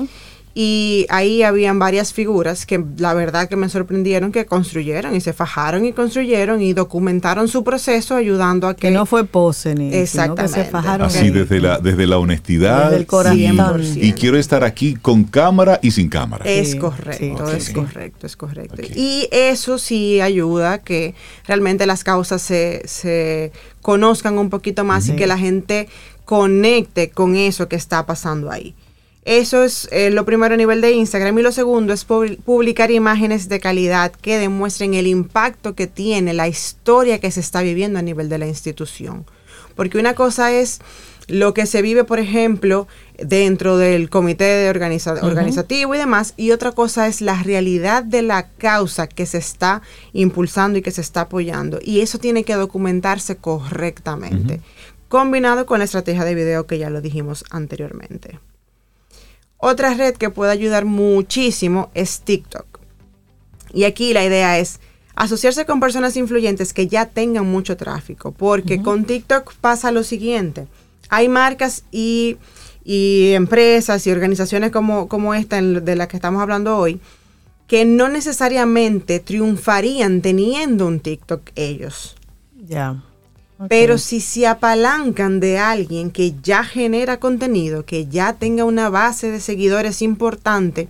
Y 0.56 1.08
ahí 1.10 1.42
habían 1.42 1.80
varias 1.80 2.14
figuras 2.14 2.68
que 2.68 2.84
la 2.98 3.16
verdad 3.16 3.50
que 3.50 3.56
me 3.56 3.70
sorprendieron 3.70 4.32
que 4.32 4.46
construyeron 4.46 5.16
y 5.16 5.22
se 5.22 5.34
fajaron 5.34 5.84
y 5.84 5.94
construyeron 5.94 6.62
y 6.62 6.74
documentaron 6.74 7.48
su 7.48 7.64
proceso 7.64 8.16
ayudando 8.16 8.68
a 8.68 8.76
que... 8.76 8.90
Que 8.90 8.92
no 8.92 9.08
fue 9.08 9.26
pose 9.26 9.74
ni 9.74 9.92
Exactamente. 9.92 10.60
que 10.60 10.64
se 10.64 10.70
fajaron. 10.70 11.08
Así 11.08 11.32
desde 11.32 11.60
la, 11.60 11.80
desde 11.80 12.06
la 12.06 12.20
honestidad. 12.20 12.84
Desde 12.86 12.98
el 12.98 13.08
corazón. 13.08 13.82
Y, 13.96 14.14
quiero 14.14 14.38
estar 14.38 14.64
aquí 14.64 14.94
con 14.94 15.24
cámara 15.24 15.80
y 15.82 15.90
sin 15.90 16.08
cámara. 16.08 16.46
Es 16.46 16.76
correcto, 16.76 17.52
es 17.52 17.72
correcto, 17.72 18.28
es 18.28 18.36
correcto. 18.36 18.82
Y 18.96 19.28
eso 19.32 19.80
sí 19.80 20.22
ayuda 20.22 20.74
a 20.74 20.78
que 20.78 21.16
realmente 21.48 21.88
las 21.88 22.04
causas 22.04 22.44
se, 22.44 22.84
se 22.86 23.52
conozcan 23.82 24.38
un 24.38 24.52
poquito 24.52 24.84
más 24.84 25.10
y 25.10 25.16
que 25.16 25.26
la 25.26 25.40
gente 25.40 25.90
conecte 26.26 27.10
con 27.10 27.36
eso 27.36 27.68
que 27.68 27.76
está 27.76 28.06
pasando 28.06 28.52
ahí. 28.52 28.76
Eso 29.26 29.64
es 29.64 29.88
eh, 29.92 30.10
lo 30.10 30.26
primero 30.26 30.54
a 30.54 30.58
nivel 30.58 30.82
de 30.82 30.92
Instagram. 30.92 31.38
Y 31.38 31.42
lo 31.42 31.52
segundo 31.52 31.94
es 31.94 32.04
publicar 32.06 32.92
imágenes 32.92 33.48
de 33.48 33.60
calidad 33.60 34.12
que 34.12 34.38
demuestren 34.38 34.94
el 34.94 35.08
impacto 35.08 35.76
que 35.76 35.88
tiene 35.88 36.34
la 36.34 36.48
historia 36.48 37.20
que 37.20 37.32
se 37.32 37.40
está 37.40 37.62
viviendo 37.62 38.00
a 38.00 38.02
nivel 38.02 38.28
de 38.28 38.38
la 38.38 38.48
institución. 38.48 39.26
Porque 39.76 39.98
una 39.98 40.14
cosa 40.14 40.52
es 40.52 40.82
lo 41.28 41.54
que 41.54 41.66
se 41.66 41.82
vive, 41.82 42.04
por 42.04 42.20
ejemplo, 42.20 42.88
dentro 43.18 43.78
del 43.78 44.10
comité 44.10 44.44
de 44.44 44.70
organizativo 44.70 45.96
y 45.96 45.98
demás, 45.98 46.34
y 46.36 46.52
otra 46.52 46.74
cosa 46.74 47.08
es 47.08 47.22
la 47.22 47.42
realidad 47.42 48.04
de 48.04 48.22
la 48.22 48.50
causa 48.50 49.08
que 49.08 49.26
se 49.26 49.38
está 49.38 49.82
impulsando 50.12 50.78
y 50.78 50.82
que 50.82 50.92
se 50.92 51.02
está 51.02 51.22
apoyando. 51.22 51.80
Y 51.82 52.02
eso 52.02 52.20
tiene 52.20 52.44
que 52.44 52.56
documentarse 52.56 53.38
correctamente, 53.38 54.62
combinado 55.08 55.66
con 55.66 55.80
la 55.80 55.86
estrategia 55.86 56.26
de 56.26 56.36
video 56.36 56.68
que 56.68 56.78
ya 56.78 56.90
lo 56.90 57.02
dijimos 57.02 57.46
anteriormente. 57.50 58.40
Otra 59.66 59.94
red 59.94 60.16
que 60.16 60.30
puede 60.30 60.52
ayudar 60.52 60.84
muchísimo 60.84 61.90
es 61.94 62.20
TikTok. 62.20 62.82
Y 63.72 63.86
aquí 63.86 64.12
la 64.12 64.26
idea 64.26 64.60
es 64.60 64.82
asociarse 65.16 65.66
con 65.66 65.80
personas 65.80 66.18
influyentes 66.18 66.74
que 66.74 66.88
ya 66.88 67.06
tengan 67.06 67.46
mucho 67.46 67.78
tráfico, 67.78 68.34
porque 68.34 68.82
con 68.82 69.06
TikTok 69.06 69.54
pasa 69.62 69.94
lo 69.94 70.04
siguiente. 70.04 70.68
Hay 71.08 71.30
marcas 71.30 71.86
y, 71.94 72.38
empresas 72.84 74.06
y 74.06 74.12
organizaciones 74.12 74.72
como, 74.72 75.08
como 75.08 75.34
esta 75.34 75.62
de 75.62 75.96
la 75.96 76.10
que 76.10 76.18
estamos 76.18 76.42
hablando 76.42 76.76
hoy, 76.76 77.00
que 77.66 77.86
no 77.86 78.10
necesariamente 78.10 79.22
triunfarían 79.22 80.20
teniendo 80.20 80.88
un 80.88 81.00
TikTok 81.00 81.52
ellos. 81.56 82.18
Ya. 82.68 83.02
Pero 83.70 83.98
si 83.98 84.20
se 84.20 84.48
apalancan 84.48 85.40
de 85.40 85.60
alguien 85.60 86.12
que 86.12 86.36
ya 86.42 86.64
genera 86.64 87.20
contenido, 87.20 87.86
que 87.86 88.08
ya 88.08 88.34
tenga 88.34 88.66
una 88.66 88.90
base 88.90 89.32
de 89.32 89.40
seguidores 89.40 90.02
importante 90.02 90.88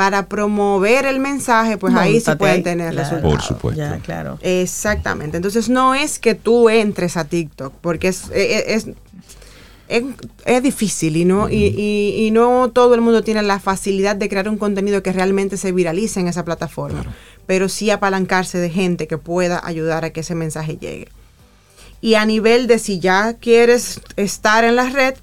para 0.00 0.28
promover 0.28 1.04
el 1.04 1.20
mensaje, 1.20 1.76
pues 1.76 1.94
ahí 1.94 2.20
se 2.20 2.34
pueden 2.36 2.62
tener 2.62 2.94
resultados. 2.94 3.34
Por 3.34 3.42
supuesto. 3.42 3.84
claro. 4.02 4.38
Exactamente. 4.40 5.36
Entonces 5.36 5.68
no 5.68 5.94
es 5.94 6.18
que 6.18 6.34
tú 6.34 6.70
entres 6.70 7.18
a 7.18 7.24
TikTok, 7.26 7.74
porque 7.82 8.08
es, 8.08 8.30
es, 8.32 8.86
es, 9.88 10.62
difícil 10.62 11.18
y 11.18 11.26
no, 11.26 11.50
y, 11.50 11.66
y, 12.16 12.30
no 12.30 12.70
todo 12.70 12.94
el 12.94 13.02
mundo 13.02 13.22
tiene 13.22 13.42
la 13.42 13.58
facilidad 13.58 14.16
de 14.16 14.30
crear 14.30 14.48
un 14.48 14.56
contenido 14.56 15.02
que 15.02 15.12
realmente 15.12 15.58
se 15.58 15.70
viralice 15.70 16.20
en 16.20 16.28
esa 16.28 16.46
plataforma. 16.46 17.04
Pero 17.46 17.68
sí 17.68 17.90
apalancarse 17.90 18.56
de 18.56 18.70
gente 18.70 19.06
que 19.06 19.18
pueda 19.18 19.60
ayudar 19.62 20.06
a 20.06 20.10
que 20.10 20.20
ese 20.20 20.34
mensaje 20.34 20.78
llegue. 20.78 21.08
Y 22.00 22.14
a 22.14 22.24
nivel 22.24 22.66
de 22.66 22.78
si 22.78 22.98
ya 22.98 23.34
quieres 23.34 24.00
estar 24.16 24.64
en 24.64 24.76
la 24.76 24.88
red, 24.88 25.14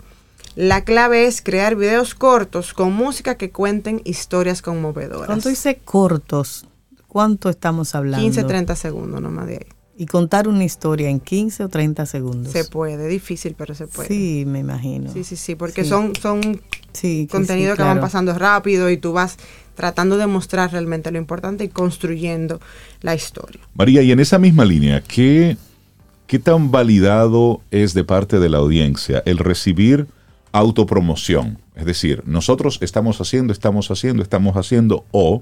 la 0.55 0.83
clave 0.83 1.25
es 1.25 1.41
crear 1.41 1.75
videos 1.75 2.15
cortos 2.15 2.73
con 2.73 2.93
música 2.93 3.35
que 3.35 3.51
cuenten 3.51 4.01
historias 4.05 4.61
conmovedoras. 4.61 5.27
¿Cuánto 5.27 5.49
dice 5.49 5.79
cortos? 5.83 6.65
¿Cuánto 7.07 7.49
estamos 7.49 7.95
hablando? 7.95 8.23
15, 8.23 8.43
30 8.43 8.75
segundos 8.75 9.21
nomás 9.21 9.47
de 9.47 9.53
ahí. 9.53 9.67
Y 9.99 10.05
contar 10.05 10.47
una 10.47 10.63
historia 10.63 11.09
en 11.09 11.19
15 11.19 11.63
o 11.63 11.69
30 11.69 12.05
segundos. 12.05 12.53
Se 12.53 12.65
puede, 12.65 13.07
difícil, 13.07 13.55
pero 13.57 13.73
se 13.73 13.87
puede. 13.87 14.07
Sí, 14.07 14.45
me 14.45 14.59
imagino. 14.59 15.11
Sí, 15.11 15.23
sí, 15.23 15.35
sí, 15.35 15.55
porque 15.55 15.83
son, 15.83 16.13
son 16.15 16.61
contenidos 17.29 17.77
que 17.77 17.83
van 17.83 17.99
pasando 17.99 18.37
rápido 18.37 18.91
y 18.91 18.97
tú 18.97 19.13
vas 19.13 19.37
tratando 19.73 20.17
de 20.17 20.27
mostrar 20.27 20.71
realmente 20.71 21.11
lo 21.11 21.17
importante 21.17 21.63
y 21.63 21.69
construyendo 21.69 22.59
la 23.01 23.15
historia. 23.15 23.61
María, 23.75 24.01
y 24.01 24.11
en 24.11 24.19
esa 24.19 24.39
misma 24.39 24.65
línea, 24.65 25.01
¿qué 25.01 25.57
¿qué 26.27 26.39
tan 26.39 26.71
validado 26.71 27.61
es 27.71 27.93
de 27.93 28.03
parte 28.03 28.39
de 28.39 28.49
la 28.49 28.57
audiencia 28.57 29.23
el 29.25 29.37
recibir 29.37 30.07
autopromoción? 30.51 31.57
Es 31.75 31.85
decir, 31.85 32.21
nosotros 32.25 32.79
estamos 32.81 33.19
haciendo, 33.21 33.53
estamos 33.53 33.89
haciendo, 33.89 34.21
estamos 34.21 34.55
haciendo, 34.55 35.05
o 35.11 35.41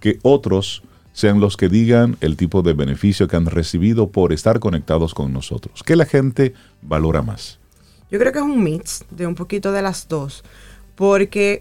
que 0.00 0.18
otros 0.22 0.82
sean 1.12 1.40
los 1.40 1.56
que 1.56 1.68
digan 1.68 2.16
el 2.20 2.36
tipo 2.36 2.62
de 2.62 2.72
beneficio 2.72 3.28
que 3.28 3.36
han 3.36 3.46
recibido 3.46 4.08
por 4.08 4.32
estar 4.32 4.60
conectados 4.60 5.14
con 5.14 5.32
nosotros. 5.32 5.82
¿Qué 5.82 5.96
la 5.96 6.06
gente 6.06 6.54
valora 6.80 7.22
más? 7.22 7.58
Yo 8.10 8.18
creo 8.18 8.32
que 8.32 8.38
es 8.38 8.44
un 8.44 8.62
mix 8.62 9.04
de 9.10 9.26
un 9.26 9.34
poquito 9.34 9.72
de 9.72 9.82
las 9.82 10.08
dos, 10.08 10.44
porque 10.94 11.60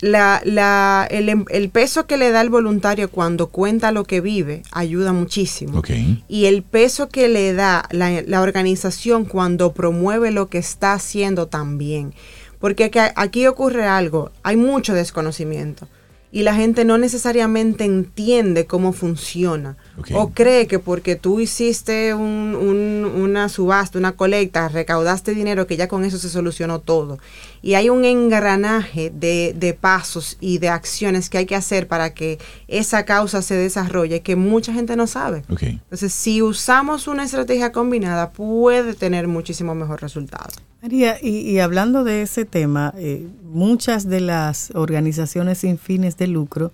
la, 0.00 0.40
la, 0.44 1.06
el, 1.10 1.44
el, 1.48 1.68
peso 1.70 2.06
que 2.06 2.16
le 2.16 2.30
da 2.30 2.40
el 2.40 2.50
voluntario 2.50 3.10
cuando 3.10 3.48
cuenta 3.48 3.92
lo 3.92 4.04
que 4.04 4.20
vive 4.20 4.62
ayuda 4.72 5.12
muchísimo. 5.12 5.82
Y 6.28 6.46
el 6.46 6.62
peso 6.62 7.08
que 7.08 7.28
le 7.28 7.52
da 7.52 7.86
la, 7.90 8.22
la, 8.22 8.40
organización 8.40 9.24
cuando 9.24 9.72
promueve 9.72 10.30
lo 10.30 10.48
que 10.48 10.58
está 10.58 10.94
haciendo 10.94 11.46
también. 11.46 12.14
Porque 12.58 12.90
aquí 13.16 13.46
ocurre 13.46 13.86
algo, 13.86 14.30
hay 14.42 14.56
mucho 14.56 14.94
desconocimiento 14.94 15.88
y 16.32 16.42
la 16.42 16.54
gente 16.54 16.84
no 16.84 16.98
necesariamente 16.98 17.84
entiende 17.84 18.66
cómo 18.66 18.92
funciona. 18.92 19.76
O 20.14 20.30
cree 20.30 20.66
que 20.66 20.78
porque 20.78 21.16
tú 21.16 21.40
hiciste 21.40 22.14
una 22.14 23.48
subasta, 23.48 23.98
una 23.98 24.12
colecta, 24.12 24.68
recaudaste 24.68 25.34
dinero, 25.34 25.66
que 25.66 25.76
ya 25.76 25.88
con 25.88 26.04
eso 26.04 26.18
se 26.18 26.28
solucionó 26.28 26.78
todo. 26.78 27.18
Y 27.62 27.74
hay 27.74 27.90
un 27.90 28.04
engranaje 28.04 29.10
de, 29.10 29.54
de 29.56 29.74
pasos 29.74 30.36
y 30.40 30.58
de 30.58 30.68
acciones 30.68 31.28
que 31.28 31.38
hay 31.38 31.46
que 31.46 31.56
hacer 31.56 31.86
para 31.86 32.14
que 32.14 32.38
esa 32.68 33.04
causa 33.04 33.42
se 33.42 33.54
desarrolle 33.54 34.20
que 34.20 34.36
mucha 34.36 34.72
gente 34.72 34.96
no 34.96 35.06
sabe. 35.06 35.42
Entonces, 35.48 36.12
si 36.12 36.42
usamos 36.42 37.06
una 37.06 37.24
estrategia 37.24 37.72
combinada, 37.72 38.30
puede 38.30 38.94
tener 38.94 39.28
muchísimo 39.28 39.74
mejor 39.74 40.00
resultado. 40.00 40.50
María, 40.82 41.18
y, 41.22 41.58
hablando 41.58 42.04
de 42.04 42.22
ese 42.22 42.46
tema, 42.46 42.94
eh, 42.96 43.26
muchas 43.42 44.08
de 44.08 44.20
las 44.20 44.70
organizaciones 44.74 45.58
sin 45.58 45.78
fines 45.78 46.16
de 46.16 46.26
lucro 46.26 46.72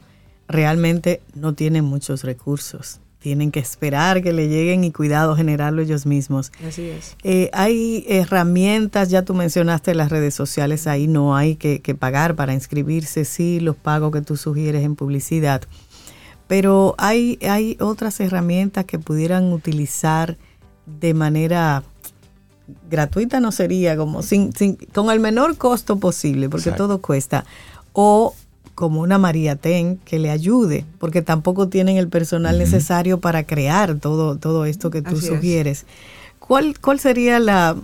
realmente 0.49 1.21
no 1.35 1.55
tienen 1.55 1.85
muchos 1.85 2.23
recursos. 2.23 3.01
Tienen 3.19 3.51
que 3.51 3.61
esperar 3.61 4.23
que 4.23 4.33
le 4.33 4.49
lleguen 4.49 4.85
y 4.85 4.93
cuidado 4.93 5.35
generarlo 5.35 5.83
ellos 5.83 6.07
mismos. 6.07 6.53
Así 6.67 6.89
es. 6.89 7.17
Eh, 7.25 7.51
hay 7.53 8.05
herramientas, 8.09 9.09
ya 9.09 9.23
tú 9.23 9.35
mencionaste 9.35 9.95
las 9.95 10.11
redes 10.11 10.35
sociales, 10.35 10.87
ahí 10.87 11.09
no 11.09 11.35
hay 11.35 11.57
que, 11.57 11.81
que, 11.81 11.95
pagar 11.95 12.37
para 12.37 12.55
inscribirse, 12.55 13.25
sí, 13.25 13.59
los 13.61 13.77
pagos 13.77 14.13
que 14.13 14.21
tú 14.21 14.37
sugieres 14.37 14.85
en 14.85 14.95
publicidad. 14.97 15.63
Pero 16.47 16.95
hay, 16.99 17.39
hay 17.49 17.77
otras 17.81 18.21
herramientas 18.21 18.85
que 18.85 18.99
pudieran 18.99 19.53
utilizar 19.53 20.37
de 20.87 21.15
manera 21.15 21.83
gratuita, 22.89 23.41
no 23.41 23.53
sería 23.53 23.97
como 23.97 24.23
sin, 24.23 24.53
sin 24.53 24.77
con 24.77 25.11
el 25.11 25.21
menor 25.21 25.57
costo 25.57 25.99
posible, 25.99 26.49
porque 26.49 26.71
Exacto. 26.71 26.87
todo 26.87 27.01
cuesta. 27.01 27.45
O 27.93 28.35
como 28.77 29.01
una 29.01 29.17
María 29.17 29.57
Ten 29.57 29.97
que 30.05 30.19
le 30.19 30.31
ayude, 30.31 30.85
porque 30.99 31.23
tampoco 31.23 31.69
tienen 31.69 31.97
el 31.97 32.09
personal 32.09 32.59
necesario 32.59 33.19
para 33.21 33.45
crear 33.45 33.99
todo, 33.99 34.37
todo 34.37 34.67
esto 34.67 34.91
que 34.91 35.01
tú 35.01 35.17
Así 35.17 35.27
es. 35.27 35.33
sugieres. 35.33 35.87
¿Cuál, 36.39 36.79
¿Cuál 36.79 37.01
sería 37.01 37.39
la, 37.41 37.75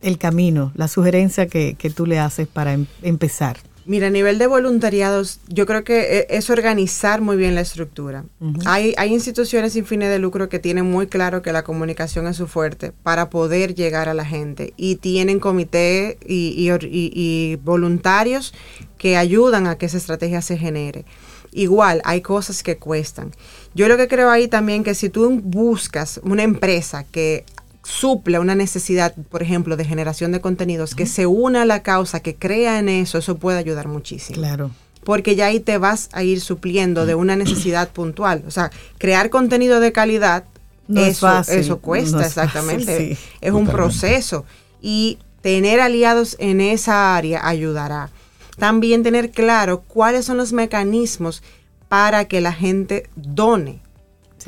el 0.00 0.16
camino, 0.16 0.72
la 0.74 0.88
sugerencia 0.88 1.46
que, 1.48 1.74
que 1.74 1.90
tú 1.90 2.06
le 2.06 2.18
haces 2.18 2.48
para 2.48 2.72
em- 2.72 2.86
empezar? 3.02 3.58
Mira, 3.88 4.08
a 4.08 4.10
nivel 4.10 4.36
de 4.38 4.46
voluntariados, 4.46 5.40
yo 5.48 5.64
creo 5.64 5.82
que 5.82 6.18
eh, 6.18 6.26
es 6.28 6.50
organizar 6.50 7.22
muy 7.22 7.36
bien 7.38 7.54
la 7.54 7.62
estructura. 7.62 8.24
hay, 8.66 8.92
hay 8.98 9.14
instituciones 9.14 9.72
sin 9.72 9.86
fines 9.86 10.10
de 10.10 10.18
lucro 10.18 10.50
que 10.50 10.58
tienen 10.58 10.84
muy 10.84 11.06
claro 11.06 11.40
que 11.40 11.52
la 11.52 11.64
comunicación 11.64 12.26
es 12.26 12.36
su 12.36 12.46
fuerte 12.46 12.92
para 13.02 13.30
poder 13.30 13.74
llegar 13.74 14.10
a 14.10 14.14
la 14.14 14.26
gente 14.26 14.74
y 14.76 14.96
tienen 14.96 15.40
comité 15.40 16.18
y, 16.26 16.70
y- 16.70 17.10
y 17.14 17.56
voluntarios 17.64 18.52
que 18.98 19.16
ayudan 19.16 19.66
a 19.66 19.78
que 19.78 19.86
esa 19.86 19.96
estrategia 19.96 20.42
se 20.42 20.58
genere. 20.58 21.06
Igual, 21.52 22.02
hay 22.04 22.20
cosas 22.20 22.62
que 22.62 22.76
cuestan. 22.76 23.32
Yo 23.74 23.88
lo 23.88 23.96
que 23.96 24.06
creo 24.06 24.28
ahí 24.30 24.48
también 24.48 24.84
que 24.84 24.94
si 24.94 25.08
tú 25.08 25.40
buscas 25.42 26.20
una 26.22 26.42
empresa 26.42 27.04
que 27.10 27.44
supla 27.88 28.38
una 28.40 28.54
necesidad, 28.54 29.14
por 29.30 29.42
ejemplo, 29.42 29.76
de 29.76 29.84
generación 29.84 30.30
de 30.30 30.40
contenidos, 30.40 30.94
que 30.94 31.06
se 31.06 31.26
una 31.26 31.62
a 31.62 31.64
la 31.64 31.82
causa, 31.82 32.20
que 32.20 32.34
crea 32.36 32.78
en 32.78 32.88
eso, 32.88 33.18
eso 33.18 33.38
puede 33.38 33.58
ayudar 33.58 33.88
muchísimo. 33.88 34.36
Claro. 34.38 34.70
Porque 35.04 35.36
ya 35.36 35.46
ahí 35.46 35.58
te 35.58 35.78
vas 35.78 36.10
a 36.12 36.22
ir 36.22 36.40
supliendo 36.42 37.06
de 37.06 37.14
una 37.14 37.34
necesidad 37.34 37.88
puntual. 37.88 38.44
O 38.46 38.50
sea, 38.50 38.70
crear 38.98 39.30
contenido 39.30 39.80
de 39.80 39.92
calidad, 39.92 40.44
No 40.86 41.00
es 41.00 41.12
eso, 41.16 41.26
fácil, 41.26 41.58
eso 41.58 41.78
cuesta, 41.78 42.18
no 42.18 42.22
es 42.22 42.34
fácil, 42.34 42.48
exactamente. 42.60 42.98
sí. 42.98 43.12
Es 43.40 43.52
un 43.52 43.64
Totalmente. 43.64 43.72
proceso. 43.72 44.44
Y 44.82 45.18
tener 45.40 45.80
aliados 45.80 46.36
en 46.38 46.60
esa 46.60 47.16
área 47.16 47.46
ayudará. 47.48 48.10
También 48.58 49.02
tener 49.02 49.30
claro 49.30 49.80
cuáles 49.80 50.26
son 50.26 50.36
los 50.36 50.52
mecanismos 50.52 51.42
para 51.88 52.26
que 52.26 52.40
la 52.42 52.52
gente 52.52 53.08
done. 53.16 53.80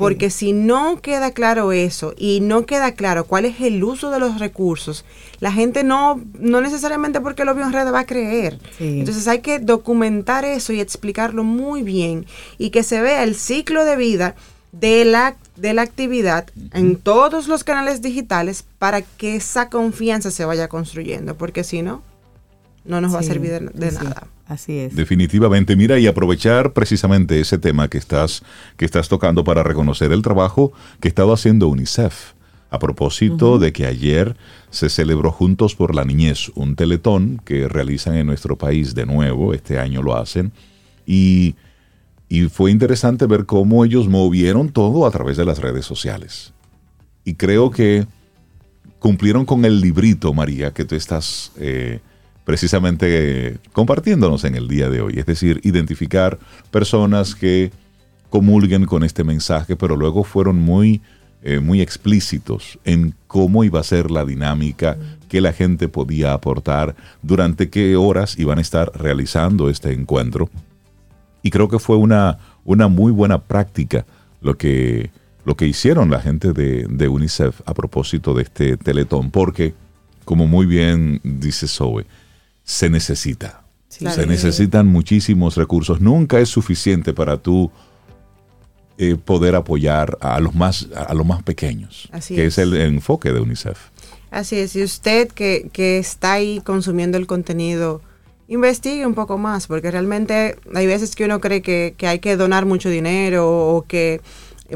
Porque 0.01 0.29
si 0.31 0.51
no 0.51 0.99
queda 1.01 1.31
claro 1.31 1.71
eso 1.71 2.13
y 2.17 2.39
no 2.41 2.65
queda 2.65 2.93
claro 2.93 3.25
cuál 3.25 3.45
es 3.45 3.61
el 3.61 3.83
uso 3.83 4.09
de 4.09 4.19
los 4.19 4.39
recursos, 4.39 5.05
la 5.39 5.51
gente 5.51 5.83
no, 5.83 6.19
no 6.39 6.59
necesariamente 6.59 7.21
porque 7.21 7.45
lo 7.45 7.53
vio 7.53 7.65
en 7.65 7.73
redes 7.73 7.93
va 7.93 7.99
a 7.99 8.05
creer. 8.05 8.59
Sí. 8.77 8.99
Entonces 8.99 9.27
hay 9.27 9.39
que 9.39 9.59
documentar 9.59 10.43
eso 10.43 10.73
y 10.73 10.79
explicarlo 10.79 11.43
muy 11.43 11.83
bien 11.83 12.25
y 12.57 12.71
que 12.71 12.83
se 12.83 12.99
vea 12.99 13.23
el 13.23 13.35
ciclo 13.35 13.85
de 13.85 13.95
vida 13.95 14.35
de 14.71 15.05
la, 15.05 15.35
de 15.55 15.73
la 15.73 15.81
actividad 15.81 16.47
en 16.73 16.95
todos 16.95 17.47
los 17.47 17.63
canales 17.63 18.01
digitales 18.01 18.63
para 18.79 19.01
que 19.01 19.35
esa 19.35 19.69
confianza 19.69 20.31
se 20.31 20.45
vaya 20.45 20.67
construyendo, 20.67 21.35
porque 21.37 21.63
si 21.63 21.81
no, 21.81 22.01
no 22.85 23.01
nos 23.01 23.13
va 23.13 23.19
a 23.19 23.23
servir 23.23 23.51
de, 23.51 23.59
de 23.59 23.91
sí, 23.91 23.97
nada. 24.03 24.27
Así 24.51 24.79
es. 24.79 24.93
Definitivamente, 24.97 25.77
mira, 25.77 25.97
y 25.97 26.07
aprovechar 26.07 26.73
precisamente 26.73 27.39
ese 27.39 27.57
tema 27.57 27.87
que 27.87 27.97
estás, 27.97 28.43
que 28.75 28.83
estás 28.83 29.07
tocando 29.07 29.45
para 29.45 29.63
reconocer 29.63 30.11
el 30.11 30.21
trabajo 30.21 30.73
que 30.99 31.07
ha 31.07 31.09
estado 31.09 31.31
haciendo 31.31 31.69
UNICEF. 31.69 32.33
A 32.69 32.77
propósito 32.77 33.59
de 33.59 33.71
que 33.71 33.85
ayer 33.85 34.35
se 34.69 34.89
celebró 34.89 35.31
Juntos 35.31 35.73
por 35.73 35.95
la 35.95 36.03
Niñez, 36.03 36.51
un 36.55 36.75
teletón 36.75 37.41
que 37.45 37.69
realizan 37.69 38.15
en 38.15 38.27
nuestro 38.27 38.57
país 38.57 38.93
de 38.93 39.05
nuevo, 39.05 39.53
este 39.53 39.79
año 39.79 40.01
lo 40.01 40.17
hacen, 40.17 40.51
y, 41.05 41.55
y 42.27 42.49
fue 42.49 42.71
interesante 42.71 43.27
ver 43.27 43.45
cómo 43.45 43.85
ellos 43.85 44.09
movieron 44.09 44.67
todo 44.67 45.05
a 45.05 45.11
través 45.11 45.37
de 45.37 45.45
las 45.45 45.59
redes 45.59 45.85
sociales. 45.85 46.51
Y 47.23 47.35
creo 47.35 47.71
que 47.71 48.05
cumplieron 48.99 49.45
con 49.45 49.63
el 49.63 49.79
librito, 49.79 50.33
María, 50.33 50.73
que 50.73 50.83
tú 50.83 50.95
estás 50.95 51.53
eh, 51.57 52.01
precisamente 52.43 53.07
eh, 53.47 53.57
compartiéndonos 53.73 54.43
en 54.43 54.55
el 54.55 54.67
día 54.67 54.89
de 54.89 55.01
hoy. 55.01 55.13
Es 55.17 55.25
decir, 55.25 55.59
identificar 55.63 56.39
personas 56.71 57.35
que 57.35 57.71
comulguen 58.29 58.85
con 58.85 59.03
este 59.03 59.23
mensaje, 59.23 59.75
pero 59.75 59.95
luego 59.95 60.23
fueron 60.23 60.57
muy, 60.59 61.01
eh, 61.43 61.59
muy 61.59 61.81
explícitos 61.81 62.79
en 62.85 63.13
cómo 63.27 63.63
iba 63.63 63.79
a 63.79 63.83
ser 63.83 64.09
la 64.09 64.25
dinámica, 64.25 64.97
qué 65.27 65.41
la 65.41 65.53
gente 65.53 65.87
podía 65.87 66.33
aportar, 66.33 66.95
durante 67.21 67.69
qué 67.69 67.95
horas 67.95 68.39
iban 68.39 68.57
a 68.57 68.61
estar 68.61 68.91
realizando 68.95 69.69
este 69.69 69.91
encuentro. 69.91 70.49
Y 71.43 71.49
creo 71.49 71.67
que 71.67 71.79
fue 71.79 71.97
una, 71.97 72.39
una 72.63 72.87
muy 72.87 73.11
buena 73.11 73.39
práctica 73.39 74.05
lo 74.41 74.57
que, 74.57 75.11
lo 75.45 75.55
que 75.55 75.67
hicieron 75.67 76.09
la 76.09 76.21
gente 76.21 76.53
de, 76.53 76.85
de 76.89 77.07
UNICEF 77.07 77.61
a 77.65 77.73
propósito 77.73 78.33
de 78.33 78.43
este 78.43 78.77
teletón, 78.77 79.29
porque, 79.31 79.73
como 80.25 80.47
muy 80.47 80.65
bien 80.65 81.19
dice 81.23 81.67
Zoe, 81.67 82.05
se 82.63 82.89
necesita. 82.89 83.63
Sí. 83.89 84.05
Se 84.09 84.25
necesitan 84.25 84.87
muchísimos 84.87 85.57
recursos. 85.57 85.99
Nunca 85.99 86.39
es 86.39 86.49
suficiente 86.49 87.13
para 87.13 87.37
tú 87.37 87.71
eh, 88.97 89.15
poder 89.15 89.55
apoyar 89.55 90.17
a 90.21 90.39
los 90.39 90.53
más, 90.53 90.87
a 90.95 91.13
los 91.13 91.25
más 91.25 91.41
pequeños, 91.43 92.07
Así 92.11 92.35
que 92.35 92.45
es. 92.45 92.57
es. 92.57 92.59
el 92.59 92.75
enfoque 92.75 93.31
de 93.31 93.39
UNICEF. 93.39 93.77
Así 94.29 94.57
es, 94.59 94.75
y 94.75 94.83
usted 94.83 95.27
que, 95.29 95.69
que 95.73 95.97
está 95.97 96.33
ahí 96.33 96.61
consumiendo 96.63 97.17
el 97.17 97.25
contenido, 97.27 98.01
investigue 98.47 99.05
un 99.05 99.13
poco 99.13 99.37
más, 99.37 99.67
porque 99.67 99.91
realmente 99.91 100.57
hay 100.75 100.87
veces 100.87 101.15
que 101.15 101.25
uno 101.25 101.41
cree 101.41 101.61
que, 101.61 101.95
que 101.97 102.07
hay 102.07 102.19
que 102.19 102.37
donar 102.37 102.65
mucho 102.65 102.89
dinero 102.89 103.49
o 103.49 103.81
que 103.87 104.21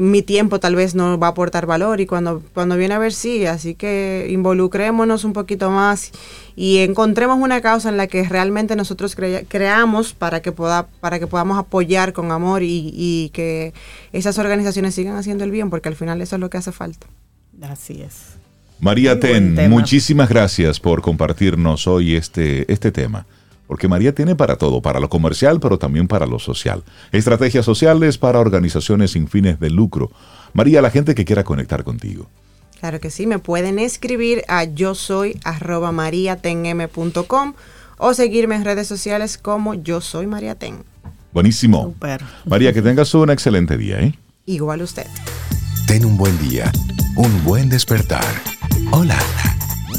mi 0.00 0.22
tiempo 0.22 0.60
tal 0.60 0.74
vez 0.76 0.94
no 0.94 1.18
va 1.18 1.28
a 1.28 1.30
aportar 1.30 1.66
valor 1.66 2.00
y 2.00 2.06
cuando, 2.06 2.42
cuando 2.54 2.76
viene 2.76 2.94
a 2.94 2.98
ver 2.98 3.12
sí, 3.12 3.46
así 3.46 3.74
que 3.74 4.26
involucrémonos 4.30 5.24
un 5.24 5.32
poquito 5.32 5.70
más 5.70 6.12
y 6.54 6.78
encontremos 6.78 7.38
una 7.38 7.60
causa 7.60 7.88
en 7.88 7.96
la 7.96 8.06
que 8.06 8.24
realmente 8.28 8.76
nosotros 8.76 9.14
crea- 9.16 9.42
creamos 9.46 10.12
para 10.12 10.40
que, 10.42 10.52
poda, 10.52 10.86
para 11.00 11.18
que 11.18 11.26
podamos 11.26 11.58
apoyar 11.58 12.12
con 12.12 12.30
amor 12.32 12.62
y, 12.62 12.90
y 12.94 13.30
que 13.32 13.72
esas 14.12 14.38
organizaciones 14.38 14.94
sigan 14.94 15.16
haciendo 15.16 15.44
el 15.44 15.50
bien, 15.50 15.70
porque 15.70 15.88
al 15.88 15.96
final 15.96 16.20
eso 16.22 16.36
es 16.36 16.40
lo 16.40 16.50
que 16.50 16.58
hace 16.58 16.72
falta. 16.72 17.06
Así 17.62 18.02
es. 18.02 18.36
María 18.78 19.18
Ten, 19.18 19.54
muchísimas 19.70 20.28
gracias 20.28 20.80
por 20.80 21.00
compartirnos 21.00 21.86
hoy 21.86 22.14
este, 22.14 22.70
este 22.70 22.92
tema. 22.92 23.24
Porque 23.66 23.88
María 23.88 24.14
tiene 24.14 24.36
para 24.36 24.56
todo, 24.56 24.80
para 24.80 25.00
lo 25.00 25.08
comercial, 25.08 25.60
pero 25.60 25.78
también 25.78 26.08
para 26.08 26.26
lo 26.26 26.38
social. 26.38 26.84
Estrategias 27.12 27.64
sociales 27.64 28.18
para 28.18 28.40
organizaciones 28.40 29.12
sin 29.12 29.28
fines 29.28 29.58
de 29.58 29.70
lucro. 29.70 30.10
María, 30.52 30.82
la 30.82 30.90
gente 30.90 31.14
que 31.14 31.24
quiera 31.24 31.44
conectar 31.44 31.84
contigo. 31.84 32.28
Claro 32.78 33.00
que 33.00 33.10
sí, 33.10 33.26
me 33.26 33.38
pueden 33.38 33.78
escribir 33.78 34.42
a 34.48 34.64
yo 34.64 34.94
soy 34.94 35.40
arroba 35.44 35.92
mariatenm.com 35.92 37.54
o 37.98 38.14
seguirme 38.14 38.54
en 38.54 38.64
redes 38.64 38.86
sociales 38.86 39.38
como 39.38 39.74
yo 39.74 40.00
soy 40.00 40.26
Mariaten. 40.26 40.84
Buenísimo. 41.32 41.84
Súper. 41.84 42.22
María, 42.44 42.72
que 42.72 42.82
tengas 42.82 43.12
un 43.14 43.30
excelente 43.30 43.76
día. 43.76 44.00
¿eh? 44.00 44.14
Igual 44.44 44.82
usted. 44.82 45.06
Ten 45.86 46.04
un 46.04 46.16
buen 46.16 46.38
día, 46.48 46.70
un 47.16 47.44
buen 47.44 47.68
despertar. 47.68 48.24
Hola. 48.90 49.18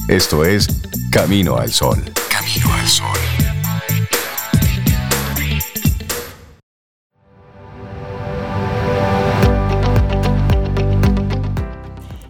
Esto 0.08 0.46
es 0.46 0.68
Camino 1.12 1.58
al 1.58 1.72
Sol. 1.74 2.04
Camino 2.30 2.74
al 2.74 2.88
Sol. 2.88 3.37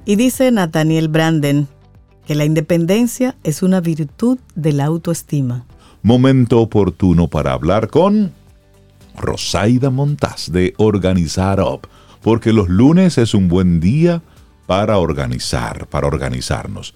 Y 0.08 0.16
dice 0.16 0.50
Nathaniel 0.54 1.10
Branden 1.10 1.68
que 2.26 2.34
la 2.34 2.46
independencia 2.46 3.36
es 3.44 3.62
una 3.62 3.82
virtud 3.82 4.40
de 4.56 4.72
la 4.72 4.86
autoestima. 4.86 5.66
Momento 6.02 6.62
oportuno 6.62 7.28
para 7.28 7.52
hablar 7.52 7.90
con 7.90 8.32
Rosaida 9.18 9.90
Montaz 9.90 10.50
de 10.50 10.74
Organizar 10.78 11.60
Up. 11.60 11.90
Porque 12.22 12.54
los 12.54 12.70
lunes 12.70 13.18
es 13.18 13.34
un 13.34 13.50
buen 13.50 13.82
día 13.82 14.22
para 14.66 14.98
organizar, 14.98 15.88
para 15.88 16.08
organizarnos. 16.08 16.96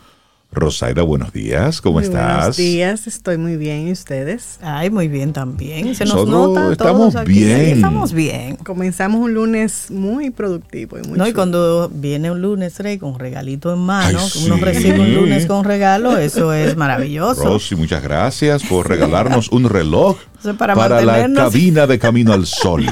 Rosaida, 0.53 1.01
buenos 1.03 1.31
días, 1.31 1.79
¿cómo 1.79 1.95
Muy 1.99 2.03
estás? 2.03 2.37
Buenos 2.39 2.57
días, 2.57 3.07
estoy 3.07 3.37
muy 3.37 3.55
bien. 3.55 3.87
¿Y 3.87 3.93
ustedes? 3.93 4.59
Ay, 4.61 4.89
muy 4.89 5.07
bien 5.07 5.31
también. 5.31 5.95
Se 5.95 6.03
nos 6.03 6.27
Nosotros 6.27 6.49
nota. 6.55 6.71
estamos 6.73 6.99
todos 7.13 7.15
aquí. 7.15 7.31
bien. 7.31 7.59
Estamos 7.77 8.11
bien. 8.11 8.57
Comenzamos 8.57 9.21
un 9.21 9.33
lunes 9.33 9.85
muy 9.91 10.29
productivo 10.29 10.99
y 10.99 11.07
muy 11.07 11.17
No, 11.17 11.25
y 11.25 11.31
cuando 11.31 11.89
viene 11.93 12.31
un 12.31 12.41
lunes, 12.41 12.77
Rey, 12.79 12.97
con 12.97 13.17
regalito 13.17 13.71
en 13.73 13.79
mano, 13.79 14.19
Ay, 14.21 14.29
que 14.29 14.39
uno 14.39 14.55
sí. 14.55 14.61
recibe 14.61 14.99
un 14.99 15.13
lunes 15.15 15.45
con 15.45 15.63
regalo, 15.63 16.17
eso 16.17 16.51
es 16.53 16.75
maravilloso. 16.75 17.43
Rosy, 17.45 17.77
muchas 17.77 18.03
gracias 18.03 18.61
por 18.63 18.89
regalarnos 18.89 19.47
un 19.53 19.69
reloj 19.69 20.17
Para, 20.57 20.75
para 20.75 21.01
la 21.01 21.13
mantenernos- 21.27 21.37
cabina 21.51 21.87
de 21.87 21.99
Camino 21.99 22.33
al 22.33 22.45
Sol. 22.47 22.85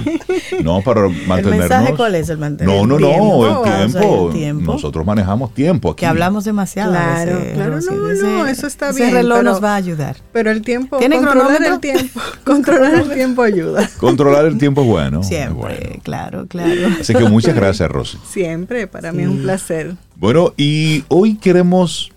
No, 0.63 0.81
para 0.81 1.07
mantenernos. 1.07 1.57
mensaje 1.69 1.93
cuál 1.95 2.15
es? 2.15 2.29
El 2.29 2.37
mantener 2.37 2.73
No, 2.75 2.83
el 2.83 2.89
no, 2.89 2.97
tiempo. 2.97 3.25
no, 3.25 3.59
O 3.61 3.65
el 3.65 3.91
sea, 3.91 4.01
el 4.03 4.29
tiempo. 4.33 4.73
Nosotros 4.73 5.05
manejamos 5.05 5.53
tiempo 5.53 5.91
aquí. 5.91 5.99
Que 6.01 6.05
hablamos 6.05 6.43
demasiado. 6.45 6.93
a 6.93 6.97
Claro, 6.97 7.37
veces, 7.39 7.53
claro, 7.53 7.71
no, 7.71 8.09
Ese- 8.11 8.21
no, 8.23 8.45
eso 8.47 8.67
está 8.67 8.89
ese 8.89 9.01
bien, 9.01 9.13
reloj 9.13 9.37
pero- 9.39 9.49
nos 9.51 9.63
va 9.63 9.73
a 9.73 9.75
ayudar. 9.75 10.17
Pero 10.31 10.51
el 10.51 10.61
tiempo, 10.61 10.97
¿Tiene 10.97 11.17
controlar 11.17 11.63
el 11.63 11.79
tiempo, 11.79 12.19
controlar 12.43 12.93
el 12.95 13.09
tiempo 13.13 13.41
ayuda. 13.43 13.89
Controlar 13.97 14.45
el 14.45 14.57
tiempo 14.57 14.81
es 14.81 14.87
bueno. 14.87 15.23
Siempre, 15.23 15.53
bueno. 15.55 15.99
claro, 16.03 16.45
claro. 16.47 16.71
Así 16.99 17.13
que 17.13 17.23
muchas 17.25 17.55
gracias, 17.55 17.89
Rosy. 17.89 18.17
Siempre, 18.29 18.87
para 18.87 19.11
mí 19.11 19.23
es 19.23 19.29
un 19.29 19.41
placer. 19.41 19.95
Bueno, 20.15 20.53
y 20.57 21.03
hoy 21.07 21.35
queremos 21.35 22.11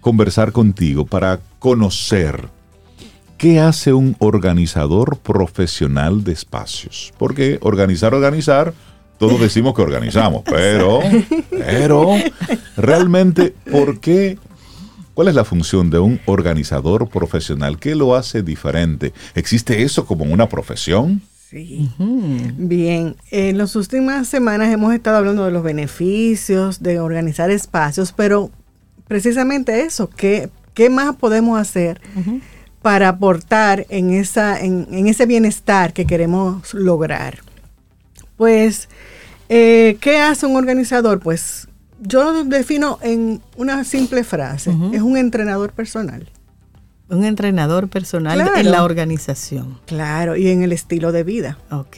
conversar 0.00 0.52
contigo 0.52 1.04
para 1.06 1.40
conocer 1.58 2.48
qué 3.38 3.60
hace 3.60 3.92
un 3.92 4.16
organizador 4.18 5.18
profesional 5.18 6.24
de 6.24 6.32
espacios. 6.32 7.12
Porque 7.18 7.58
organizar, 7.60 8.14
organizar, 8.14 8.74
todos 9.18 9.40
decimos 9.40 9.74
que 9.74 9.82
organizamos, 9.82 10.42
pero, 10.46 11.00
pero, 11.50 12.16
realmente, 12.76 13.54
¿por 13.70 14.00
qué? 14.00 14.38
¿Cuál 15.14 15.28
es 15.28 15.34
la 15.34 15.44
función 15.44 15.90
de 15.90 16.00
un 16.00 16.20
organizador 16.26 17.08
profesional? 17.08 17.78
¿Qué 17.78 17.94
lo 17.94 18.16
hace 18.16 18.42
diferente? 18.42 19.12
¿Existe 19.34 19.82
eso 19.82 20.06
como 20.06 20.24
una 20.24 20.48
profesión? 20.48 21.22
Sí. 21.48 21.88
Bien, 21.98 23.14
en 23.30 23.58
las 23.58 23.76
últimas 23.76 24.26
semanas 24.26 24.72
hemos 24.72 24.92
estado 24.92 25.18
hablando 25.18 25.44
de 25.44 25.52
los 25.52 25.62
beneficios 25.62 26.82
de 26.82 26.98
organizar 26.98 27.48
espacios, 27.52 28.10
pero 28.10 28.50
precisamente 29.06 29.82
eso, 29.82 30.10
¿qué, 30.10 30.48
qué 30.74 30.90
más 30.90 31.14
podemos 31.14 31.60
hacer 31.60 32.00
para 32.84 33.08
aportar 33.08 33.86
en, 33.88 34.10
esa, 34.12 34.60
en, 34.60 34.86
en 34.90 35.06
ese 35.06 35.24
bienestar 35.24 35.94
que 35.94 36.04
queremos 36.04 36.74
lograr? 36.74 37.38
Pues, 38.36 38.90
eh, 39.48 39.96
¿qué 40.02 40.18
hace 40.18 40.44
un 40.44 40.54
organizador? 40.54 41.18
Pues 41.20 41.66
yo 42.02 42.22
lo 42.30 42.44
defino 42.44 42.98
en 43.00 43.40
una 43.56 43.84
simple 43.84 44.22
frase, 44.22 44.70
es 44.92 45.00
un 45.00 45.16
entrenador 45.16 45.72
personal. 45.72 46.28
Un 47.08 47.24
entrenador 47.24 47.88
personal 47.88 48.36
Claro. 48.38 48.56
en 48.58 48.70
la 48.70 48.84
organización. 48.84 49.78
Claro, 49.86 50.36
y 50.36 50.48
en 50.48 50.62
el 50.62 50.72
estilo 50.72 51.10
de 51.10 51.22
vida. 51.24 51.56
Ok. 51.70 51.96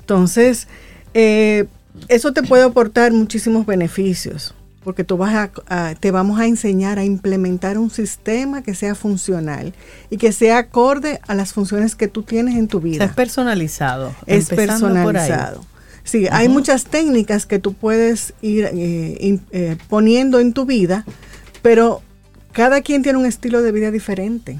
Entonces, 0.00 0.68
eh, 1.14 1.64
eso 2.08 2.34
te 2.34 2.42
puede 2.42 2.64
aportar 2.64 3.10
muchísimos 3.12 3.64
beneficios, 3.64 4.54
porque 4.84 5.04
tú 5.04 5.16
vas 5.16 5.34
a, 5.34 5.50
a- 5.68 5.94
te 5.94 6.10
vamos 6.10 6.40
a 6.40 6.46
enseñar 6.46 6.98
a 6.98 7.04
implementar 7.04 7.76
un 7.78 7.90
sistema 7.90 8.62
que 8.62 8.74
sea 8.74 8.94
funcional 8.94 9.74
y 10.08 10.16
que 10.16 10.32
sea 10.32 10.58
acorde 10.58 11.20
a 11.28 11.34
las 11.34 11.52
funciones 11.52 11.94
que 11.96 12.08
tú 12.08 12.22
tienes 12.22 12.56
en 12.56 12.66
tu 12.68 12.78
O 12.78 12.80
sea, 12.82 12.90
vida. 12.90 13.04
es 13.04 13.12
personalizado. 13.12 14.14
es 14.26 14.50
empezando 14.50 14.88
por 14.88 14.96
ahí. 14.96 15.02
personalizado. 15.28 15.64
Sí, 16.02 16.26
hay 16.32 16.48
muchas 16.48 16.84
técnicas 16.86 17.44
que 17.46 17.58
tú 17.58 17.74
puedes 17.74 18.32
ir 18.40 18.64
eh, 18.72 19.16
in- 19.20 19.42
eh, 19.52 19.76
poniendo 19.88 20.40
en 20.40 20.54
tu 20.54 20.64
vida, 20.64 21.04
pero 21.62 22.00
cada 22.52 22.80
quien 22.80 23.02
tiene 23.02 23.18
un 23.18 23.26
estilo 23.26 23.60
de 23.62 23.70
vida 23.72 23.90
diferente. 23.90 24.58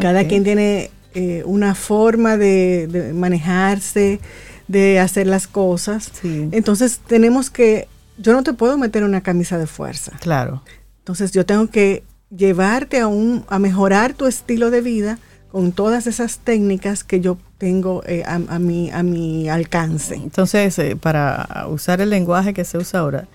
Cada 0.00 0.26
quien 0.26 0.42
tiene 0.44 0.90
eh, 1.14 1.42
una 1.46 1.74
forma 1.74 2.36
de, 2.36 2.88
de 2.88 3.12
manejarse, 3.14 4.20
de 4.68 4.98
hacer 4.98 5.26
las 5.28 5.46
cosas. 5.46 6.10
Sí. 6.20 6.48
Entonces 6.52 7.00
tenemos 7.06 7.48
que, 7.48 7.88
yo 8.20 8.32
no 8.32 8.42
te 8.42 8.52
puedo 8.52 8.76
meter 8.78 9.04
una 9.04 9.20
camisa 9.22 9.58
de 9.58 9.66
fuerza. 9.66 10.12
Claro. 10.20 10.62
Entonces 10.98 11.32
yo 11.32 11.44
tengo 11.46 11.68
que 11.68 12.04
llevarte 12.34 13.00
a, 13.00 13.06
un, 13.08 13.44
a 13.48 13.58
mejorar 13.58 14.14
tu 14.14 14.26
estilo 14.26 14.70
de 14.70 14.80
vida 14.80 15.18
con 15.50 15.72
todas 15.72 16.06
esas 16.06 16.38
técnicas 16.38 17.02
que 17.02 17.20
yo 17.20 17.36
tengo 17.58 18.02
eh, 18.06 18.22
a, 18.24 18.34
a 18.34 18.58
mi, 18.58 18.90
a 18.90 19.02
mi 19.02 19.48
alcance. 19.48 20.14
Entonces, 20.14 20.78
eh, 20.78 20.94
para 20.96 21.66
usar 21.68 22.00
el 22.00 22.10
lenguaje 22.10 22.54
que 22.54 22.64
se 22.64 22.78
usa 22.78 23.00
ahora, 23.00 23.26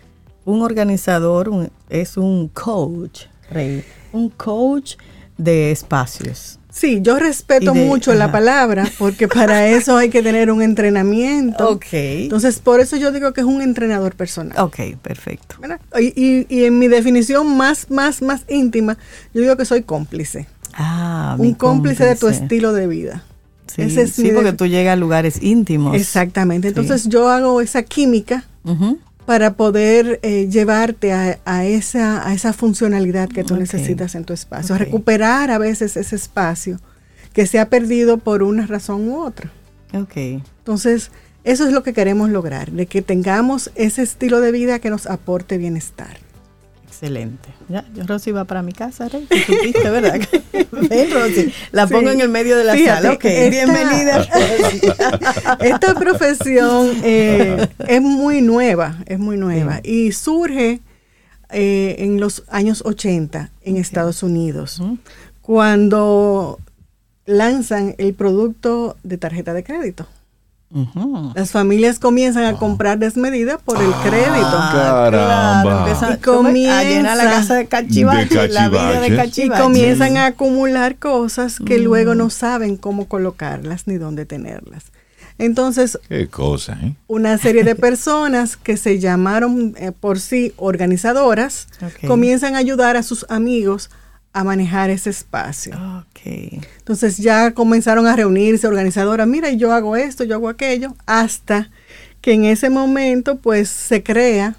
un 0.45 0.61
organizador 0.61 1.49
un- 1.49 1.69
es 1.89 2.15
un 2.17 2.47
coach, 2.47 3.23
Rey, 3.51 3.83
un 4.13 4.29
coach 4.29 4.95
de 5.37 5.71
espacios. 5.71 6.57
Sí, 6.77 6.99
yo 7.01 7.17
respeto 7.17 7.71
de- 7.71 7.85
mucho 7.85 8.13
la 8.13 8.33
palabra 8.33 8.85
porque 8.97 9.29
para 9.29 9.65
eso 9.69 9.95
hay 9.95 10.09
que 10.09 10.21
tener 10.21 10.51
un 10.51 10.61
entrenamiento. 10.61 11.69
Ok. 11.69 11.85
Entonces, 11.93 12.59
por 12.59 12.81
eso 12.81 12.97
yo 12.97 13.13
digo 13.13 13.31
que 13.31 13.39
es 13.39 13.47
un 13.47 13.61
entrenador 13.61 14.13
personal. 14.15 14.59
Ok, 14.59 14.79
perfecto. 15.01 15.55
Y, 15.97 16.07
y- 16.21 16.45
y 16.49 16.65
en 16.65 16.77
mi 16.77 16.89
definición 16.89 17.55
más, 17.55 17.89
más, 17.89 18.21
más 18.21 18.41
íntima, 18.49 18.97
yo 19.33 19.41
digo 19.41 19.55
que 19.55 19.63
soy 19.63 19.83
cómplice. 19.83 20.47
Ah, 20.73 21.37
un 21.39 21.53
cómplice, 21.53 22.03
de 22.03 22.15
tu 22.17 22.27
estilo 22.27 22.73
de 22.73 22.87
vida. 22.87 23.23
Sí, 23.73 23.83
Ese 23.83 24.01
es 24.03 24.11
sí, 24.11 24.31
porque 24.35 24.51
tú 24.51 24.65
llegas 24.65 24.93
a 24.93 24.95
lugares 24.97 25.41
íntimos. 25.41 25.95
Exactamente. 25.95 26.67
Sí. 26.67 26.73
Entonces 26.77 27.07
yo 27.07 27.29
hago 27.29 27.61
esa 27.61 27.83
química 27.83 28.43
Ujú. 28.65 28.99
Para 29.25 29.53
poder 29.53 30.19
eh, 30.21 30.47
llevarte 30.49 31.11
a, 31.13 31.39
a 31.45 31.65
esa, 31.65 32.27
a 32.27 32.33
esa 32.33 32.53
funcionalidad 32.53 33.29
que 33.29 33.43
tú 33.43 33.55
necesitas 33.55 34.15
en 34.15 34.23
tu 34.23 34.33
espacio. 34.33 34.75
Ok. 34.75 34.81
Recuperar 34.81 35.51
a 35.51 35.57
veces 35.57 35.97
ese 35.97 36.15
espacio 36.15 36.79
que 37.33 37.47
se 37.47 37.59
ha 37.59 37.69
perdido 37.69 38.17
por 38.17 38.43
una 38.43 38.65
razón 38.65 39.09
u 39.09 39.19
otra. 39.19 39.51
Ok. 39.93 40.15
Entonces, 40.15 41.11
eso 41.43 41.67
es 41.67 41.73
lo 41.73 41.83
que 41.83 41.93
queremos 41.93 42.29
lograr, 42.29 42.71
de 42.71 42.85
que 42.85 43.01
tengamos 43.01 43.71
ese 43.75 44.01
estilo 44.01 44.41
de 44.41 44.51
vida 44.51 44.79
que 44.79 44.89
nos 44.89 45.05
aporte 45.05 45.57
bienestar. 45.57 46.24
Excelente. 46.95 47.49
Ya, 47.67 47.83
yo 47.93 48.03
Rosy 48.05 48.31
va 48.31 48.45
para 48.45 48.61
mi 48.61 48.71
casa, 48.71 49.09
Rey. 49.09 49.27
Tú 49.29 49.35
supiste, 49.53 49.89
¿verdad? 49.89 50.17
Ven, 50.89 51.11
Rosy. 51.11 51.51
La 51.73 51.87
Sí. 51.87 51.93
pongo 51.93 52.09
en 52.09 52.21
el 52.21 52.29
medio 52.29 52.57
de 52.57 52.63
la 52.63 52.73
Fíjate, 52.73 53.01
sala. 53.01 53.13
Esta- 53.13 53.49
bienvenida. 53.49 54.27
Esta 55.59 55.93
profesión 55.95 56.91
eh, 57.03 57.67
es 57.87 58.01
muy 58.01 58.41
nueva, 58.41 58.97
es 59.07 59.19
muy 59.19 59.35
nueva 59.35 59.81
y 59.83 60.13
surge 60.13 60.79
eh, 61.49 61.95
en 61.99 62.19
los 62.21 62.43
años 62.49 62.81
80 62.85 63.51
en 63.63 63.75
Estados 63.77 64.23
Unidos, 64.23 64.81
cuando 65.41 66.59
lanzan 67.25 67.95
el 67.97 68.13
producto 68.13 68.95
de 69.03 69.17
tarjeta 69.17 69.53
de 69.53 69.63
crédito. 69.63 70.07
Las 71.35 71.51
familias 71.51 71.99
comienzan 71.99 72.43
a 72.45 72.57
comprar 72.57 72.97
desmedida 72.99 73.57
por 73.59 73.77
el 73.81 73.91
crédito. 74.03 74.31
Ah, 74.35 75.09
Caramba. 75.11 75.79
empiezan 75.79 76.13
Y 76.13 76.17
comienza- 76.17 76.79
a 76.79 76.83
llenar 76.83 77.17
la 77.17 77.23
casa 77.25 77.55
de 77.55 77.67
cachivaches, 77.67 78.29
De 78.29 78.47
la 78.49 78.69
vida 78.69 78.99
de 78.99 79.15
cachivaches. 79.15 79.59
Y 79.59 79.61
comienzan 79.63 80.17
a 80.17 80.25
acumular 80.27 80.97
cosas 80.97 81.59
que 81.59 81.79
Mm. 81.79 81.83
luego 81.83 82.15
no 82.15 82.29
saben 82.29 82.75
cómo 82.77 83.07
colocarlas 83.07 83.87
ni 83.87 83.95
dónde 83.97 84.25
tenerlas. 84.25 84.85
Entonces, 85.37 85.99
Qué 86.09 86.27
cosa, 86.27 86.77
¿eh? 86.81 86.93
una 87.07 87.37
serie 87.37 87.63
de 87.63 87.75
personas 87.75 88.55
que 88.57 88.77
se 88.77 88.99
llamaron 88.99 89.75
eh, 89.77 89.91
por 89.91 90.19
sí 90.19 90.53
organizadoras 90.55 91.67
comienzan 92.07 92.55
a 92.55 92.59
ayudar 92.59 92.95
a 92.97 93.03
sus 93.03 93.25
amigos 93.29 93.89
a 93.89 93.95
manejar 94.43 94.89
ese 94.89 95.09
espacio. 95.09 95.73
Ok. 96.01 96.59
Entonces 96.77 97.17
ya 97.17 97.51
comenzaron 97.51 98.05
a 98.07 98.15
reunirse 98.15 98.67
organizadoras, 98.67 99.27
mira, 99.27 99.49
yo 99.51 99.71
hago 99.71 99.95
esto, 99.95 100.23
yo 100.23 100.35
hago 100.35 100.49
aquello, 100.49 100.95
hasta 101.05 101.69
que 102.21 102.33
en 102.33 102.45
ese 102.45 102.69
momento 102.69 103.37
pues 103.37 103.69
se 103.69 104.03
crea 104.03 104.55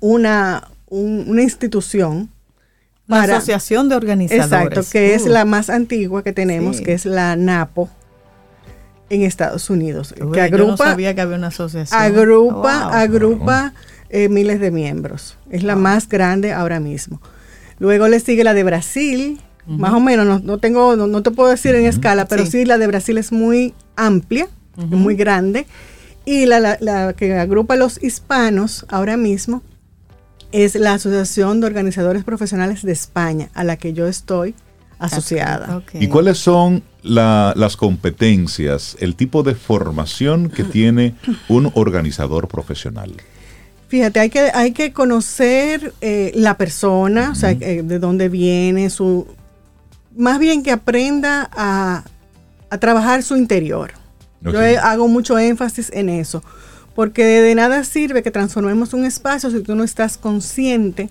una, 0.00 0.68
un- 0.88 1.24
una 1.28 1.42
institución 1.42 2.30
para- 3.08 3.36
asociación 3.36 3.88
de 3.88 3.96
organizadores. 3.96 4.46
Exacto, 4.46 4.82
que 4.92 5.14
es 5.14 5.22
Uh, 5.24 5.28
la 5.28 5.44
más 5.44 5.70
antigua 5.70 6.22
que 6.22 6.32
tenemos, 6.32 6.76
Sí. 6.78 6.84
que 6.84 6.92
es 6.92 7.06
la 7.06 7.34
NAPO 7.36 7.88
en 9.08 9.22
Estados 9.22 9.70
Unidos, 9.70 10.14
tú 10.18 10.30
que 10.32 10.40
ves, 10.42 10.50
yo 10.50 10.58
no 10.58 10.64
agrupa 10.64 10.84
sabía 10.90 11.14
que 11.14 11.20
había 11.20 11.36
una 11.36 11.46
asociación. 11.48 12.00
agrupa, 12.00 12.84
Wow. 12.86 12.92
agrupa 12.94 13.72
eh, 14.08 14.28
miles 14.28 14.60
de 14.60 14.70
miembros. 14.70 15.36
Es 15.50 15.62
la 15.64 15.74
más 15.76 16.08
grande 16.08 16.52
ahora 16.52 16.78
mismo. 16.78 17.20
Luego 17.78 18.08
le 18.08 18.20
sigue 18.20 18.44
la 18.44 18.54
de 18.54 18.62
Brasil, 18.64 19.40
más 19.66 19.92
o 19.92 20.00
menos, 20.00 20.24
no, 20.26 20.38
no 20.38 20.58
tengo, 20.58 20.96
no, 20.96 21.06
no 21.06 21.22
te 21.22 21.30
puedo 21.30 21.50
decir 21.50 21.74
en 21.74 21.86
escala, 21.86 22.26
pero 22.26 22.44
Sí. 22.44 22.50
sí. 22.52 22.64
la 22.64 22.78
de 22.78 22.86
Brasil 22.86 23.18
es 23.18 23.32
muy 23.32 23.74
amplia, 23.96 24.48
es 24.78 24.84
muy 24.90 25.14
grande. 25.16 25.66
Y 26.24 26.46
la, 26.46 26.58
la- 26.60 26.78
la 26.80 27.12
que 27.14 27.34
agrupa 27.34 27.74
a 27.74 27.76
los 27.76 28.02
hispanos 28.02 28.86
ahora 28.88 29.16
mismo 29.16 29.62
es 30.52 30.74
la 30.76 30.94
Asociación 30.94 31.60
de 31.60 31.66
Organizadores 31.66 32.24
Profesionales 32.24 32.82
de 32.82 32.92
España, 32.92 33.50
a 33.54 33.64
la 33.64 33.76
que 33.76 33.92
yo 33.92 34.06
estoy 34.06 34.54
asociada. 34.98 35.82
¿Y 35.94 36.06
cuáles 36.08 36.38
son 36.38 36.82
la- 37.02 37.52
las 37.56 37.76
competencias, 37.76 38.96
el 39.00 39.14
tipo 39.16 39.42
de 39.42 39.54
formación 39.54 40.48
que 40.48 40.64
tiene 40.78 41.14
un 41.48 41.70
organizador 41.74 42.48
profesional? 42.48 43.12
Fíjate, 43.88 44.18
hay 44.20 44.30
que, 44.30 44.50
hay 44.52 44.72
que 44.72 44.92
conocer 44.92 45.92
eh, 46.00 46.32
la 46.34 46.56
persona, 46.56 47.30
o 47.30 47.34
sea, 47.34 47.52
eh, 47.52 47.82
de 47.84 47.98
dónde 47.98 48.28
viene, 48.28 48.90
su 48.90 49.26
más 50.16 50.38
bien 50.38 50.62
que 50.62 50.72
aprenda 50.72 51.48
a, 51.52 52.02
a 52.70 52.78
trabajar 52.78 53.22
su 53.22 53.36
interior. 53.36 53.92
Yo 54.40 54.60
hago 54.82 55.08
mucho 55.08 55.38
énfasis 55.38 55.90
en 55.92 56.08
eso, 56.08 56.42
Porque 56.96 57.24
de 57.24 57.54
nada 57.54 57.84
sirve 57.84 58.22
que 58.24 58.30
transformemos 58.32 58.92
un 58.94 59.04
espacio 59.04 59.50
si 59.50 59.60
tú 59.60 59.76
no 59.76 59.84
estás 59.84 60.16
consciente 60.18 61.10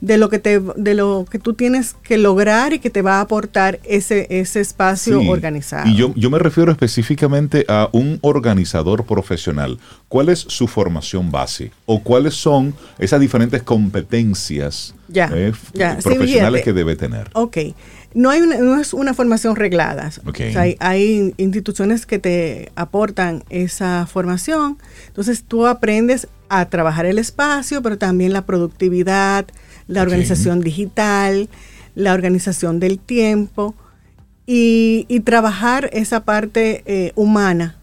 de 0.00 0.18
lo 0.18 0.28
que 0.28 0.38
te 0.38 0.60
de 0.76 0.94
lo 0.94 1.24
que 1.28 1.38
tú 1.40 1.54
tienes 1.54 1.96
que 2.04 2.18
lograr 2.18 2.72
y 2.74 2.78
que 2.78 2.90
te 2.90 3.02
va 3.02 3.16
a 3.16 3.20
aportar 3.22 3.80
ese 3.82 4.26
ese 4.30 4.60
espacio 4.60 5.20
Sí. 5.20 5.28
organizado. 5.28 5.88
Y 5.88 5.96
yo, 5.96 6.12
yo 6.14 6.30
me 6.30 6.38
refiero 6.38 6.70
específicamente 6.70 7.64
a 7.68 7.88
un 7.92 8.18
organizador 8.20 9.04
profesional. 9.04 9.78
¿Cuál 10.08 10.28
es 10.28 10.40
su 10.40 10.68
formación 10.68 11.30
base? 11.30 11.70
¿O 11.86 12.02
cuáles 12.02 12.34
son 12.34 12.74
esas 12.98 13.18
diferentes 13.18 13.62
competencias 13.62 14.94
Ya, 15.08 15.30
eh, 15.34 15.52
ya. 15.74 15.98
Profesionales 16.02 16.62
que 16.62 16.72
debe 16.72 16.96
tener? 16.96 17.30
Ok. 17.34 17.56
No, 18.14 18.30
hay 18.30 18.40
una, 18.40 18.56
no 18.58 18.80
es 18.80 18.92
una 18.94 19.14
formación 19.14 19.56
reglada. 19.56 20.10
Ok. 20.26 20.40
O 20.48 20.52
sea, 20.52 20.62
hay, 20.62 20.76
hay 20.80 21.34
instituciones 21.36 22.06
que 22.06 22.18
te 22.18 22.72
aportan 22.76 23.44
esa 23.50 24.06
formación. 24.06 24.78
Entonces 25.08 25.44
tú 25.44 25.66
aprendes 25.66 26.28
a 26.48 26.66
trabajar 26.66 27.06
el 27.06 27.18
espacio, 27.18 27.82
pero 27.82 27.98
también 27.98 28.32
la 28.32 28.44
productividad, 28.44 29.46
la 29.86 30.02
organización 30.02 30.60
digital, 30.60 31.48
la 31.94 32.12
organización 32.12 32.80
del 32.80 32.98
tiempo 32.98 33.74
y, 34.46 35.06
y 35.08 35.20
trabajar 35.20 35.88
esa 35.92 36.24
parte 36.24 36.82
eh, 36.86 37.12
humana 37.14 37.76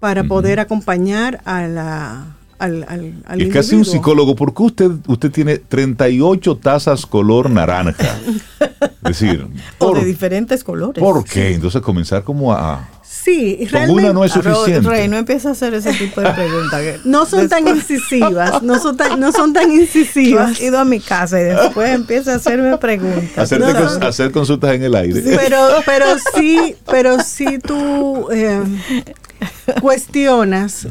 para 0.00 0.24
poder 0.24 0.58
acompañar 0.58 1.40
a 1.44 1.68
la, 1.68 2.36
al, 2.62 2.84
al, 2.88 3.14
al 3.26 3.40
es 3.42 3.52
casi 3.52 3.74
un 3.74 3.84
psicólogo, 3.84 4.34
porque 4.36 4.62
usted, 4.62 4.90
usted 5.06 5.30
tiene 5.30 5.58
38 5.58 6.56
tazas 6.56 7.06
color 7.06 7.50
naranja. 7.50 8.16
Es 8.60 9.18
decir, 9.20 9.46
O 9.78 9.86
¿por, 9.88 10.00
de 10.00 10.04
diferentes 10.06 10.62
colores. 10.64 11.02
¿por 11.02 11.24
qué? 11.24 11.54
Entonces 11.54 11.80
comenzar 11.82 12.22
como 12.24 12.52
a... 12.52 12.88
Sí, 13.04 13.68
realmente 13.70 14.02
una 14.04 14.12
no 14.12 14.24
es 14.24 14.34
Ro- 14.34 14.54
suficiente. 14.54 14.88
Rey, 14.88 15.06
no 15.06 15.16
empieza 15.16 15.50
a 15.50 15.52
hacer 15.52 15.74
ese 15.74 15.92
tipo 15.92 16.20
de 16.20 16.30
preguntas. 16.30 16.80
no 17.04 17.24
son 17.26 17.48
tan 17.48 17.68
incisivas, 17.68 18.62
no 18.62 18.80
son 18.80 18.96
tan, 18.96 19.20
no 19.20 19.30
son 19.32 19.52
tan 19.52 19.70
incisivas. 19.80 20.52
has 20.52 20.60
ido 20.60 20.78
a 20.78 20.84
mi 20.84 20.98
casa 20.98 21.40
y 21.40 21.44
después 21.44 21.90
empieza 21.90 22.32
a 22.32 22.36
hacerme 22.36 22.76
preguntas. 22.78 23.36
Hacerte 23.38 23.72
No, 23.72 23.78
cons- 23.78 23.98
no. 24.00 24.06
hacer 24.06 24.32
consultas 24.32 24.74
en 24.74 24.82
el 24.84 24.94
aire. 24.96 25.20
Pero, 25.36 25.58
pero 25.86 26.06
sí, 26.34 26.74
pero 26.90 27.20
sí 27.22 27.58
tú 27.64 28.28
eh, 28.32 28.60
cuestionas 29.80 30.86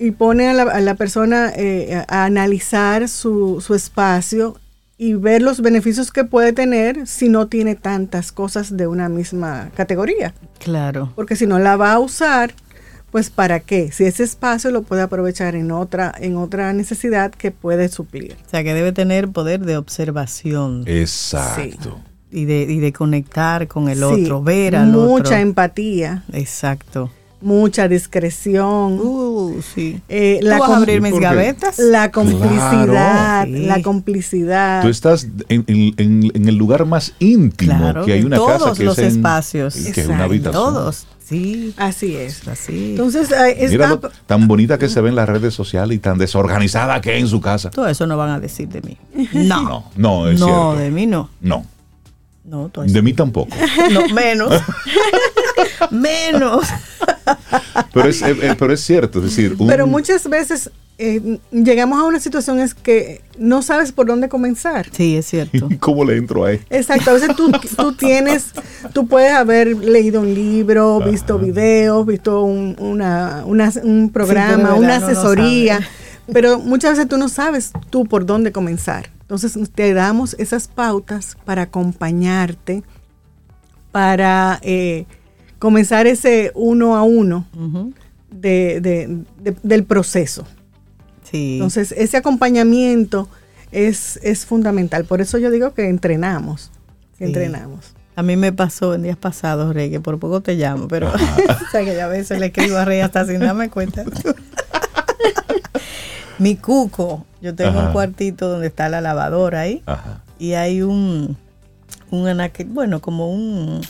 y 0.00 0.10
pone 0.12 0.48
a 0.48 0.54
la, 0.54 0.62
a 0.62 0.80
la 0.80 0.94
persona 0.96 1.52
eh, 1.54 2.02
a 2.08 2.24
analizar 2.24 3.06
su, 3.08 3.60
su 3.64 3.74
espacio 3.74 4.56
y 4.98 5.14
ver 5.14 5.40
los 5.42 5.60
beneficios 5.60 6.10
que 6.10 6.24
puede 6.24 6.52
tener 6.52 7.06
si 7.06 7.28
no 7.28 7.46
tiene 7.48 7.74
tantas 7.74 8.32
cosas 8.32 8.76
de 8.76 8.86
una 8.86 9.08
misma 9.08 9.70
categoría. 9.76 10.34
Claro. 10.58 11.12
Porque 11.14 11.36
si 11.36 11.46
no 11.46 11.58
la 11.58 11.76
va 11.76 11.92
a 11.92 11.98
usar, 11.98 12.52
pues 13.10 13.28
para 13.30 13.60
qué? 13.60 13.92
Si 13.92 14.04
ese 14.04 14.24
espacio 14.24 14.70
lo 14.70 14.82
puede 14.82 15.02
aprovechar 15.02 15.54
en 15.54 15.70
otra, 15.70 16.14
en 16.18 16.36
otra 16.36 16.72
necesidad 16.72 17.30
que 17.30 17.50
puede 17.50 17.88
suplir. 17.88 18.36
O 18.46 18.50
sea, 18.50 18.62
que 18.64 18.72
debe 18.74 18.92
tener 18.92 19.28
poder 19.28 19.60
de 19.60 19.76
observación 19.76 20.84
Exacto. 20.86 22.00
y, 22.30 22.44
de, 22.46 22.62
y 22.62 22.78
de 22.78 22.92
conectar 22.92 23.68
con 23.68 23.88
el 23.88 23.98
Sí, 23.98 24.04
otro, 24.04 24.42
ver 24.42 24.76
al 24.76 24.88
mucha 24.88 25.24
otro. 25.24 25.36
empatía, 25.36 26.24
Exacto. 26.32 27.10
Mucha 27.40 27.88
discreción. 27.88 28.98
Uh, 29.00 29.60
sí. 29.74 30.00
eh, 30.08 30.38
¿Tú 30.40 30.46
la, 30.46 30.58
vas 30.58 30.62
a 30.62 30.66
com- 30.72 30.76
abrir 30.76 31.00
mis 31.00 31.12
¿Por 31.12 31.20
qué? 31.20 31.26
gavetas? 31.26 31.78
la 31.78 32.10
complicidad, 32.10 33.44
Sí. 33.46 33.52
la 33.66 33.82
complicidad. 33.82 34.82
Tú 34.82 34.88
estás 34.88 35.26
en, 35.48 35.64
en- 35.66 35.94
en- 35.96 36.30
en 36.34 36.48
el 36.48 36.56
lugar 36.56 36.84
más 36.86 37.14
íntimo 37.18 37.76
Claro, 37.78 38.04
que 38.04 38.12
hay 38.12 38.20
en 38.20 38.26
una 38.26 38.36
todos 38.36 38.62
casa 38.62 38.72
que 38.76 38.84
los 38.84 38.98
es 38.98 39.04
en- 39.12 39.16
espacios. 39.18 39.74
que 39.74 40.00
es 40.00 40.06
una 40.06 40.24
habitación. 40.24 40.52
Todos. 40.62 41.06
Sí. 41.24 41.72
Así 41.76 42.16
es. 42.16 42.46
Así. 42.48 42.90
Entonces, 42.90 43.30
está- 43.30 43.44
Mira 43.68 43.88
lo- 43.88 44.00
tan 44.26 44.48
bonita 44.48 44.78
que 44.78 44.88
se 44.88 45.00
ve 45.00 45.10
en 45.10 45.14
las 45.14 45.28
redes 45.28 45.54
sociales 45.54 45.96
y 45.96 46.00
tan 46.00 46.18
desorganizada 46.18 47.00
que 47.00 47.14
es 47.16 47.20
en 47.22 47.28
su 47.28 47.40
casa. 47.40 47.70
Todo 47.70 47.86
eso 47.88 48.04
no 48.06 48.16
van 48.16 48.30
a 48.30 48.40
decir 48.40 48.68
de 48.68 48.82
mí. 48.82 48.96
No. 49.32 49.62
No, 49.62 49.84
no, 49.96 50.28
es 50.28 50.40
no, 50.40 50.46
cierto. 50.46 50.76
de 50.76 50.90
mí 50.90 51.06
no. 51.06 51.30
No, 51.40 51.64
No, 52.44 52.68
de 52.74 53.00
mí 53.02 53.12
tampoco. 53.12 53.54
No, 53.92 54.08
menos. 54.12 54.50
menos. 55.90 56.66
Pero 57.92 58.08
es, 58.08 58.22
eh, 58.22 58.36
eh, 58.42 58.54
pero 58.58 58.72
es 58.72 58.80
cierto, 58.80 59.18
es 59.18 59.24
decir, 59.26 59.56
un- 59.58 59.66
pero 59.66 59.86
muchas 59.86 60.28
veces 60.28 60.70
eh, 60.98 61.38
llegamos 61.50 61.98
a 61.98 62.04
una 62.04 62.20
situación 62.20 62.60
es 62.60 62.74
que 62.74 63.22
no 63.38 63.62
sabes 63.62 63.90
por 63.92 64.06
dónde 64.06 64.28
comenzar. 64.28 64.86
Sí, 64.92 65.16
es 65.16 65.26
cierto. 65.26 65.68
¿cómo 65.80 66.04
le 66.04 66.16
entro 66.16 66.44
a 66.44 66.52
él? 66.52 66.60
Exacto, 66.68 67.10
a 67.10 67.14
veces 67.14 67.34
tú, 67.36 67.50
tú 67.76 67.92
tienes, 67.98 68.48
tú 68.92 69.06
puedes 69.06 69.32
haber 69.32 69.74
leído 69.76 70.20
un 70.20 70.34
libro, 70.34 71.00
visto 71.00 71.38
videos, 71.38 72.04
visto 72.06 72.42
un, 72.42 72.76
una, 72.78 73.44
una- 73.46 73.72
un 73.82 74.10
programa, 74.12 74.74
una 74.74 74.98
no 74.98 75.06
asesoría, 75.06 75.80
pero 76.32 76.58
muchas 76.58 76.92
veces 76.92 77.08
tú 77.08 77.16
no 77.16 77.28
sabes 77.30 77.70
tú 77.88 78.04
por 78.04 78.26
dónde 78.26 78.52
comenzar. 78.52 79.08
Entonces 79.22 79.56
te 79.74 79.94
damos 79.94 80.34
esas 80.38 80.68
pautas 80.68 81.36
para 81.46 81.62
acompañarte, 81.62 82.82
para 83.92 84.58
eh, 84.62 85.06
comenzar 85.60 86.08
ese 86.08 86.50
uno 86.56 86.96
a 86.96 87.04
uno 87.04 87.46
de- 88.32 88.80
de- 88.80 89.22
de- 89.38 89.56
del 89.62 89.84
proceso. 89.84 90.44
Sí. 91.30 91.52
Entonces, 91.54 91.92
ese 91.96 92.16
acompañamiento 92.16 93.28
es, 93.70 94.18
es 94.24 94.44
fundamental. 94.46 95.04
Por 95.04 95.20
eso 95.20 95.38
yo 95.38 95.50
digo 95.52 95.72
que 95.74 95.88
entrenamos. 95.88 96.72
que 97.16 97.26
Sí. 97.26 97.30
Entrenamos. 97.30 97.94
A 98.16 98.22
mí 98.24 98.36
me 98.36 98.52
pasó 98.52 98.94
en 98.94 99.02
días 99.02 99.16
pasados, 99.16 99.72
Rey, 99.74 99.90
que 99.90 100.00
por 100.00 100.18
poco 100.18 100.40
te 100.40 100.54
llamo, 100.56 100.88
pero 100.88 101.08
o 101.14 101.70
sea 101.70 101.84
que 101.84 101.94
yo 101.94 102.02
a 102.04 102.08
veces 102.08 102.40
le 102.40 102.46
escribo 102.46 102.76
a 102.76 102.84
Rey 102.84 103.00
hasta 103.00 103.24
sin 103.24 103.38
darme 103.38 103.70
cuenta. 103.70 104.04
Mi 106.38 106.56
cuco, 106.56 107.26
yo 107.42 107.54
tengo 107.54 107.78
Ajá. 107.78 107.86
un 107.88 107.92
cuartito 107.92 108.48
donde 108.48 108.66
está 108.68 108.88
la 108.88 109.00
lavadora 109.02 109.60
ahí 109.60 109.82
Ajá. 109.84 110.22
y 110.38 110.54
hay 110.54 110.80
un, 110.82 111.36
un 112.10 112.26
anaque- 112.28 112.66
bueno, 112.66 113.00
como 113.00 113.30
un 113.30 113.82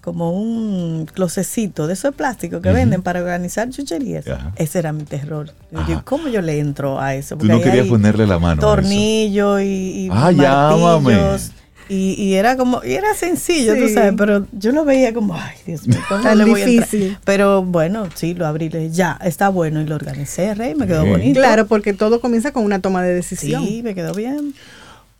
como 0.00 0.32
un 0.32 1.06
closecito 1.12 1.86
de 1.86 1.94
esos 1.94 2.14
plásticos 2.14 2.62
que 2.62 2.68
Ujú. 2.68 2.78
venden 2.78 3.02
para 3.02 3.20
organizar 3.20 3.68
chucherías. 3.70 4.26
Ajá. 4.28 4.52
Ese 4.56 4.78
era 4.78 4.92
mi 4.92 5.04
terror. 5.04 5.50
Yo 5.70 6.02
¿Cómo 6.04 6.28
yo 6.28 6.40
le 6.40 6.58
entro 6.58 7.00
a 7.00 7.14
eso? 7.14 7.36
Tú 7.36 7.46
no 7.46 7.60
querías 7.60 7.84
hay 7.84 7.90
ponerle 7.90 8.26
la 8.26 8.38
mano. 8.38 8.52
a 8.62 8.64
eso. 8.64 8.74
tornillo 8.76 9.60
y, 9.60 9.64
y 9.66 10.08
Ah, 10.12 10.30
llámame. 10.32 11.14
martillos. 11.16 11.52
Y, 11.90 12.12
y 12.22 12.34
era 12.34 12.56
como, 12.58 12.82
y 12.84 12.92
era 12.92 13.14
sencillo, 13.14 13.74
tú 13.74 13.88
Sí. 13.88 13.94
sabes, 13.94 14.12
pero 14.18 14.46
yo 14.52 14.72
lo 14.72 14.84
veía 14.84 15.14
como, 15.14 15.34
ay, 15.34 15.56
Dios 15.66 15.86
mío, 15.88 15.96
¿cómo 16.06 16.22
Tan 16.22 16.36
le 16.36 16.44
voy 16.44 16.60
a 16.60 16.64
entrar? 16.66 16.84
difícil. 16.90 17.18
Pero 17.24 17.62
bueno, 17.64 18.06
sí, 18.14 18.34
lo 18.34 18.46
abrí, 18.46 18.68
le 18.68 18.80
dije, 18.80 18.94
ya, 18.94 19.18
está 19.24 19.48
bueno, 19.48 19.80
y 19.80 19.86
lo 19.86 19.94
organicé, 19.94 20.54
Rey, 20.54 20.74
me 20.74 20.86
quedó 20.86 21.04
Sí. 21.04 21.08
bonito. 21.08 21.40
Claro, 21.40 21.66
porque 21.66 21.94
todo 21.94 22.20
comienza 22.20 22.52
con 22.52 22.62
una 22.64 22.80
toma 22.80 23.02
de 23.02 23.14
decisión. 23.14 23.64
Sí, 23.66 23.82
me 23.82 23.94
quedó 23.94 24.12
bien. 24.12 24.52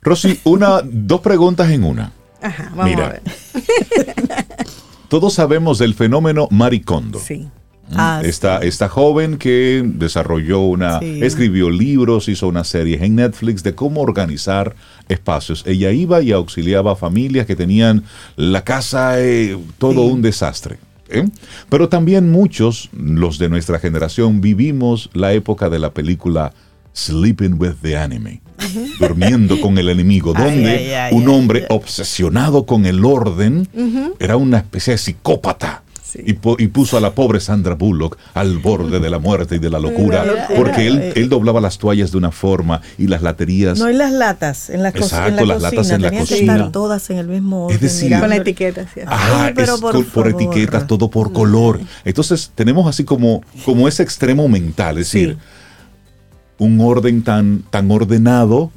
Rosy, 0.03 0.39
una, 0.43 0.81
dos 0.83 1.21
preguntas 1.21 1.71
en 1.71 1.83
una. 1.83 2.11
Ajá, 2.41 2.71
vamos 2.75 2.85
Mira. 2.85 3.05
a 3.05 3.09
ver. 3.09 3.21
Todos 5.09 5.33
sabemos 5.33 5.79
del 5.79 5.93
fenómeno 5.95 6.47
Maricondo. 6.51 7.19
Sí. 7.19 7.47
Ah, 7.95 8.21
Esta, 8.23 8.59
esta 8.59 8.87
joven 8.87 9.39
que 9.39 9.81
desarrolló 9.83 10.59
una, 10.59 10.99
Sí. 10.99 11.21
escribió 11.23 11.71
libros, 11.71 12.29
hizo 12.29 12.47
una 12.47 12.63
serie 12.63 13.03
en 13.03 13.15
Netflix 13.15 13.63
de 13.63 13.73
cómo 13.73 14.01
organizar 14.01 14.75
espacios. 15.07 15.63
Ella 15.65 15.91
iba 15.91 16.21
y 16.21 16.31
auxiliaba 16.31 16.91
a 16.91 16.95
familias 16.95 17.47
que 17.47 17.55
tenían 17.55 18.03
la 18.35 18.63
casa 18.63 19.19
eh, 19.19 19.57
todo 19.79 20.03
un 20.03 20.21
desastre. 20.21 20.77
¿eh? 21.09 21.27
Pero 21.69 21.89
también 21.89 22.29
muchos, 22.31 22.89
los 22.95 23.39
de 23.39 23.49
nuestra 23.49 23.79
generación, 23.79 24.39
vivimos 24.39 25.09
la 25.13 25.33
época 25.33 25.67
de 25.71 25.79
la 25.79 25.91
película 25.91 26.53
Sleeping 26.93 27.55
with 27.59 27.73
the 27.81 27.93
Enemy, 27.95 28.39
durmiendo 28.99 29.59
con 29.61 29.77
el 29.77 29.89
enemigo, 29.89 30.33
donde 30.33 30.69
ay, 30.69 30.91
ay, 30.91 31.13
un 31.15 31.27
ay, 31.29 31.35
hombre 31.35 31.59
ay. 31.61 31.75
obsesionado 31.75 32.65
con 32.65 32.85
el 32.85 33.03
orden 33.05 33.67
era 34.19 34.37
una 34.37 34.57
especie 34.57 34.91
de 34.93 34.97
psicópata. 34.97 35.83
Y, 36.25 36.33
puso 36.33 36.97
a 36.97 37.01
la 37.01 37.11
pobre 37.13 37.39
Sandra 37.39 37.75
Bullock 37.75 38.17
al 38.33 38.57
borde 38.57 38.99
de 38.99 39.11
la 39.11 39.19
muerte 39.19 39.57
y 39.57 39.59
de 39.59 39.69
la 39.69 39.77
locura, 39.77 40.47
porque 40.55 40.87
él, 40.87 40.97
era- 40.97 41.13
él 41.13 41.29
doblaba 41.29 41.61
las 41.61 41.77
toallas 41.77 42.11
de 42.11 42.17
una 42.17 42.31
forma 42.31 42.81
y 42.97 43.05
las 43.05 43.21
laterías. 43.21 43.77
No, 43.77 43.87
y 43.87 43.93
las 43.93 44.11
latas 44.11 44.71
en 44.71 44.81
la, 44.81 44.91
co- 44.91 44.97
Exacto, 44.97 45.41
en 45.43 45.47
la 45.47 45.53
las 45.59 45.63
cocina. 45.65 45.69
latas 45.71 45.91
en 45.91 46.01
la 46.01 46.07
tenían 46.09 46.25
que 46.25 46.33
cocina. 46.33 46.53
estar 46.55 46.71
todas 46.71 47.07
en 47.11 47.17
el 47.19 47.27
mismo 47.27 47.65
orden. 47.65 47.75
Es 47.75 47.81
decir, 47.81 48.19
Con 48.19 48.27
la 48.29 48.37
etiqueta. 48.37 48.87
sí. 48.91 49.01
Ajá, 49.05 49.45
Ay, 49.45 49.53
pero 49.55 49.75
es 49.75 49.81
por 49.81 49.91
por, 49.93 50.05
favor. 50.05 50.29
etiquetas, 50.29 50.87
todo 50.87 51.11
por 51.11 51.31
color. 51.31 51.79
Entonces 52.03 52.51
tenemos 52.55 52.87
así 52.87 53.03
como, 53.03 53.43
como 53.63 53.87
ese 53.87 54.01
extremo 54.01 54.47
mental, 54.47 54.97
es 54.97 55.11
decir, 55.11 55.37
un 56.59 56.79
orden 56.81 57.23
tan, 57.23 57.63
tan 57.69 57.89
ordenado 57.89 58.71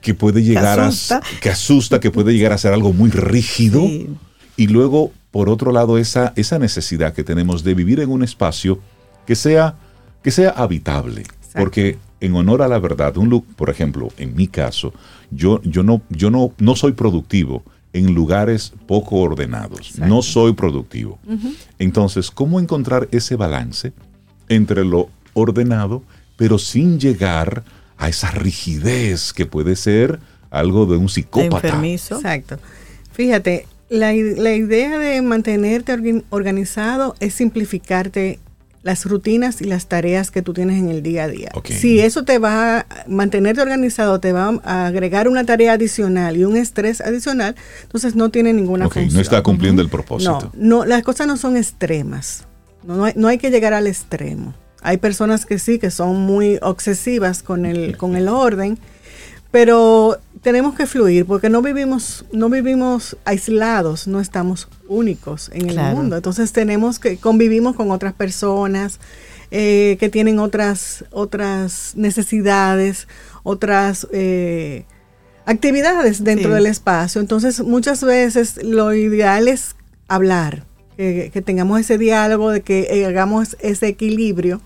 que 0.00 0.14
puede 0.14 0.42
llegar 0.42 0.80
asusta. 0.80 1.18
a 1.18 1.40
que 1.40 1.48
asusta, 1.50 2.00
que 2.00 2.10
puede 2.10 2.32
llegar 2.32 2.52
a 2.52 2.58
ser 2.58 2.72
algo 2.72 2.92
muy 2.92 3.10
rígido. 3.10 3.80
Sí. 3.82 4.08
Y 4.56 4.66
luego, 4.66 5.12
por 5.30 5.48
otro 5.48 5.70
lado, 5.72 5.96
esa, 5.98 6.32
esa 6.36 6.58
necesidad 6.58 7.12
que 7.14 7.22
tenemos 7.24 7.62
de 7.62 7.74
vivir 7.74 8.00
en 8.00 8.10
un 8.10 8.22
espacio 8.24 8.80
que 9.26 9.36
sea, 9.36 9.76
que 10.22 10.30
sea 10.32 10.50
habitable. 10.50 11.22
Porque 11.54 11.98
en 12.20 12.34
honor 12.34 12.62
a 12.62 12.68
la 12.68 12.78
verdad, 12.78 13.16
un 13.18 13.28
lu- 13.28 13.44
por 13.44 13.68
ejemplo, 13.70 14.08
en 14.16 14.34
mi 14.34 14.48
caso, 14.48 14.92
yo, 15.30 15.60
yo, 15.62 15.82
no, 15.82 16.02
yo 16.08 16.30
no, 16.30 16.52
no 16.58 16.74
soy 16.76 16.92
productivo 16.92 17.62
en 17.92 18.14
lugares 18.14 18.72
poco 18.86 19.16
ordenados. 19.16 19.98
No 19.98 20.22
soy 20.22 20.54
productivo. 20.54 21.18
Entonces, 21.78 22.30
¿cómo 22.30 22.58
encontrar 22.58 23.06
ese 23.12 23.36
balance 23.36 23.92
entre 24.48 24.84
lo 24.84 25.08
ordenado, 25.34 26.02
pero 26.42 26.58
sin 26.58 26.98
llegar 26.98 27.62
a 27.96 28.08
esa 28.08 28.32
rigidez 28.32 29.32
que 29.32 29.46
puede 29.46 29.76
ser 29.76 30.18
algo 30.50 30.86
de 30.86 30.96
un 30.96 31.08
psicópata. 31.08 31.68
Enfermizo. 31.68 32.16
Exacto. 32.16 32.58
Fíjate, 33.12 33.68
la, 33.88 34.12
la 34.12 34.52
idea 34.52 34.98
de 34.98 35.22
mantenerte 35.22 35.92
organ- 35.92 36.24
organizado 36.30 37.14
es 37.20 37.34
simplificarte 37.34 38.40
las 38.82 39.04
rutinas 39.06 39.60
y 39.62 39.66
las 39.66 39.86
tareas 39.86 40.32
que 40.32 40.42
tú 40.42 40.52
tienes 40.52 40.80
en 40.80 40.88
el 40.88 41.00
día 41.04 41.22
a 41.22 41.28
día. 41.28 41.52
Si 41.64 42.00
eso 42.00 42.24
te 42.24 42.38
va 42.40 42.80
a 42.80 42.86
mantenerte 43.06 43.62
organizado, 43.62 44.18
te 44.18 44.32
va 44.32 44.58
a 44.64 44.86
agregar 44.86 45.28
una 45.28 45.44
tarea 45.44 45.74
adicional 45.74 46.36
y 46.36 46.42
un 46.42 46.56
estrés 46.56 47.00
adicional, 47.00 47.54
entonces 47.84 48.16
no 48.16 48.30
tiene 48.30 48.52
ninguna 48.52 48.86
Ok, 48.88 48.94
función. 48.94 49.14
no 49.14 49.20
está 49.20 49.40
cumpliendo 49.44 49.80
el 49.80 49.88
propósito. 49.90 50.50
No, 50.56 50.78
no, 50.80 50.84
las 50.86 51.04
cosas 51.04 51.28
no 51.28 51.36
son 51.36 51.56
extremas. 51.56 52.48
No, 52.82 52.96
no 52.96 53.04
hay, 53.04 53.12
no 53.14 53.28
hay 53.28 53.38
que 53.38 53.52
llegar 53.52 53.74
al 53.74 53.86
extremo. 53.86 54.54
Hay 54.82 54.96
personas 54.98 55.46
que 55.46 55.58
sí, 55.58 55.78
que 55.78 55.90
son 55.90 56.16
muy 56.20 56.58
obsesivas 56.62 57.42
con 57.42 57.66
el, 57.66 57.96
con 57.96 58.16
el 58.16 58.28
orden, 58.28 58.78
pero 59.50 60.18
tenemos 60.42 60.74
que 60.74 60.86
fluir 60.86 61.26
porque 61.26 61.50
no 61.50 61.62
vivimos, 61.62 62.24
no 62.32 62.48
vivimos 62.48 63.16
aislados, 63.24 64.06
no 64.08 64.18
estamos 64.20 64.68
únicos 64.88 65.50
en 65.52 65.68
el 65.68 65.74
Claro. 65.74 65.96
mundo. 65.96 66.16
Entonces 66.16 66.52
tenemos 66.52 66.98
que 66.98 67.16
convivimos 67.18 67.76
con 67.76 67.90
otras 67.90 68.12
personas 68.14 68.98
eh, 69.50 69.98
que 70.00 70.08
tienen 70.08 70.38
otras, 70.38 71.04
otras 71.10 71.92
necesidades, 71.94 73.06
otras 73.42 74.06
eh, 74.12 74.84
actividades 75.44 76.24
dentro 76.24 76.48
Sí. 76.50 76.54
del 76.54 76.66
espacio. 76.66 77.20
Entonces 77.20 77.60
muchas 77.60 78.02
veces 78.02 78.58
lo 78.64 78.94
ideal 78.94 79.48
es 79.48 79.76
hablar, 80.08 80.64
que, 80.96 81.30
que 81.32 81.42
tengamos 81.42 81.78
ese 81.80 81.98
diálogo, 81.98 82.50
de 82.50 82.62
que 82.62 82.88
eh, 82.90 83.04
hagamos 83.06 83.56
ese 83.60 83.88
equilibrio 83.88 84.60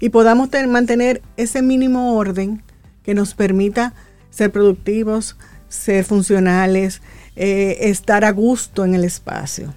y 0.00 0.08
podamos 0.10 0.50
ten- 0.50 0.70
mantener 0.70 1.22
ese 1.36 1.62
mínimo 1.62 2.16
orden 2.16 2.62
que 3.02 3.14
nos 3.14 3.34
permita 3.34 3.94
ser 4.30 4.50
productivos, 4.50 5.36
ser 5.68 6.04
funcionales, 6.04 7.02
eh, 7.36 7.78
estar 7.82 8.24
a 8.24 8.30
gusto 8.32 8.84
en 8.84 8.94
el 8.94 9.04
espacio. 9.04 9.74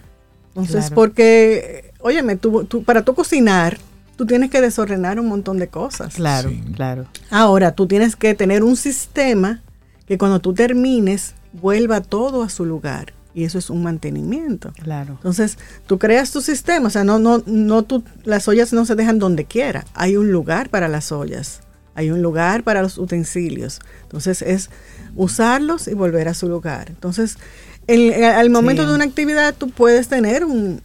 Entonces, 0.49 0.81
Claro. 0.87 0.95
porque, 0.95 1.91
óyeme, 1.99 2.35
tú, 2.35 2.65
tú- 2.65 2.83
para 2.83 3.03
tú 3.03 3.13
cocinar, 3.13 3.77
tú 4.15 4.25
tienes 4.25 4.49
que 4.49 4.61
desordenar 4.61 5.19
un 5.19 5.27
montón 5.27 5.59
de 5.59 5.67
cosas. 5.67 6.15
Claro, 6.15 6.49
Sí. 6.49 6.63
claro. 6.75 7.05
Ahora, 7.29 7.73
tú 7.73 7.85
tienes 7.87 8.15
que 8.15 8.33
tener 8.33 8.63
un 8.63 8.75
sistema 8.75 9.61
que 10.07 10.17
cuando 10.17 10.39
tú 10.39 10.53
termines, 10.53 11.35
vuelva 11.53 12.01
todo 12.01 12.41
a 12.43 12.49
su 12.49 12.65
lugar. 12.65 13.13
Y 13.37 13.43
eso 13.43 13.59
es 13.59 13.69
un 13.69 13.83
mantenimiento. 13.83 14.73
Claro. 14.81 15.13
Entonces, 15.13 15.59
tú 15.85 15.99
creas 15.99 16.31
tu 16.31 16.41
sistema, 16.41 16.87
o 16.87 16.89
sea, 16.89 17.03
no, 17.03 17.19
no, 17.19 17.43
no 17.45 17.83
tú, 17.83 18.03
las 18.23 18.47
ollas 18.47 18.73
no 18.73 18.83
se 18.83 18.95
dejan 18.95 19.19
donde 19.19 19.45
quiera. 19.45 19.85
Hay 19.93 20.17
un 20.17 20.31
lugar 20.31 20.69
para 20.69 20.87
las 20.87 21.11
ollas, 21.11 21.59
hay 21.93 22.09
un 22.09 22.23
lugar 22.23 22.63
para 22.63 22.81
los 22.81 22.97
utensilios. 22.97 23.79
Entonces, 24.01 24.41
es 24.41 24.71
usarlos 25.15 25.87
y 25.87 25.93
volver 25.93 26.27
a 26.29 26.33
su 26.33 26.49
lugar. 26.49 26.89
Entonces, 26.89 27.37
el- 27.85 28.23
al 28.23 28.49
momento 28.49 28.81
Sí. 28.81 28.89
de 28.89 28.95
una 28.95 29.03
actividad, 29.05 29.53
tú 29.55 29.69
puedes 29.69 30.07
tener 30.07 30.43
un, 30.43 30.81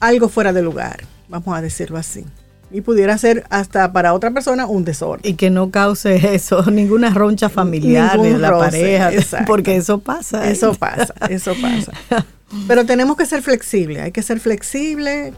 algo 0.00 0.30
fuera 0.30 0.54
de 0.54 0.62
lugar, 0.62 1.00
vamos 1.28 1.54
a 1.54 1.60
decirlo 1.60 1.98
así. 1.98 2.24
Y 2.70 2.82
pudiera 2.82 3.16
ser 3.16 3.44
hasta 3.48 3.92
para 3.92 4.12
otra 4.12 4.30
persona 4.30 4.66
un 4.66 4.84
desorden. 4.84 5.30
Y 5.30 5.36
que 5.36 5.48
no 5.50 5.70
cause 5.70 6.16
eso, 6.34 6.70
ninguna 6.70 7.10
roncha 7.14 7.48
familiar 7.48 8.20
de 8.20 8.36
la 8.38 8.50
roce, 8.50 8.64
pareja, 8.70 9.12
exacto. 9.14 9.46
porque 9.46 9.76
eso 9.76 9.98
pasa. 10.00 10.50
Eso 10.50 10.74
pasa, 10.74 11.14
eso 11.30 11.54
pasa. 11.60 11.92
Pero 12.66 12.86
tenemos 12.86 13.16
que 13.16 13.26
ser 13.26 13.42
flexibles, 13.42 14.02
hay 14.02 14.10
que 14.12 14.22
ser 14.22 14.40
flexibles. 14.40 15.34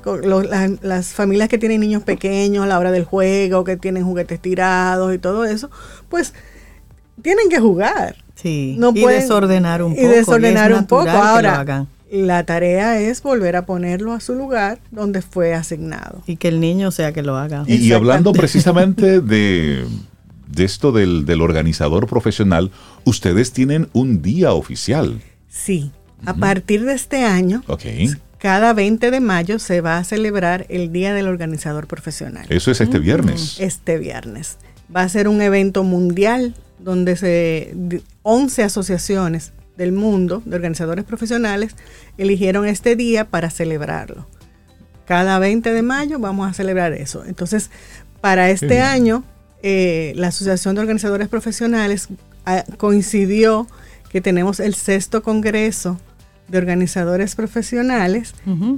las 0.83 1.07
familias 1.09 1.49
que 1.49 1.59
tienen 1.59 1.81
niños 1.81 2.03
pequeños 2.05 2.65
a 2.65 2.67
la 2.69 2.79
hora 2.79 2.93
del 2.93 3.05
juego, 3.05 3.65
que 3.65 3.77
tienen 3.77 4.05
juguetes 4.05 4.39
tirados 4.41 5.13
y 5.15 5.19
todo 5.19 5.45
eso, 5.45 5.71
pues 6.09 6.35
tienen 7.23 7.49
que 7.49 7.59
jugar. 7.59 8.17
Sí, 8.37 8.77
No 8.79 8.93
y 8.95 9.03
pueden- 9.03 9.21
desordenar 9.21 9.83
un 9.83 9.93
y 9.93 9.97
poco. 9.97 10.09
desordenar 10.09 10.71
es 10.73 10.79
un 10.79 10.87
poco. 10.87 11.11
Ahora, 11.11 11.61
hagan. 11.61 11.89
La 12.11 12.45
tarea 12.45 12.99
es 13.01 13.23
volver 13.23 13.57
a 13.57 13.67
ponerlo 13.67 14.13
a 14.13 14.21
su 14.21 14.35
lugar 14.35 14.81
donde 14.91 15.23
fue 15.23 15.55
asignado. 15.55 16.23
Y 16.27 16.37
que 16.37 16.49
el 16.49 16.61
niño 16.61 16.91
sea 16.91 17.13
que 17.13 17.23
lo 17.23 17.37
haga. 17.37 17.65
Y, 17.67 17.93
hablando 17.93 18.33
precisamente 18.33 19.21
de, 19.21 19.85
de 20.49 20.65
esto 20.65 20.91
del, 20.93 21.25
del 21.25 21.41
organizador 21.41 22.07
profesional, 22.09 22.71
ustedes 23.05 23.53
tienen 23.53 23.89
un 23.93 24.23
día 24.23 24.53
oficial. 24.53 25.21
Sí, 25.49 25.93
a 26.27 26.35
partir 26.35 26.85
de 26.85 26.95
este 26.95 27.25
año, 27.25 27.63
cada 28.39 28.73
20 28.73 29.11
de 29.11 29.21
mayo 29.21 29.59
se 29.59 29.81
va 29.81 29.99
a 29.99 30.05
celebrar 30.05 30.67
el 30.69 30.93
Día 30.93 31.15
del 31.15 31.29
Organizador 31.29 31.87
Profesional. 31.87 32.47
Eso 32.49 32.71
es 32.71 32.81
este 32.81 32.99
viernes. 32.99 33.57
este 33.61 33.99
viernes. 33.99 34.59
Va 34.95 35.03
a 35.03 35.09
ser 35.09 35.29
un 35.29 35.41
evento 35.43 35.85
mundial 35.85 36.55
donde 36.79 37.17
se 37.17 37.73
di- 37.75 38.03
11 38.23 38.63
asociaciones 38.65 39.53
del 39.77 39.93
mundo 39.93 40.43
de 40.45 40.57
organizadores 40.57 41.05
profesionales 41.05 41.77
eligieron 42.19 42.67
este 42.67 42.97
día 42.97 43.25
para 43.25 43.51
celebrarlo. 43.51 44.27
Cada 45.07 45.39
20 45.39 45.73
de 45.73 45.83
mayo 45.83 46.19
vamos 46.19 46.49
a 46.49 46.53
celebrar 46.53 46.93
eso. 46.93 47.25
Entonces, 47.25 47.71
para 48.21 48.51
este 48.51 48.81
año, 48.81 49.25
eh, 49.63 50.13
la 50.17 50.29
Asociación 50.29 50.75
de 50.75 50.83
Organizadores 50.83 51.29
Profesionales 51.29 52.09
ah, 52.47 52.65
coincidió 52.77 53.67
que 54.11 54.21
tenemos 54.21 54.61
el 54.61 54.75
sexto 54.75 55.23
congreso 55.23 55.99
de 56.49 56.59
organizadores 56.59 57.37
profesionales 57.37 58.35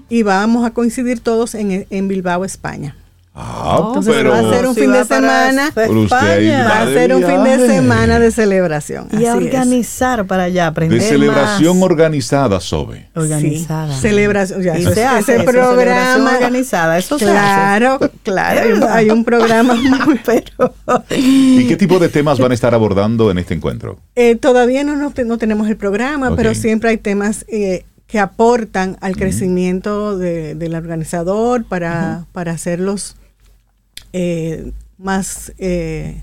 y 0.09 0.23
vamos 0.23 0.67
a 0.67 0.71
coincidir 0.73 1.21
todos 1.21 1.55
en, 1.55 1.87
en 1.89 2.09
Bilbao, 2.09 2.45
España. 2.45 2.97
Ah, 3.35 3.85
Entonces 3.87 4.15
pero 4.15 4.31
va 4.31 4.41
a 4.41 4.51
ser 4.53 4.67
un 4.67 4.75
Si 4.75 4.81
fin 4.83 4.93
de 4.93 5.05
semana. 5.07 5.69
España. 5.69 6.65
Va 6.69 6.81
a 6.83 6.87
de 6.87 6.95
ser 6.95 7.15
un 7.15 7.25
fin 7.25 7.45
de 7.45 7.67
semana 7.67 8.19
de 8.19 8.31
celebración. 8.31 9.09
Y 9.13 9.25
a 9.25 9.31
es. 9.31 9.37
organizar 9.37 10.27
para 10.27 10.43
allá, 10.45 10.67
aprender 10.67 11.01
de 11.01 11.09
celebración 11.09 11.79
más. 11.79 11.85
organizada, 11.91 12.61
Sobe. 12.61 13.09
organizada. 13.17 13.95
Sí, 13.95 14.01
celebración. 14.03 14.63
Ya, 14.63 14.79
Y 14.79 14.83
eso 14.83 14.93
se 14.93 15.05
hace 15.07 15.19
ese 15.37 15.43
eso, 15.43 15.51
celebración 15.51 15.75
programa. 15.77 16.31
organizada, 16.35 16.99
eso 16.99 17.19
se 17.19 17.25
claro, 17.25 17.99
claro. 18.23 18.89
hay 18.91 19.09
un- 19.09 19.25
programa 19.25 19.75
muy. 20.07 20.21
Pero 20.27 20.75
¿Y 21.11 21.67
qué 21.69 21.77
tipo 21.77 21.99
de 21.99 22.09
temas 22.11 22.39
van 22.39 22.51
a 22.51 22.55
estar 22.55 22.75
abordando 22.75 23.31
en 23.31 23.39
este 23.39 23.55
encuentro? 23.55 23.99
Eh, 24.15 24.37
todavía 24.37 24.85
no, 24.85 24.95
no, 24.97 25.11
no 25.25 25.39
tenemos 25.39 25.69
el 25.69 25.77
programa, 25.77 26.37
pero 26.37 26.55
siempre 26.55 26.91
hay 26.91 26.99
temas 26.99 27.47
eh, 27.49 27.85
que 28.07 28.19
aportan 28.19 28.99
al 29.01 29.17
crecimiento 29.17 30.19
de- 30.19 30.55
del 30.55 30.75
organizador 30.75 31.65
para, 31.65 32.27
para 32.33 32.53
hacerlos 32.53 33.17
eh, 34.13 34.73
más 34.99 35.53
eh, 35.59 36.23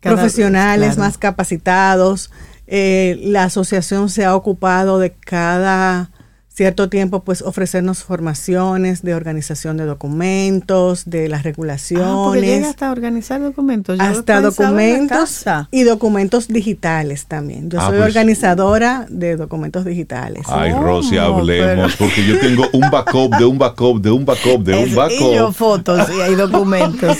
Cada- 0.00 0.16
profesionales, 0.16 0.94
claro. 0.94 1.00
más 1.02 1.18
capacitados. 1.18 2.30
Eh, 2.66 3.18
la 3.22 3.44
asociación 3.44 4.08
se 4.10 4.24
ha 4.24 4.34
ocupado 4.36 4.98
de 4.98 5.10
cada 5.12 6.10
cierto 6.60 6.90
tiempo 6.90 7.20
pues 7.24 7.40
ofrecernos 7.40 8.04
formaciones 8.04 9.00
de 9.00 9.14
organización 9.14 9.78
de 9.78 9.86
documentos, 9.86 11.04
de 11.08 11.26
las 11.30 11.38
Ah, 11.40 11.42
porque 11.42 11.48
regulaciones 11.52 12.42
llega 12.42 12.68
hasta 12.68 12.92
organizar 12.92 13.40
documentos. 13.40 13.96
Yo 13.96 14.04
hasta 14.04 14.42
documentos 14.42 15.42
y 15.70 15.84
documentos 15.84 16.48
digitales 16.48 17.24
también. 17.24 17.70
Yo 17.70 17.80
Ah, 17.80 17.86
soy 17.88 17.96
pues- 17.96 18.08
organizadora 18.08 19.06
de 19.08 19.36
documentos 19.36 19.86
digitales. 19.86 20.44
Ay, 20.48 20.72
¿Cómo? 20.72 20.82
Rosy, 20.82 21.16
hablemos, 21.16 21.94
Pero- 21.96 22.10
porque 22.10 22.26
yo 22.26 22.38
tengo 22.38 22.64
un 22.74 22.90
backup 22.90 23.36
de 23.38 23.44
un 23.46 23.56
backup 23.56 24.02
de 24.02 24.10
un 24.10 24.26
backup 24.26 24.62
de 24.62 24.74
un 24.74 24.80
Es- 24.80 24.88
y 24.88 24.90
yo 24.92 24.96
backup. 25.44 25.54
fotos 25.54 26.08
y 26.14 26.20
hay 26.20 26.34
documentos. 26.34 27.16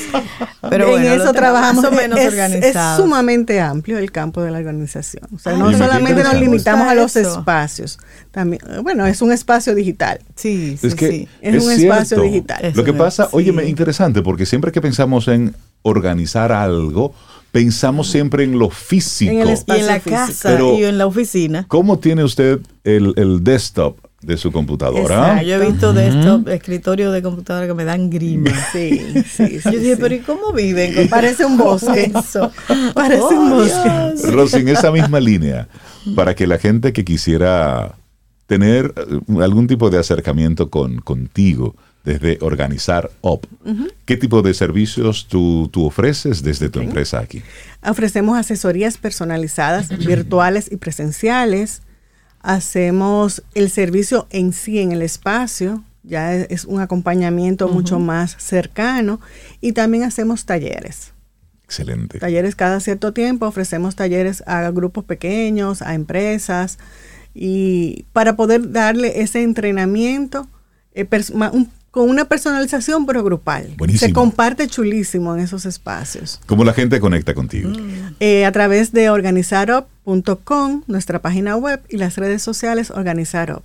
Pero 0.68 0.84
en 0.84 0.90
bueno, 0.90 1.08
eso 1.24 1.32
trabajamos. 1.32 1.82
más 1.84 1.92
o 1.92 1.96
menos 1.96 2.18
es, 2.20 2.34
es 2.34 2.76
sumamente 2.96 3.58
amplio 3.58 3.96
el 3.96 4.12
campo 4.12 4.42
de 4.42 4.50
la 4.50 4.58
organización. 4.58 5.26
O 5.34 5.38
sea, 5.38 5.52
Ay, 5.54 5.58
no 5.58 5.72
solamente 5.72 6.22
nos 6.22 6.34
limitamos 6.34 6.86
a 6.86 6.94
los 6.94 7.16
eso. 7.16 7.38
espacios. 7.38 7.98
También, 8.30 8.60
bueno, 8.82 9.06
es 9.06 9.22
un 9.22 9.29
espacio 9.32 9.74
digital. 9.74 10.20
Sí, 10.36 10.76
sí, 10.80 10.86
Es 10.86 10.94
que 10.94 11.08
sí. 11.10 11.28
Es 11.40 11.64
un 11.64 11.72
espacio 11.72 12.20
digital. 12.22 12.72
Lo 12.74 12.84
que 12.84 12.92
pasa, 12.92 13.28
sí. 13.30 13.50
interesante, 13.66 14.22
porque 14.22 14.46
siempre 14.46 14.72
que 14.72 14.80
pensamos 14.80 15.28
en 15.28 15.54
organizar 15.82 16.52
algo, 16.52 17.14
pensamos 17.52 18.08
siempre 18.10 18.44
en 18.44 18.58
lo 18.58 18.70
físico. 18.70 19.32
En 19.32 19.40
el 19.40 19.48
Y 19.48 19.52
espacio 19.52 19.80
en 19.82 19.86
la 19.88 19.94
físico. 20.00 20.16
casa 20.16 20.48
Pero- 20.50 20.78
y 20.78 20.84
en 20.84 20.98
la 20.98 21.06
oficina. 21.06 21.64
¿Cómo 21.68 21.98
tiene 21.98 22.22
usted 22.24 22.60
el, 22.84 23.12
el 23.16 23.42
desktop 23.42 23.96
de 24.22 24.36
su 24.36 24.52
computadora? 24.52 25.42
Yo 25.42 25.56
he 25.56 25.66
visto 25.70 25.92
de 25.94 26.08
estos 26.08 26.46
escritorios 26.48 27.12
de 27.12 27.22
computadora 27.22 27.66
que 27.66 27.74
me 27.74 27.84
dan 27.84 28.10
grima. 28.10 28.50
Sí, 28.72 29.00
sí, 29.26 29.58
sí. 29.60 29.60
Yo 29.64 29.70
dije, 29.80 29.94
sí. 29.94 29.98
pero 30.00 30.14
¿y 30.14 30.18
cómo 30.20 30.52
viven? 30.52 31.08
Parece 31.10 31.44
un 31.44 31.56
bosque. 31.56 32.12
eso? 32.14 32.52
Parece 32.94 33.22
un 33.22 33.52
Oh, 33.52 33.56
bosque. 33.56 33.90
Dios. 34.22 34.32
Rosy, 34.32 34.56
en 34.58 34.68
esa 34.68 34.92
misma 34.92 35.18
línea, 35.18 35.66
para 36.14 36.34
que 36.34 36.46
la 36.46 36.58
gente 36.58 36.92
que 36.92 37.04
quisiera 37.04 37.94
tener 38.50 38.92
eh, 38.96 39.42
algún 39.44 39.68
tipo 39.68 39.90
de 39.90 39.98
acercamiento 39.98 40.70
con, 40.70 40.98
contigo 40.98 41.76
desde 42.02 42.36
organizar 42.40 43.08
OP, 43.20 43.46
¿qué 44.06 44.16
tipo 44.16 44.42
de 44.42 44.54
servicios 44.54 45.28
tú, 45.28 45.68
tú 45.70 45.86
ofreces 45.86 46.42
desde 46.42 46.68
tu 46.68 46.80
empresa 46.80 47.20
aquí? 47.20 47.44
Ofrecemos 47.86 48.36
asesorías 48.36 48.98
personalizadas, 48.98 49.96
virtuales 50.04 50.72
y 50.72 50.78
presenciales. 50.78 51.82
Hacemos 52.40 53.44
el 53.54 53.70
servicio 53.70 54.26
en 54.30 54.52
sí 54.52 54.80
en 54.80 54.90
el 54.90 55.02
espacio, 55.02 55.84
ya 56.02 56.34
es, 56.34 56.46
es 56.50 56.64
un 56.64 56.80
acompañamiento 56.80 57.68
mucho 57.68 58.00
más 58.00 58.34
cercano. 58.38 59.20
Y 59.60 59.74
también 59.74 60.02
hacemos 60.02 60.44
talleres. 60.44 61.12
Excelente. 61.64 62.18
Talleres 62.18 62.56
cada 62.56 62.80
cierto 62.80 63.12
tiempo, 63.12 63.46
ofrecemos 63.46 63.94
talleres 63.94 64.42
a 64.48 64.68
grupos 64.72 65.04
pequeños, 65.04 65.82
a 65.82 65.94
empresas 65.94 66.78
y 67.34 68.04
para 68.12 68.36
poder 68.36 68.72
darle 68.72 69.20
ese 69.22 69.42
entrenamiento 69.42 70.46
eh, 70.94 71.06
un- 71.52 71.70
con 71.90 72.08
una 72.08 72.24
personalización 72.26 73.04
pero 73.04 73.24
grupal. 73.24 73.74
Buenísimo. 73.76 74.06
Se 74.08 74.12
comparte 74.12 74.68
chulísimo 74.68 75.34
en 75.34 75.40
esos 75.42 75.66
espacios. 75.66 76.40
¿Cómo 76.46 76.62
la 76.64 76.72
gente 76.72 77.00
conecta 77.00 77.34
contigo? 77.34 77.72
Eh, 78.20 78.44
a 78.44 78.52
través 78.52 78.92
de 78.92 79.10
organizarup.com, 79.10 80.82
nuestra 80.86 81.20
página 81.20 81.56
web 81.56 81.80
y 81.88 81.96
las 81.96 82.16
redes 82.16 82.42
sociales 82.42 82.90
Organizarup. 82.90 83.62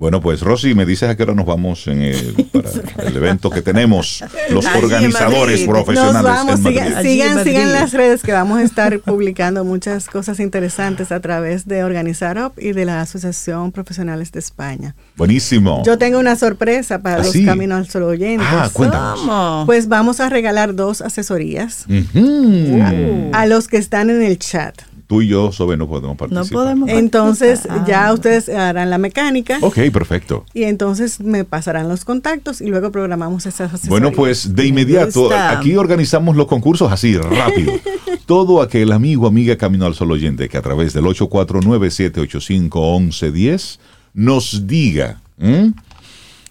Bueno, 0.00 0.22
pues 0.22 0.40
Rosy, 0.40 0.74
me 0.74 0.86
dices 0.86 1.10
a 1.10 1.14
qué 1.14 1.24
hora 1.24 1.34
nos 1.34 1.44
vamos 1.44 1.86
en 1.86 2.00
el, 2.00 2.32
para 2.96 3.06
el 3.06 3.14
evento 3.14 3.50
que 3.50 3.60
tenemos, 3.60 4.24
los 4.50 4.64
Allí 4.64 4.78
organizadores 4.82 5.60
Madrid. 5.60 5.68
profesionales 5.68 6.14
Nos 6.14 6.22
vamos, 6.22 6.52
en 6.54 6.66
sigan, 6.66 6.92
Madrid. 6.94 7.10
Sigan, 7.10 7.34
Madrid. 7.34 7.52
sigan 7.52 7.72
las 7.74 7.92
redes 7.92 8.22
que 8.22 8.32
vamos 8.32 8.60
a 8.60 8.62
estar 8.62 8.98
publicando 9.00 9.62
muchas 9.62 10.06
cosas 10.06 10.40
interesantes 10.40 11.12
a 11.12 11.20
través 11.20 11.68
de 11.68 11.84
Organizarup 11.84 12.58
y 12.58 12.72
de 12.72 12.86
la 12.86 13.02
Asociación 13.02 13.72
Profesionales 13.72 14.32
de 14.32 14.38
España. 14.38 14.94
Buenísimo. 15.18 15.82
Yo 15.84 15.98
tengo 15.98 16.18
una 16.18 16.34
sorpresa 16.34 17.02
para 17.02 17.16
¿Ah, 17.16 17.18
los 17.18 17.32
sí? 17.32 17.44
Caminos 17.44 17.80
al 17.80 17.88
Sol 17.90 18.04
oyentes. 18.04 18.48
Ah, 18.50 18.70
cuéntanos. 18.72 19.66
Pues 19.66 19.86
vamos 19.86 20.20
a 20.20 20.30
regalar 20.30 20.74
dos 20.74 21.02
asesorías 21.02 21.84
a 23.34 23.44
los 23.46 23.68
que 23.68 23.76
están 23.76 24.08
en 24.08 24.22
el 24.22 24.38
chat. 24.38 24.80
Tú 25.10 25.20
y 25.22 25.26
yo, 25.26 25.50
Sobe, 25.50 25.76
no 25.76 25.88
podemos 25.88 26.16
participar. 26.16 26.52
no 26.52 26.56
podemos. 26.56 26.88
Entonces 26.88 27.62
participar. 27.66 27.88
ya 27.88 28.12
ustedes 28.12 28.48
harán 28.48 28.90
la 28.90 28.98
mecánica 28.98 29.58
Ok, 29.60 29.78
perfecto. 29.92 30.44
y 30.54 30.62
entonces 30.62 31.18
me 31.18 31.44
pasarán 31.44 31.88
los 31.88 32.04
contactos 32.04 32.60
y 32.60 32.66
luego 32.66 32.92
programamos 32.92 33.44
esas 33.44 33.74
asesorías. 33.74 33.88
Bueno, 33.88 34.12
pues 34.12 34.54
de 34.54 34.66
inmediato, 34.66 35.34
aquí 35.34 35.74
organizamos 35.74 36.36
los 36.36 36.46
concursos 36.46 36.92
así, 36.92 37.18
rápido. 37.18 37.72
Todo 38.26 38.62
aquel 38.62 38.92
amigo, 38.92 39.26
amiga 39.26 39.56
Camino 39.56 39.84
al 39.84 39.96
Sol 39.96 40.12
oyente 40.12 40.48
que 40.48 40.56
a 40.56 40.62
través 40.62 40.92
del 40.92 41.06
849-785-1110 41.06 43.78
nos 44.14 44.68
diga 44.68 45.20
¿m? 45.40 45.72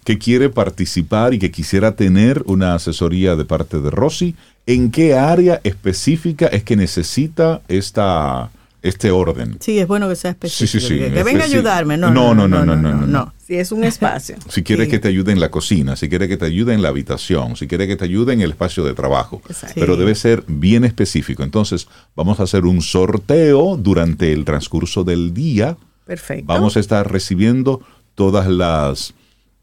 que 0.04 0.18
quiere 0.18 0.50
participar 0.50 1.32
y 1.32 1.38
que 1.38 1.50
quisiera 1.50 1.96
tener 1.96 2.42
una 2.44 2.74
asesoría 2.74 3.36
de 3.36 3.46
parte 3.46 3.80
de 3.80 3.90
Rosy, 3.90 4.34
¿en 4.72 4.90
qué 4.90 5.14
área 5.14 5.60
específica 5.64 6.46
es 6.46 6.62
que 6.64 6.76
necesita 6.76 7.60
esta, 7.68 8.50
este 8.82 9.10
orden? 9.10 9.56
Sí, 9.60 9.78
es 9.78 9.86
bueno 9.88 10.08
que 10.08 10.16
sea 10.16 10.30
Sí, 10.32 10.36
específico. 10.46 10.80
sí, 10.80 10.88
sí. 10.88 10.98
Que, 10.98 11.12
que 11.12 11.22
venga 11.24 11.44
a 11.44 11.46
Sí. 11.48 11.54
ayudarme. 11.54 11.96
No, 11.96 12.10
No, 12.10 12.34
no, 12.34 12.46
no, 12.48 12.64
no, 12.64 12.76
no, 12.76 12.92
no, 12.94 13.06
no. 13.06 13.32
Si 13.46 13.56
es 13.56 13.72
un 13.72 13.82
espacio. 13.84 14.36
Si 14.48 14.62
quiere 14.62 14.84
Sí. 14.84 14.90
que 14.92 14.98
te 15.00 15.08
ayude 15.08 15.32
en 15.32 15.40
la 15.40 15.50
cocina, 15.50 15.96
si 15.96 16.08
quiere 16.08 16.28
que 16.28 16.36
te 16.36 16.44
ayude 16.46 16.72
en 16.72 16.82
la 16.82 16.88
habitación, 16.90 17.56
si 17.56 17.66
quiere 17.66 17.88
que 17.88 17.96
te 17.96 18.04
ayude 18.04 18.32
en 18.32 18.40
el 18.42 18.50
espacio 18.50 18.84
de 18.84 18.94
trabajo. 18.94 19.42
Exacto. 19.48 19.74
Pero 19.80 19.94
Sí. 19.94 19.98
debe 20.00 20.14
ser 20.14 20.44
bien 20.46 20.84
específico. 20.84 21.42
Entonces, 21.42 21.88
vamos 22.14 22.38
a 22.38 22.44
hacer 22.44 22.64
un 22.64 22.80
sorteo 22.80 23.76
durante 23.76 24.32
el 24.32 24.44
transcurso 24.44 25.02
del 25.04 25.34
día. 25.34 25.76
Perfecto. 26.06 26.44
Vamos 26.46 26.76
a 26.76 26.80
estar 26.80 27.10
recibiendo 27.10 27.80
todas 28.14 28.46
las 28.48 29.14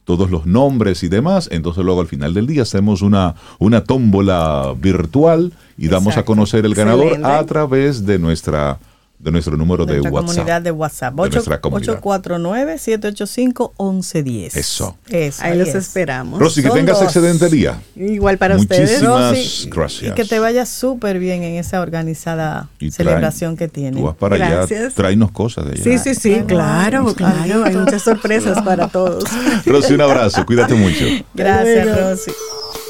todos 0.08 0.32
los 0.32 0.46
nombres 0.46 1.04
y 1.04 1.10
demás. 1.10 1.50
Entonces 1.52 1.84
luego 1.84 2.00
al 2.00 2.08
final 2.08 2.34
del 2.34 2.48
día 2.48 2.62
hacemos 2.62 3.02
una, 3.02 3.36
una 3.60 3.84
tómbola 3.84 4.74
virtual 4.80 5.52
y 5.78 5.90
damos 5.90 6.16
a 6.16 6.24
conocer 6.24 6.66
el 6.66 6.74
ganador 6.74 7.08
Excelente. 7.08 7.30
a 7.30 7.46
través 7.46 8.06
de 8.06 8.18
nuestra 8.18 8.80
de 9.20 9.32
nuestro 9.32 9.58
número 9.58 9.86
de 9.86 9.94
nuestra 9.94 10.12
WhatsApp. 10.12 10.36
comunidad 10.36 10.62
de 10.62 10.72
WhatsApp. 10.72 11.14
De 11.16 11.30
nuestra 11.30 11.60
comunidad. 11.60 12.00
849-785-1110. 12.02 14.56
Eso. 14.56 14.96
Eso. 15.10 15.44
Ahí 15.44 15.58
los 15.58 15.70
es. 15.70 15.76
esperamos. 15.76 16.40
Rosy, 16.40 16.62
que 16.62 16.68
Son 16.68 16.78
tengas 16.78 16.98
dos. 17.00 17.06
excelente 17.06 17.50
día. 17.50 17.82
Igual 17.96 18.38
para 18.38 18.56
ustedes. 18.56 19.02
Muchísimas 19.02 19.68
gracias. 19.70 20.12
Y 20.12 20.14
que 20.14 20.26
te 20.26 20.40
vaya 20.40 20.66
súper 20.66 21.20
bien 21.20 21.44
en 21.44 21.56
esa 21.56 21.82
organizada 21.82 22.70
Y 22.80 22.92
celebración 22.92 23.58
que 23.58 23.68
tiene. 23.68 24.00
Tú 24.00 24.06
vas 24.06 24.16
para 24.16 24.36
allá, 24.36 24.50
Gracias. 24.50 24.94
tráenos 24.94 25.32
cosas 25.32 25.66
de 25.66 25.72
allá. 25.72 25.84
Sí, 25.84 25.98
sí, 25.98 26.16
sí, 26.16 26.44
claro, 26.48 27.14
claro. 27.16 27.64
Hay 27.66 27.76
muchas 27.76 28.04
sorpresas 28.04 28.62
para 28.62 28.88
todos. 28.90 29.24
Rosy, 29.66 29.94
un 29.94 30.02
abrazo, 30.02 30.46
cuídate 30.46 30.76
mucho. 30.76 31.06
Gracias. 31.34 32.00
Rosy. 32.00 32.32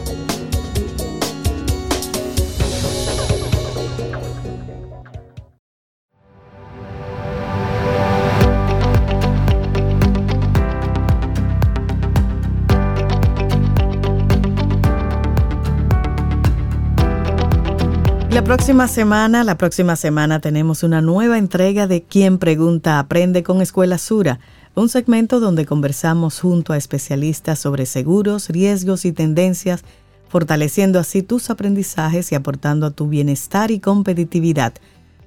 Próxima 18.55 18.87
semana, 18.87 19.45
la 19.45 19.57
próxima 19.57 19.97
semana 19.97 20.39
tenemos 20.39 20.83
una 20.83 21.01
nueva 21.01 21.39
entrega 21.39 21.87
de 21.87 22.03
Quien 22.03 22.37
Pregunta 22.37 22.99
Aprende 22.99 23.43
con 23.43 23.63
Escuela 23.63 23.97
Sura, 23.97 24.41
un 24.75 24.91
segmento 24.91 25.41
donde 25.41 25.65
conversamos 25.65 26.39
junto 26.39 26.75
a 26.75 26.77
especialistas 26.77 27.59
sobre 27.59 27.87
seguros, 27.87 28.51
riesgos 28.51 29.07
y 29.07 29.13
tendencias, 29.13 29.85
fortaleciendo 30.29 30.99
así 30.99 31.23
tus 31.23 31.49
aprendizajes 31.49 32.31
y 32.31 32.35
aportando 32.35 32.85
a 32.85 32.91
tu 32.91 33.09
bienestar 33.09 33.71
y 33.71 33.81
competitividad. 33.81 34.75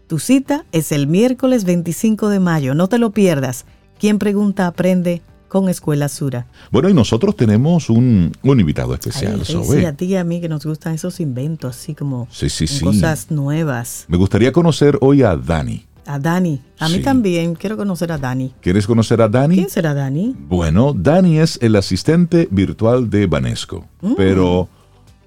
Tu 0.06 0.20
cita 0.20 0.64
es 0.72 0.92
el 0.92 1.08
miércoles 1.08 1.66
25 1.66 2.30
de 2.30 2.40
mayo, 2.40 2.76
no 2.76 2.90
te 2.90 3.00
lo 3.00 3.10
pierdas. 3.10 3.66
Quien 3.98 4.20
Pregunta 4.20 4.68
Aprende 4.68 5.24
con 5.56 5.70
Escuela 5.70 6.10
Sura. 6.10 6.48
Bueno, 6.70 6.90
y 6.90 6.94
nosotros 6.94 7.34
tenemos 7.38 7.90
un, 7.90 8.34
un 8.44 8.60
invitado 8.60 8.94
especial, 8.94 9.36
ay, 9.40 9.46
Sobe. 9.46 9.80
sí, 9.80 9.86
a 9.86 9.94
ti 9.94 10.04
y 10.08 10.16
a 10.18 10.26
mí 10.26 10.42
que 10.42 10.50
nos 10.50 10.66
gustan 10.66 10.96
esos 10.96 11.22
inventos, 11.22 11.78
así 11.78 11.96
como 11.96 12.28
Sí, 12.30 12.50
sí, 12.50 12.68
con 12.68 12.94
sí. 12.94 13.00
cosas 13.00 13.32
nuevas. 13.32 14.04
Me 14.10 14.18
gustaría 14.18 14.52
conocer 14.52 14.98
hoy 15.00 15.22
a 15.24 15.38
Dani. 15.38 15.86
A 16.08 16.20
Dani. 16.20 16.62
A 16.78 16.90
mí 16.90 16.96
Sí. 16.96 17.02
también. 17.04 17.56
Quiero 17.56 17.78
conocer 17.78 18.12
a 18.12 18.18
Dani. 18.18 18.54
¿Quieres 18.60 18.86
conocer 18.86 19.22
a 19.22 19.30
Dani? 19.30 19.56
¿Quién 19.56 19.70
será 19.70 19.94
Dani? 19.94 20.36
Bueno, 20.50 20.92
Dani 20.94 21.40
es 21.40 21.58
el 21.62 21.78
asistente 21.78 22.50
virtual 22.52 23.10
de 23.10 23.26
Banesco, 23.28 23.86
Mm. 24.02 24.16
pero 24.18 24.68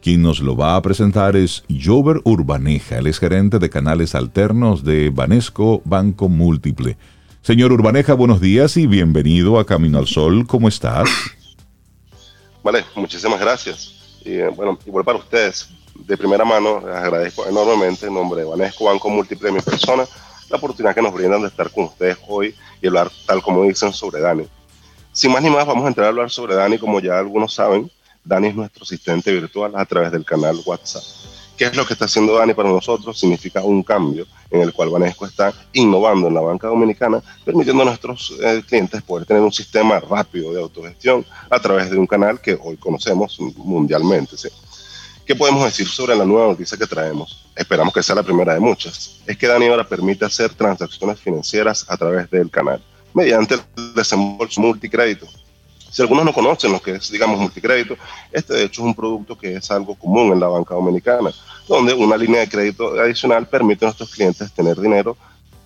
quien 0.02 0.20
nos 0.20 0.40
lo 0.40 0.56
va 0.58 0.76
a 0.76 0.82
presentar 0.82 1.36
es 1.36 1.64
Jover 1.70 2.20
Urbaneja, 2.24 2.98
él 2.98 3.06
es 3.06 3.18
gerente 3.18 3.58
de 3.58 3.70
canales 3.70 4.14
alternos 4.14 4.84
de 4.84 5.08
Banesco 5.08 5.80
Banco 5.86 6.28
Múltiple. 6.28 6.98
Señor 7.48 7.72
Urbaneja, 7.72 8.12
buenos 8.12 8.42
días 8.42 8.76
y 8.76 8.86
bienvenido 8.86 9.58
a 9.58 9.64
Camino 9.64 9.96
al 9.96 10.06
Sol. 10.06 10.46
¿Cómo 10.46 10.68
estás? 10.68 11.08
Vale, 12.62 12.84
muchísimas 12.94 13.40
gracias. 13.40 14.18
Y 14.22 14.32
eh, 14.34 14.48
bueno, 14.48 14.78
igual 14.84 15.02
para 15.02 15.16
ustedes, 15.16 15.70
de 15.94 16.18
primera 16.18 16.44
mano, 16.44 16.82
les 16.86 16.94
agradezco 16.94 17.46
enormemente 17.46 18.06
en 18.06 18.12
nombre 18.12 18.42
de 18.42 18.46
Banesco 18.46 18.84
Banco 18.84 19.08
Múltiple, 19.08 19.50
mi 19.50 19.60
persona, 19.60 20.04
la 20.50 20.58
oportunidad 20.58 20.94
que 20.94 21.00
nos 21.00 21.14
brindan 21.14 21.40
de 21.40 21.48
estar 21.48 21.70
con 21.70 21.84
ustedes 21.84 22.18
hoy 22.28 22.54
y 22.82 22.86
hablar, 22.86 23.10
tal 23.24 23.40
como 23.40 23.64
dicen, 23.64 23.94
sobre 23.94 24.20
Dani. 24.20 24.44
Sin 25.12 25.32
más 25.32 25.42
ni 25.42 25.48
más, 25.48 25.64
vamos 25.64 25.86
a 25.86 25.88
entrar 25.88 26.04
a 26.04 26.08
hablar 26.10 26.28
sobre 26.28 26.54
Dani, 26.54 26.76
como 26.76 27.00
ya 27.00 27.18
algunos 27.18 27.54
saben. 27.54 27.90
Dani 28.24 28.48
es 28.48 28.56
nuestro 28.56 28.82
asistente 28.82 29.32
virtual 29.32 29.72
a 29.74 29.86
través 29.86 30.12
del 30.12 30.26
canal 30.26 30.60
WhatsApp. 30.66 31.02
¿Qué 31.56 31.64
es 31.64 31.74
lo 31.74 31.86
que 31.86 31.94
está 31.94 32.04
haciendo 32.04 32.34
Dani 32.34 32.52
para 32.52 32.68
nosotros? 32.68 33.18
Significa 33.18 33.62
un 33.62 33.82
cambio 33.82 34.26
en 34.50 34.60
el 34.62 34.72
cual 34.72 34.90
Banesco 34.90 35.26
está 35.26 35.52
innovando 35.72 36.28
en 36.28 36.34
la 36.34 36.40
banca 36.40 36.68
dominicana, 36.68 37.22
permitiendo 37.44 37.82
a 37.82 37.86
nuestros 37.86 38.34
eh, 38.42 38.62
clientes 38.66 39.02
poder 39.02 39.26
tener 39.26 39.42
un 39.42 39.52
sistema 39.52 40.00
rápido 40.00 40.52
de 40.52 40.60
autogestión 40.60 41.24
a 41.50 41.58
través 41.58 41.90
de 41.90 41.98
un 41.98 42.06
canal 42.06 42.40
que 42.40 42.58
hoy 42.60 42.76
conocemos 42.76 43.38
mundialmente. 43.56 44.36
¿sí? 44.36 44.48
¿Qué 45.26 45.36
podemos 45.36 45.64
decir 45.64 45.86
sobre 45.86 46.16
la 46.16 46.24
nueva 46.24 46.48
noticia 46.48 46.78
que 46.78 46.86
traemos? 46.86 47.46
Esperamos 47.54 47.92
que 47.92 48.02
sea 48.02 48.14
la 48.14 48.22
primera 48.22 48.54
de 48.54 48.60
muchas. 48.60 49.20
Es 49.26 49.36
que 49.36 49.46
Dani 49.46 49.66
ahora 49.66 49.86
permite 49.86 50.24
hacer 50.24 50.54
transacciones 50.54 51.20
financieras 51.20 51.84
a 51.86 51.96
través 51.98 52.30
del 52.30 52.50
canal, 52.50 52.82
mediante 53.12 53.54
el 53.54 53.94
desembolso 53.94 54.60
multicrédito. 54.60 55.26
Si 55.90 56.02
algunos 56.02 56.24
no 56.24 56.32
conocen 56.32 56.72
lo 56.72 56.80
que 56.80 56.96
es, 56.96 57.10
digamos, 57.10 57.38
multicrédito, 57.38 57.96
este 58.30 58.54
de 58.54 58.64
hecho 58.64 58.82
es 58.82 58.86
un 58.86 58.94
producto 58.94 59.36
que 59.38 59.56
es 59.56 59.70
algo 59.70 59.94
común 59.94 60.32
en 60.32 60.40
la 60.40 60.48
banca 60.48 60.74
dominicana, 60.74 61.30
donde 61.66 61.94
una 61.94 62.16
línea 62.16 62.40
de 62.40 62.48
crédito 62.48 62.98
adicional 63.00 63.46
permite 63.48 63.84
a 63.84 63.88
nuestros 63.88 64.10
clientes 64.10 64.52
tener 64.52 64.78
dinero 64.78 65.16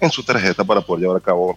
en 0.01 0.11
su 0.11 0.23
tarjeta 0.23 0.65
para 0.65 0.81
poder 0.81 1.03
llevar 1.03 1.17
a 1.19 1.21
cabo 1.21 1.57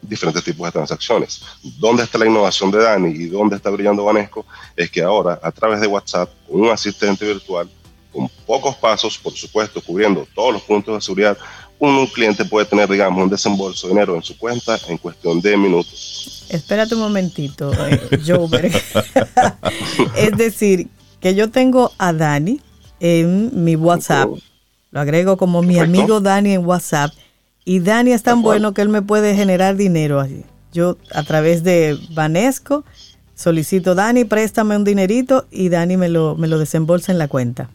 diferentes 0.00 0.42
tipos 0.42 0.66
de 0.66 0.72
transacciones. 0.72 1.42
¿Dónde 1.78 2.02
está 2.02 2.18
la 2.18 2.26
innovación 2.26 2.70
de 2.70 2.78
Dani 2.78 3.10
y 3.10 3.26
dónde 3.26 3.56
está 3.56 3.70
brillando 3.70 4.04
Banesco? 4.04 4.44
Es 4.76 4.90
que 4.90 5.02
ahora, 5.02 5.38
a 5.42 5.52
través 5.52 5.80
de 5.80 5.86
WhatsApp, 5.86 6.28
un 6.48 6.68
asistente 6.70 7.24
virtual, 7.24 7.70
con 8.12 8.28
pocos 8.46 8.76
pasos, 8.76 9.16
por 9.16 9.32
supuesto, 9.32 9.80
cubriendo 9.80 10.26
todos 10.34 10.52
los 10.52 10.62
puntos 10.62 10.94
de 10.94 11.00
seguridad, 11.00 11.38
un 11.88 12.06
cliente 12.06 12.44
puede 12.44 12.66
tener, 12.66 12.88
digamos, 12.88 13.24
un 13.24 13.28
desembolso 13.28 13.88
de 13.88 13.94
dinero 13.94 14.14
en 14.14 14.22
su 14.22 14.38
cuenta 14.38 14.78
en 14.88 14.98
cuestión 14.98 15.40
de 15.40 15.56
minutos. 15.56 16.46
Espérate 16.48 16.94
un 16.94 17.00
momentito, 17.00 17.72
eh, 17.72 18.20
Jover. 18.24 18.66
es 20.16 20.36
decir, 20.36 20.88
que 21.20 21.34
yo 21.34 21.50
tengo 21.50 21.92
a 21.98 22.12
Dani 22.12 22.60
en 23.00 23.64
mi 23.64 23.74
WhatsApp 23.74 24.30
Lo 24.92 25.00
agrego 25.00 25.36
como 25.36 25.62
mi 25.62 25.74
Perfecto. 25.74 26.00
amigo 26.00 26.20
Dani 26.20 26.52
en 26.52 26.64
WhatsApp. 26.64 27.12
Y 27.64 27.80
Dani 27.80 28.12
es 28.12 28.22
tan 28.22 28.42
bueno 28.42 28.74
que 28.74 28.82
él 28.82 28.88
me 28.88 29.02
puede 29.02 29.34
generar 29.34 29.76
dinero 29.76 30.20
así. 30.20 30.44
Yo 30.72 30.98
a 31.12 31.22
través 31.24 31.64
de 31.64 31.98
Vanesco 32.10 32.84
solicito, 33.34 33.94
Dani, 33.96 34.24
préstame 34.24 34.76
un 34.76 34.84
dinerito 34.84 35.46
y 35.50 35.68
Dani 35.68 35.96
me 35.96 36.08
lo, 36.08 36.36
me 36.36 36.46
lo 36.46 36.58
desembolsa 36.58 37.10
en 37.10 37.18
la 37.18 37.28
cuenta. 37.28 37.70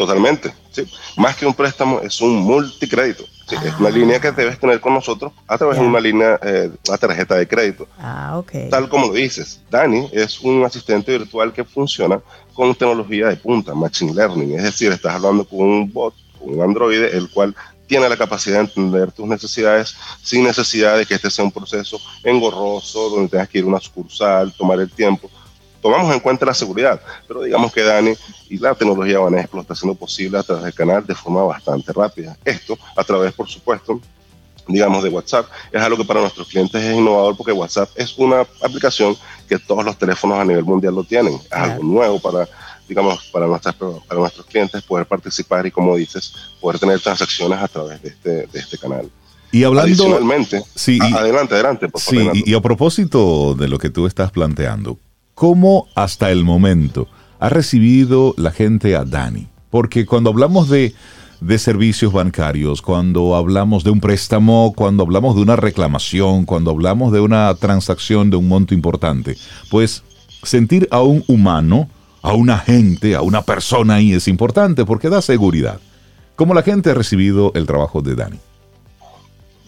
Totalmente, 0.00 0.50
sí. 0.70 0.90
Más 1.18 1.36
que 1.36 1.44
un 1.44 1.52
préstamo, 1.52 2.00
es 2.00 2.22
un 2.22 2.36
multicrédito. 2.36 3.22
Sí, 3.46 3.56
Es 3.62 3.78
una 3.78 3.90
línea 3.90 4.18
que 4.18 4.32
debes 4.32 4.58
tener 4.58 4.80
con 4.80 4.94
nosotros 4.94 5.30
a 5.46 5.58
través 5.58 5.78
de 5.78 5.84
una 5.84 6.00
línea, 6.00 6.40
eh, 6.42 6.70
una 6.88 6.96
tarjeta 6.96 7.34
de 7.34 7.46
crédito. 7.46 7.86
Ah, 7.98 8.38
ok. 8.38 8.70
Tal 8.70 8.88
como 8.88 9.08
lo 9.08 9.12
dices, 9.12 9.60
Dani 9.70 10.08
es 10.10 10.40
un 10.40 10.64
asistente 10.64 11.18
virtual 11.18 11.52
que 11.52 11.64
funciona 11.64 12.18
con 12.54 12.74
tecnología 12.74 13.28
de 13.28 13.36
punta, 13.36 13.74
Machine 13.74 14.14
Learning. 14.14 14.56
Es 14.56 14.62
decir, 14.62 14.90
estás 14.90 15.16
hablando 15.16 15.44
con 15.44 15.60
un 15.60 15.92
bot, 15.92 16.14
con 16.38 16.54
un 16.54 16.62
androide, 16.62 17.14
el 17.14 17.28
cual 17.28 17.54
tiene 17.86 18.08
la 18.08 18.16
capacidad 18.16 18.56
de 18.56 18.70
entender 18.70 19.12
tus 19.12 19.26
necesidades 19.26 19.94
sin 20.22 20.44
necesidad 20.44 20.96
de 20.96 21.04
que 21.04 21.12
este 21.12 21.28
sea 21.28 21.44
un 21.44 21.52
proceso 21.52 22.00
engorroso, 22.24 23.10
donde 23.10 23.28
tengas 23.28 23.50
que 23.50 23.58
ir 23.58 23.64
a 23.64 23.66
una 23.66 23.80
sucursal, 23.80 24.50
tomar 24.56 24.80
el 24.80 24.90
tiempo. 24.90 25.30
Tomamos 25.82 26.12
en 26.14 26.20
cuenta 26.20 26.44
la 26.46 26.54
seguridad, 26.54 27.00
pero 27.26 27.42
digamos 27.42 27.72
que 27.72 27.82
Dani 27.82 28.12
y 28.48 28.58
la 28.58 28.74
tecnología 28.74 29.18
Banesco 29.18 29.56
lo 29.56 29.62
está 29.62 29.72
haciendo 29.74 29.94
posible 29.94 30.38
a 30.38 30.42
través 30.42 30.64
del 30.64 30.74
canal 30.74 31.06
de 31.06 31.14
forma 31.14 31.42
bastante 31.44 31.92
rápida. 31.92 32.36
Esto 32.44 32.76
a 32.96 33.02
través, 33.04 33.32
por 33.32 33.48
supuesto, 33.48 34.00
digamos, 34.68 35.02
de 35.02 35.08
WhatsApp. 35.08 35.46
Es 35.72 35.80
algo 35.82 35.96
que 35.96 36.04
para 36.04 36.20
nuestros 36.20 36.46
clientes 36.48 36.82
es 36.82 36.94
innovador 36.96 37.36
porque 37.36 37.52
WhatsApp 37.52 37.88
es 37.96 38.16
una 38.18 38.42
aplicación 38.62 39.16
que 39.48 39.58
todos 39.58 39.84
los 39.84 39.96
teléfonos 39.98 40.38
a 40.38 40.44
nivel 40.44 40.64
mundial 40.64 40.94
lo 40.94 41.02
tienen. 41.04 41.34
Es 41.34 41.52
algo 41.52 41.82
nuevo 41.82 42.20
para, 42.20 42.46
digamos, 42.86 43.24
para, 43.32 43.46
nuestras, 43.46 43.74
para 43.74 44.20
nuestros 44.20 44.44
clientes 44.46 44.82
poder 44.82 45.06
participar 45.06 45.66
y, 45.66 45.70
como 45.70 45.96
dices, 45.96 46.32
poder 46.60 46.78
tener 46.78 47.00
transacciones 47.00 47.58
a 47.58 47.68
través 47.68 48.02
de 48.02 48.08
este, 48.10 48.30
de 48.46 48.58
este 48.58 48.76
canal. 48.78 49.10
Y 49.50 49.64
hablando... 49.64 49.88
Adicionalmente, 49.90 50.62
Sí, 50.76 50.98
y- 51.02 51.14
a- 51.14 51.18
adelante, 51.20 51.54
adelante, 51.54 51.88
por 51.88 52.00
favor. 52.00 52.32
Sí, 52.34 52.42
y 52.46 52.54
a 52.54 52.60
propósito 52.60 53.54
de 53.54 53.66
lo 53.66 53.78
que 53.78 53.90
tú 53.90 54.06
estás 54.06 54.30
planteando, 54.30 54.98
¿cómo 55.40 55.88
hasta 55.94 56.30
el 56.30 56.44
momento 56.44 57.08
ha 57.38 57.48
recibido 57.48 58.34
la 58.36 58.50
gente 58.50 58.94
a 58.94 59.06
Dani? 59.06 59.48
Porque 59.70 60.04
cuando 60.04 60.28
hablamos 60.28 60.68
de, 60.68 60.94
de 61.40 61.58
servicios 61.58 62.12
bancarios, 62.12 62.82
cuando 62.82 63.34
hablamos 63.34 63.82
de 63.82 63.88
un 63.88 64.02
préstamo, 64.02 64.74
cuando 64.76 65.02
hablamos 65.02 65.36
de 65.36 65.40
una 65.40 65.56
reclamación, 65.56 66.44
cuando 66.44 66.72
hablamos 66.72 67.10
de 67.10 67.20
una 67.20 67.54
transacción 67.54 68.28
de 68.28 68.36
un 68.36 68.48
monto 68.48 68.74
importante, 68.74 69.38
pues 69.70 70.02
sentir 70.42 70.86
a 70.90 71.00
un 71.00 71.24
humano, 71.26 71.88
a 72.20 72.34
un 72.34 72.50
agente, 72.50 73.14
a 73.14 73.22
una 73.22 73.40
persona 73.40 73.94
ahí 73.94 74.12
es 74.12 74.28
importante 74.28 74.84
porque 74.84 75.08
da 75.08 75.22
seguridad. 75.22 75.80
¿Cómo 76.36 76.52
la 76.52 76.62
gente 76.62 76.90
ha 76.90 76.94
recibido 76.94 77.50
el 77.54 77.64
trabajo 77.64 78.02
de 78.02 78.14
Dani? 78.14 78.38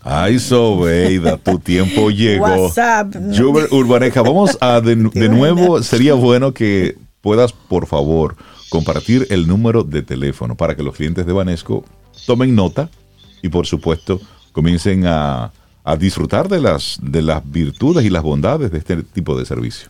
Ay, 0.04 0.40
Sobeida, 0.40 1.38
tu 1.38 1.60
tiempo 1.60 2.10
llegó. 2.16 2.46
WhatsApp. 2.46 3.14
Juber 3.36 3.68
Urbaneja, 3.72 4.22
vamos 4.22 4.58
a 4.60 4.82
de, 4.82 4.96
de 5.14 5.30
nuevo, 5.30 5.82
sería 5.84 6.14
bueno 6.16 6.54
que 6.54 6.98
puedas, 7.22 7.54
por 7.54 7.88
favor, 7.88 8.36
compartir 8.70 9.28
el 9.30 9.48
número 9.48 9.84
de 9.84 10.02
teléfono 10.02 10.56
para 10.56 10.76
que 10.76 10.84
los 10.84 10.96
clientes 10.96 11.26
de 11.26 11.34
Banesco 11.34 11.86
tomen 12.26 12.56
nota 12.56 12.90
y, 13.42 13.50
por 13.50 13.68
supuesto, 13.68 14.20
comiencen 14.52 15.06
a, 15.06 15.52
a 15.84 15.96
disfrutar 15.96 16.48
de 16.48 16.62
las, 16.62 16.98
de 17.02 17.22
las 17.22 17.42
virtudes 17.50 18.04
y 18.06 18.10
las 18.10 18.24
bondades 18.24 18.72
de 18.72 18.78
este 18.80 19.04
tipo 19.04 19.38
de 19.38 19.46
servicio. 19.46 19.90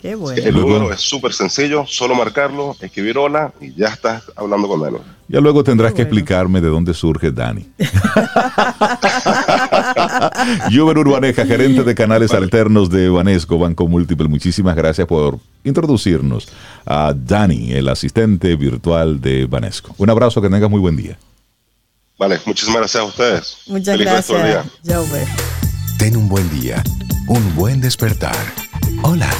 Qué 0.00 0.16
bueno. 0.16 0.42
El 0.42 0.54
número 0.54 0.92
es 0.92 1.00
súper 1.00 1.32
sencillo, 1.32 1.86
solo 1.86 2.16
marcarlo, 2.16 2.76
escribir 2.80 3.18
hola 3.18 3.52
y 3.60 3.72
ya 3.74 3.88
estás 3.88 4.24
hablando 4.34 4.66
con 4.66 4.80
Dani. 4.80 4.98
Ya 5.32 5.40
luego 5.40 5.64
tendrás 5.64 5.94
que 5.94 6.02
explicarme 6.02 6.60
de 6.60 6.68
dónde 6.68 6.92
surge 6.92 7.32
Dani. 7.32 7.66
Juber 10.70 10.98
Urbaneja, 10.98 11.46
gerente 11.46 11.84
de 11.84 11.94
canales 11.94 12.34
alternos 12.34 12.90
de 12.90 13.08
Banesco 13.08 13.58
Banco 13.58 13.88
Múltiple, 13.88 14.28
muchísimas 14.28 14.76
gracias 14.76 15.06
por 15.06 15.38
introducirnos 15.64 16.48
a 16.84 17.14
Dani, 17.16 17.72
el 17.72 17.88
asistente 17.88 18.56
virtual 18.56 19.22
de 19.22 19.46
Banesco. 19.46 19.94
Un 19.96 20.10
abrazo, 20.10 20.42
que 20.42 20.50
tengas 20.50 20.68
muy 20.68 20.80
buen 20.80 20.96
día. 20.96 21.16
Vale, 22.18 22.38
muchísimas 22.44 22.80
gracias 22.80 23.02
a 23.02 23.06
ustedes. 23.06 23.56
Muchas 23.68 23.96
Feliz 23.96 24.12
gracias. 24.12 24.66
Ten 25.98 26.14
un 26.14 26.28
buen 26.28 26.50
día, 26.60 26.84
un 27.26 27.54
buen 27.54 27.80
despertar. 27.80 28.36
Hola. 29.02 29.30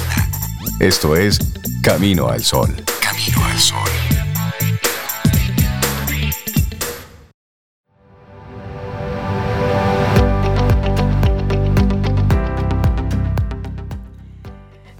Esto 0.79 1.15
es 1.15 1.37
Camino 1.83 2.29
al 2.29 2.41
Sol. 2.41 2.73
Camino 2.99 3.45
al 3.45 3.59
Sol. 3.59 4.12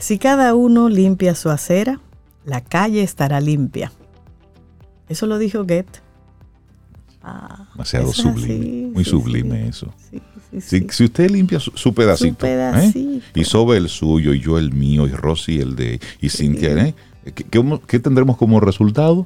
Si 0.03 0.17
cada 0.17 0.53
uno 0.53 0.89
limpia 0.89 1.33
su 1.33 1.49
acera, 1.49 2.01
la 2.43 2.59
calle 2.59 3.03
estará 3.03 3.39
limpia. 3.39 3.89
Eso 5.07 5.27
lo 5.27 5.37
dijo 5.37 5.59
Goethe. 5.59 6.01
Ah, 7.23 7.67
Demasiado 7.71 8.11
sublime. 8.11 8.53
así, 8.53 8.91
muy 8.93 9.03
sí, 9.05 9.09
sublime 9.09 9.61
sí. 9.63 9.69
eso. 9.69 9.93
Sí, 10.59 10.85
Si, 10.91 11.03
usted 11.05 11.29
limpia 11.31 11.57
su, 11.61 11.71
su 11.73 11.93
pedacito, 11.93 12.39
pedacito. 12.39 12.99
¿eh? 12.99 13.21
y 13.33 13.43
Sobe 13.45 13.77
el 13.77 13.87
suyo, 13.87 14.33
y 14.33 14.41
yo 14.41 14.57
el 14.59 14.73
mío, 14.73 15.07
y 15.07 15.11
Rosy 15.11 15.61
el 15.61 15.77
de, 15.77 16.01
y 16.19 16.27
Cintia, 16.27 16.73
¿eh? 16.85 16.93
¿Qué, 17.33 17.45
qué- 17.45 17.79
qué 17.87 17.99
tendremos 17.99 18.35
como 18.35 18.59
resultado? 18.59 19.25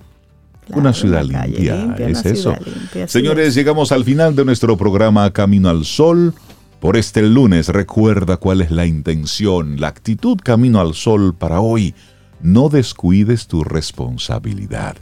Claro, 0.68 0.82
una 0.82 0.94
ciudad 0.94 1.24
limpia, 1.24 1.76
limpia, 1.76 2.08
es 2.10 2.24
eso. 2.24 2.54
limpia, 2.64 3.08
Señores, 3.08 3.48
es. 3.48 3.56
llegamos 3.56 3.92
al 3.92 4.04
final 4.04 4.36
de 4.36 4.46
nuestro 4.46 4.78
programa 4.78 5.32
Camino 5.34 5.70
al 5.70 5.86
Sol. 5.86 6.36
Por 6.80 6.96
este 6.96 7.24
lunes, 7.24 7.70
recuerda 7.70 8.38
cuál 8.38 8.62
es 8.62 8.70
la 8.70 8.86
intención, 8.86 9.80
la 9.80 9.88
actitud 9.88 10.38
Camino 10.44 10.80
al 10.80 10.94
Sol 10.94 11.34
para 11.34 11.60
hoy. 11.60 11.96
No 12.40 12.70
descuides 12.70 13.48
tu 13.48 13.64
responsabilidad. 13.64 14.96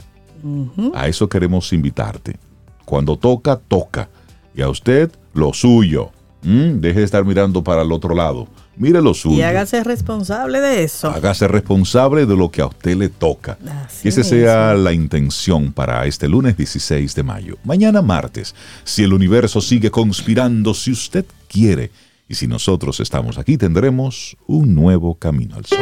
A 0.94 1.08
eso 1.08 1.28
queremos 1.28 1.72
invitarte. 1.74 2.38
Cuando 2.86 3.18
toca, 3.18 3.56
toca. 3.56 4.08
Y 4.54 4.62
a 4.62 4.70
usted, 4.70 5.10
lo 5.34 5.52
suyo. 5.52 6.12
¿Mm? 6.42 6.80
Deje 6.80 7.00
de 7.00 7.04
estar 7.04 7.24
mirando 7.26 7.62
para 7.62 7.82
el 7.82 7.92
otro 7.92 8.14
lado. 8.14 8.48
Mire 8.76 9.02
lo 9.02 9.12
suyo. 9.12 9.36
Y 9.36 9.42
hágase 9.42 9.82
responsable 9.84 10.60
de 10.60 10.82
eso. 10.82 11.10
Hágase 11.10 11.48
responsable 11.48 12.24
de 12.24 12.36
lo 12.36 12.50
que 12.50 12.62
a 12.62 12.66
usted 12.66 12.96
le 12.96 13.08
toca. 13.08 13.58
Así 13.84 14.04
que 14.04 14.08
esa 14.10 14.22
sea 14.22 14.74
la 14.74 14.92
intención 14.92 15.72
para 15.72 16.06
este 16.06 16.28
lunes 16.28 16.56
16 16.56 17.14
de 17.14 17.22
mayo. 17.22 17.58
Mañana 17.64 18.00
martes, 18.00 18.54
si 18.84 19.02
el 19.02 19.12
universo 19.12 19.60
sigue 19.60 19.90
conspirando, 19.90 20.72
si 20.72 20.92
usted 20.92 21.26
quiere, 21.46 21.90
y 22.28 22.34
si 22.34 22.46
nosotros 22.46 23.00
estamos 23.00 23.38
aquí, 23.38 23.56
tendremos 23.56 24.36
un 24.46 24.74
nuevo 24.74 25.14
camino 25.14 25.56
al 25.56 25.64
sol. 25.64 25.78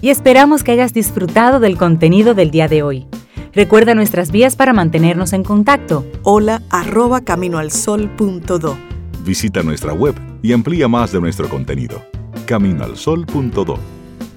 y 0.00 0.10
esperamos 0.10 0.62
que 0.62 0.72
hayas 0.72 0.92
disfrutado 0.92 1.58
del 1.60 1.76
contenido 1.78 2.34
del 2.34 2.50
día 2.50 2.68
de 2.68 2.82
hoy. 2.82 3.06
Recuerda 3.52 3.94
nuestras 3.94 4.30
vías 4.30 4.54
para 4.54 4.72
mantenernos 4.74 5.32
en 5.32 5.42
contacto. 5.42 6.04
Hola 6.22 6.62
arroba 6.70 7.22
caminoalsol.do. 7.22 8.76
Visita 9.24 9.62
nuestra 9.62 9.94
web 9.94 10.14
y 10.42 10.52
amplía 10.52 10.86
más 10.88 11.10
de 11.12 11.20
nuestro 11.20 11.48
contenido. 11.48 12.02
Caminoalsol.do 12.46 13.78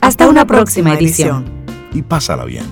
Hasta 0.01 0.27
una 0.29 0.45
próxima 0.47 0.93
edición. 0.95 1.45
y 1.93 2.01
pásala 2.01 2.45
bien. 2.45 2.65